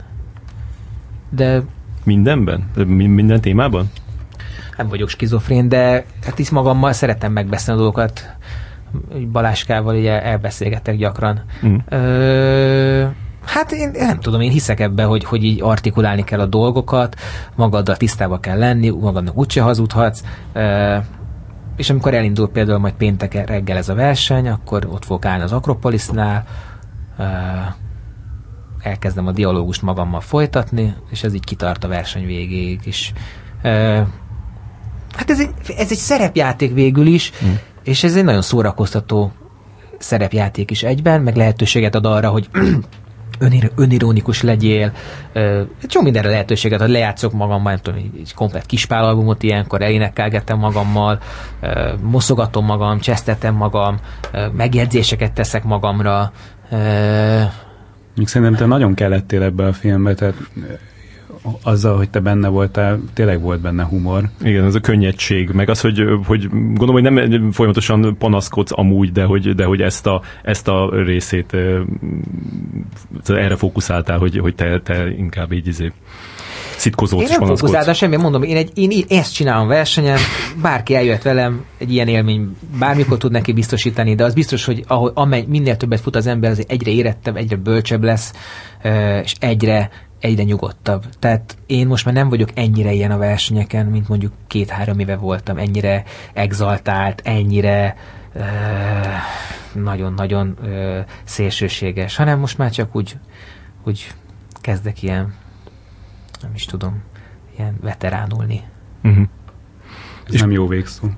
[1.29, 1.61] De
[2.03, 2.69] Mindenben?
[2.75, 3.91] De mi- minden témában?
[4.77, 8.35] nem vagyok skizofrén, de hát is magammal szeretem megbeszélni a dolgokat.
[9.31, 11.41] Baláskával ugye elbeszélgetek gyakran.
[11.65, 11.75] Mm.
[11.89, 13.07] Ö,
[13.45, 17.15] hát én nem tudom, én hiszek ebbe, hogy, hogy így artikulálni kell a dolgokat,
[17.55, 20.23] magaddal tisztába kell lenni, magadnak úgyse hazudhatsz.
[21.75, 25.51] És amikor elindul például majd péntek reggel ez a verseny, akkor ott fogok állni az
[25.51, 26.43] Akropolisnál,
[28.81, 33.13] elkezdem a dialógust magammal folytatni, és ez így kitart a verseny végéig is.
[35.13, 37.51] Hát ez egy, ez egy szerepjáték végül is, mm.
[37.83, 39.31] és ez egy nagyon szórakoztató
[39.97, 42.49] szerepjáték is egyben, meg lehetőséget ad arra, hogy
[43.41, 44.91] önir, önironikus legyél.
[45.33, 50.57] Egy csomó mindenre lehetőséget ad, lejátszok magammal, nem tudom, egy, egy komplet kispálalbumot ilyenkor elénekelgetem
[50.57, 51.19] magammal,
[51.61, 53.97] ö, mosogatom magam, csesztetem magam,
[54.31, 56.31] ö, megjegyzéseket teszek magamra.
[56.71, 57.41] Ö,
[58.15, 60.35] Még szerintem te nagyon kellettél ebbe a filmbe, tehát
[61.63, 64.29] azzal, hogy te benne voltál, tényleg volt benne humor.
[64.41, 69.23] Igen, ez a könnyedség, meg az, hogy, hogy gondolom, hogy nem folyamatosan panaszkodsz amúgy, de
[69.23, 71.55] hogy, de hogy ezt, a, ezt a részét
[73.27, 75.91] erre fókuszáltál, hogy, hogy te, te inkább így izé
[76.77, 77.59] szitkozódsz Én nem panaszkodsz.
[77.59, 80.17] fókuszáltam semmi, mondom, én, egy, én í- ezt csinálom versenyen,
[80.61, 85.11] bárki eljött velem, egy ilyen élmény bármikor tud neki biztosítani, de az biztos, hogy ahogy,
[85.13, 88.33] amely, minél többet fut az ember, azért egyre érettebb, egyre bölcsebb lesz,
[89.23, 89.89] és egyre,
[90.21, 91.05] egyre nyugodtabb.
[91.19, 95.57] Tehát én most már nem vagyok ennyire ilyen a versenyeken, mint mondjuk két-három éve voltam,
[95.57, 96.03] ennyire
[96.33, 97.95] exaltált, ennyire
[99.73, 100.57] nagyon-nagyon
[101.23, 103.17] szélsőséges, hanem most már csak úgy,
[103.83, 104.11] úgy
[104.61, 105.33] kezdek ilyen
[106.41, 107.03] nem is tudom,
[107.57, 108.61] ilyen veteránulni.
[109.03, 109.25] Uh-huh.
[110.27, 111.07] Ez nem jó végszó.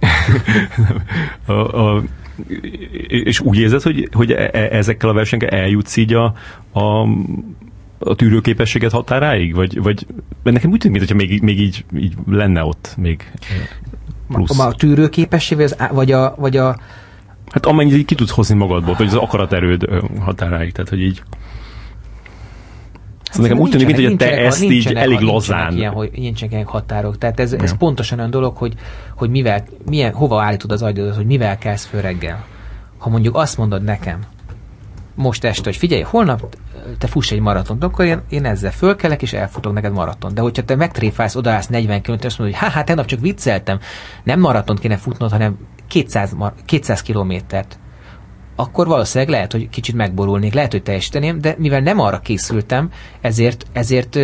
[1.45, 2.03] A, a,
[3.07, 6.35] és úgy érzed, hogy, hogy e- e- ezekkel a versenyekkel eljutsz így a,
[6.71, 7.07] a,
[8.03, 9.55] a tűrőképességet határáig?
[9.55, 10.07] Vagy, vagy
[10.43, 13.31] mert nekem úgy tűnik, mintha még, még így, így lenne ott még
[14.27, 14.59] plusz.
[14.59, 16.77] A, a tűrőképesség, vagy, az, vagy, a, vagy a...
[17.51, 19.85] Hát amennyit ki tudsz hozni magadból, vagy az akaraterőd
[20.19, 21.23] határáig, tehát hogy így
[23.33, 25.77] Szóval nekem úgy tűnik, hogy te ezt így elég lazán.
[25.77, 27.17] Ilyen, hogy nincsenek határok.
[27.17, 27.77] Tehát ez, ez Ja.
[27.77, 28.73] pontosan olyan dolog, hogy,
[29.15, 32.45] hogy mivel, milyen, hova állítod az agyadat, hogy mivel kelsz föl reggel.
[32.97, 34.19] Ha mondjuk azt mondod nekem,
[35.15, 36.55] most este, hogy figyelj, holnap
[36.97, 40.33] te fuss egy maratont, akkor én, én ezzel fölkelek, és elfutok neked maraton.
[40.33, 43.79] De hogyha te megtréfálsz, odaállsz 40 km, azt mondod, hogy hát tegnap csak vicceltem,
[44.23, 45.57] nem maratont kéne futnod, hanem
[45.87, 47.79] 200, mar- 200 kilométert,
[48.55, 52.89] akkor valószínűleg lehet, hogy kicsit megborulnék, lehet, hogy teljesíteném, de mivel nem arra készültem,
[53.21, 54.19] ezért, ezért,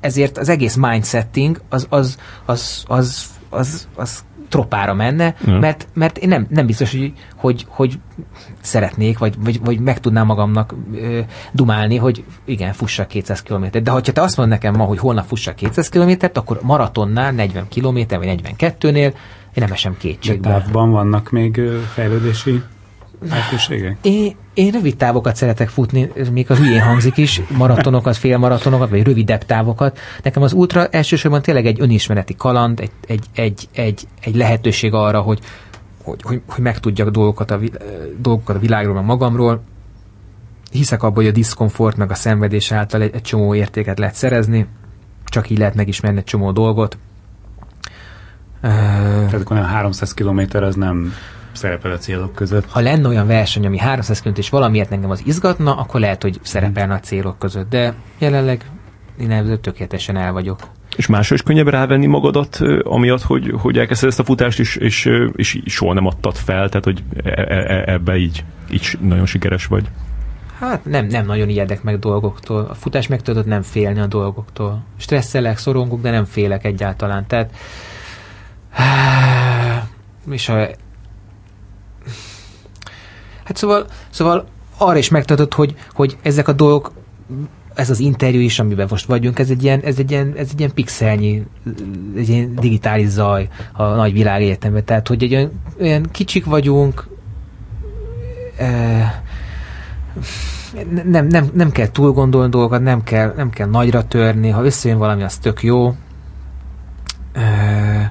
[0.00, 4.24] ezért az egész mindsetting az, az, az, az, az, az
[4.56, 5.58] tropára menne, Ja.
[5.58, 7.98] mert, mert én nem, nem biztos, hogy, hogy, hogy
[8.60, 11.18] szeretnék, vagy, vagy, vagy meg tudnám magamnak ö,
[11.52, 13.84] dumálni, hogy igen, fussak 200 kilométert.
[13.84, 17.68] De ha te azt mondod nekem ma, hogy holnap fussak 200 kilométert, akkor maratonnál 40
[17.68, 19.12] kilométer, vagy 42-nél én
[19.54, 20.48] nem esem De kétségbe.
[20.48, 21.60] távban vannak még
[21.94, 22.62] fejlődési
[23.28, 23.96] lehetőségek?
[24.02, 29.02] Én, én rövid távokat szeretek futni, ez még a hülyén hangzik is, maratonokat, félmaratonokat, vagy
[29.02, 29.98] rövidebb távokat.
[30.22, 35.20] Nekem az ultra elsősorban tényleg egy önismereti kaland, egy, egy, egy, egy, egy lehetőség arra,
[35.20, 35.38] hogy,
[36.02, 37.58] hogy, hogy, hogy megtudjak dolgokat a,
[38.18, 39.62] dolgokat a világról, meg magamról.
[40.70, 44.66] Hiszek abban, hogy a diszkomfort, meg a szenvedés által egy, egy csomó értéket lehet szerezni,
[45.24, 46.98] csak így lehet megismerni egy csomó dolgot.
[48.60, 51.12] Tehát akkor nem 300 km az nem
[51.56, 52.70] szerepel a célok között.
[52.70, 56.38] ha lenne olyan verseny, ami 300 km és valamiért engem az izgatna, akkor lehet, hogy
[56.42, 57.70] szerepelne a célok között.
[57.70, 58.64] De jelenleg
[59.20, 60.58] én ezzel tökéletesen el vagyok.
[60.96, 65.08] És másra is könnyebb rávenni magadat, amiatt, hogy, hogy elkezdted ezt a futást, és, és,
[65.34, 69.66] és soha nem adtad fel, tehát hogy e- e- e- ebbe így, így nagyon sikeres
[69.66, 69.88] vagy.
[70.58, 72.66] Hát nem, nem nagyon ijedek meg dolgoktól.
[72.70, 74.84] A futás meg tudod nem félni a dolgoktól.
[74.96, 77.26] Stresszelek, szorongok, de nem félek egyáltalán.
[77.26, 77.50] Tehát
[80.30, 80.68] és a
[83.46, 84.46] Hát szóval, szóval
[84.78, 86.92] arra is megtartott, hogy, hogy ezek a dolgok,
[87.74, 90.58] ez az interjú is, amiben most vagyunk, ez egy ilyen, ez egy ilyen, ez egy
[90.58, 91.46] ilyen pixelnyi,
[92.16, 94.84] egy ilyen digitális zaj a nagy világ egyetemben.
[94.84, 95.50] Tehát, hogy egy olyan,
[95.80, 97.08] olyan kicsik vagyunk,
[98.56, 99.12] eh,
[101.04, 104.98] nem, nem, nem kell túl gondolni dolgokat, nem kell, nem kell nagyra törni, ha összejön
[104.98, 105.94] valami, az tök jó,
[107.36, 108.10] Eh,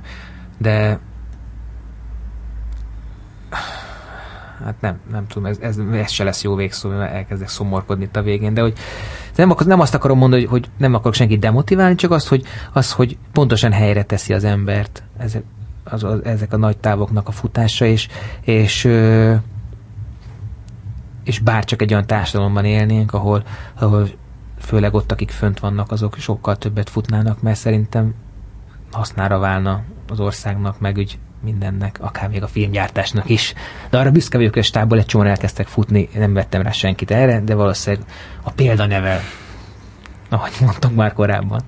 [0.58, 1.00] de
[4.64, 8.16] hát nem, nem tudom, ez, ez, ez se lesz jó végszó, mert elkezdek szomorkodni itt
[8.16, 8.74] a végén, de hogy
[9.36, 12.44] nem, akar, nem azt akarom mondani, hogy, hogy nem akarok senkit demotiválni, csak azt, hogy,
[12.74, 15.04] az, hogy pontosan helyre teszi az embert.
[15.18, 15.38] Ez,
[15.84, 18.08] az, az, ezek a nagy távoknak a futása, és,
[18.42, 18.90] és
[21.26, 23.44] és bár csak egy olyan társadalomban élnénk, ahol,
[23.80, 24.08] ahol
[24.60, 28.14] főleg ott, akik fönt vannak, azok sokkal többet futnának, mert szerintem
[28.92, 33.54] hasznára válna az országnak, meg úgy mindennek, akár még a filmgyártásnak is.
[33.90, 37.12] De arra büszke vagyok, hogy a stábból egy csomóan elkezdtek futni, nem vettem rá senkit
[37.12, 38.06] erre, de valószínűleg
[38.44, 39.20] a példa nevel,
[40.30, 41.62] ahogy mondtam már korábban.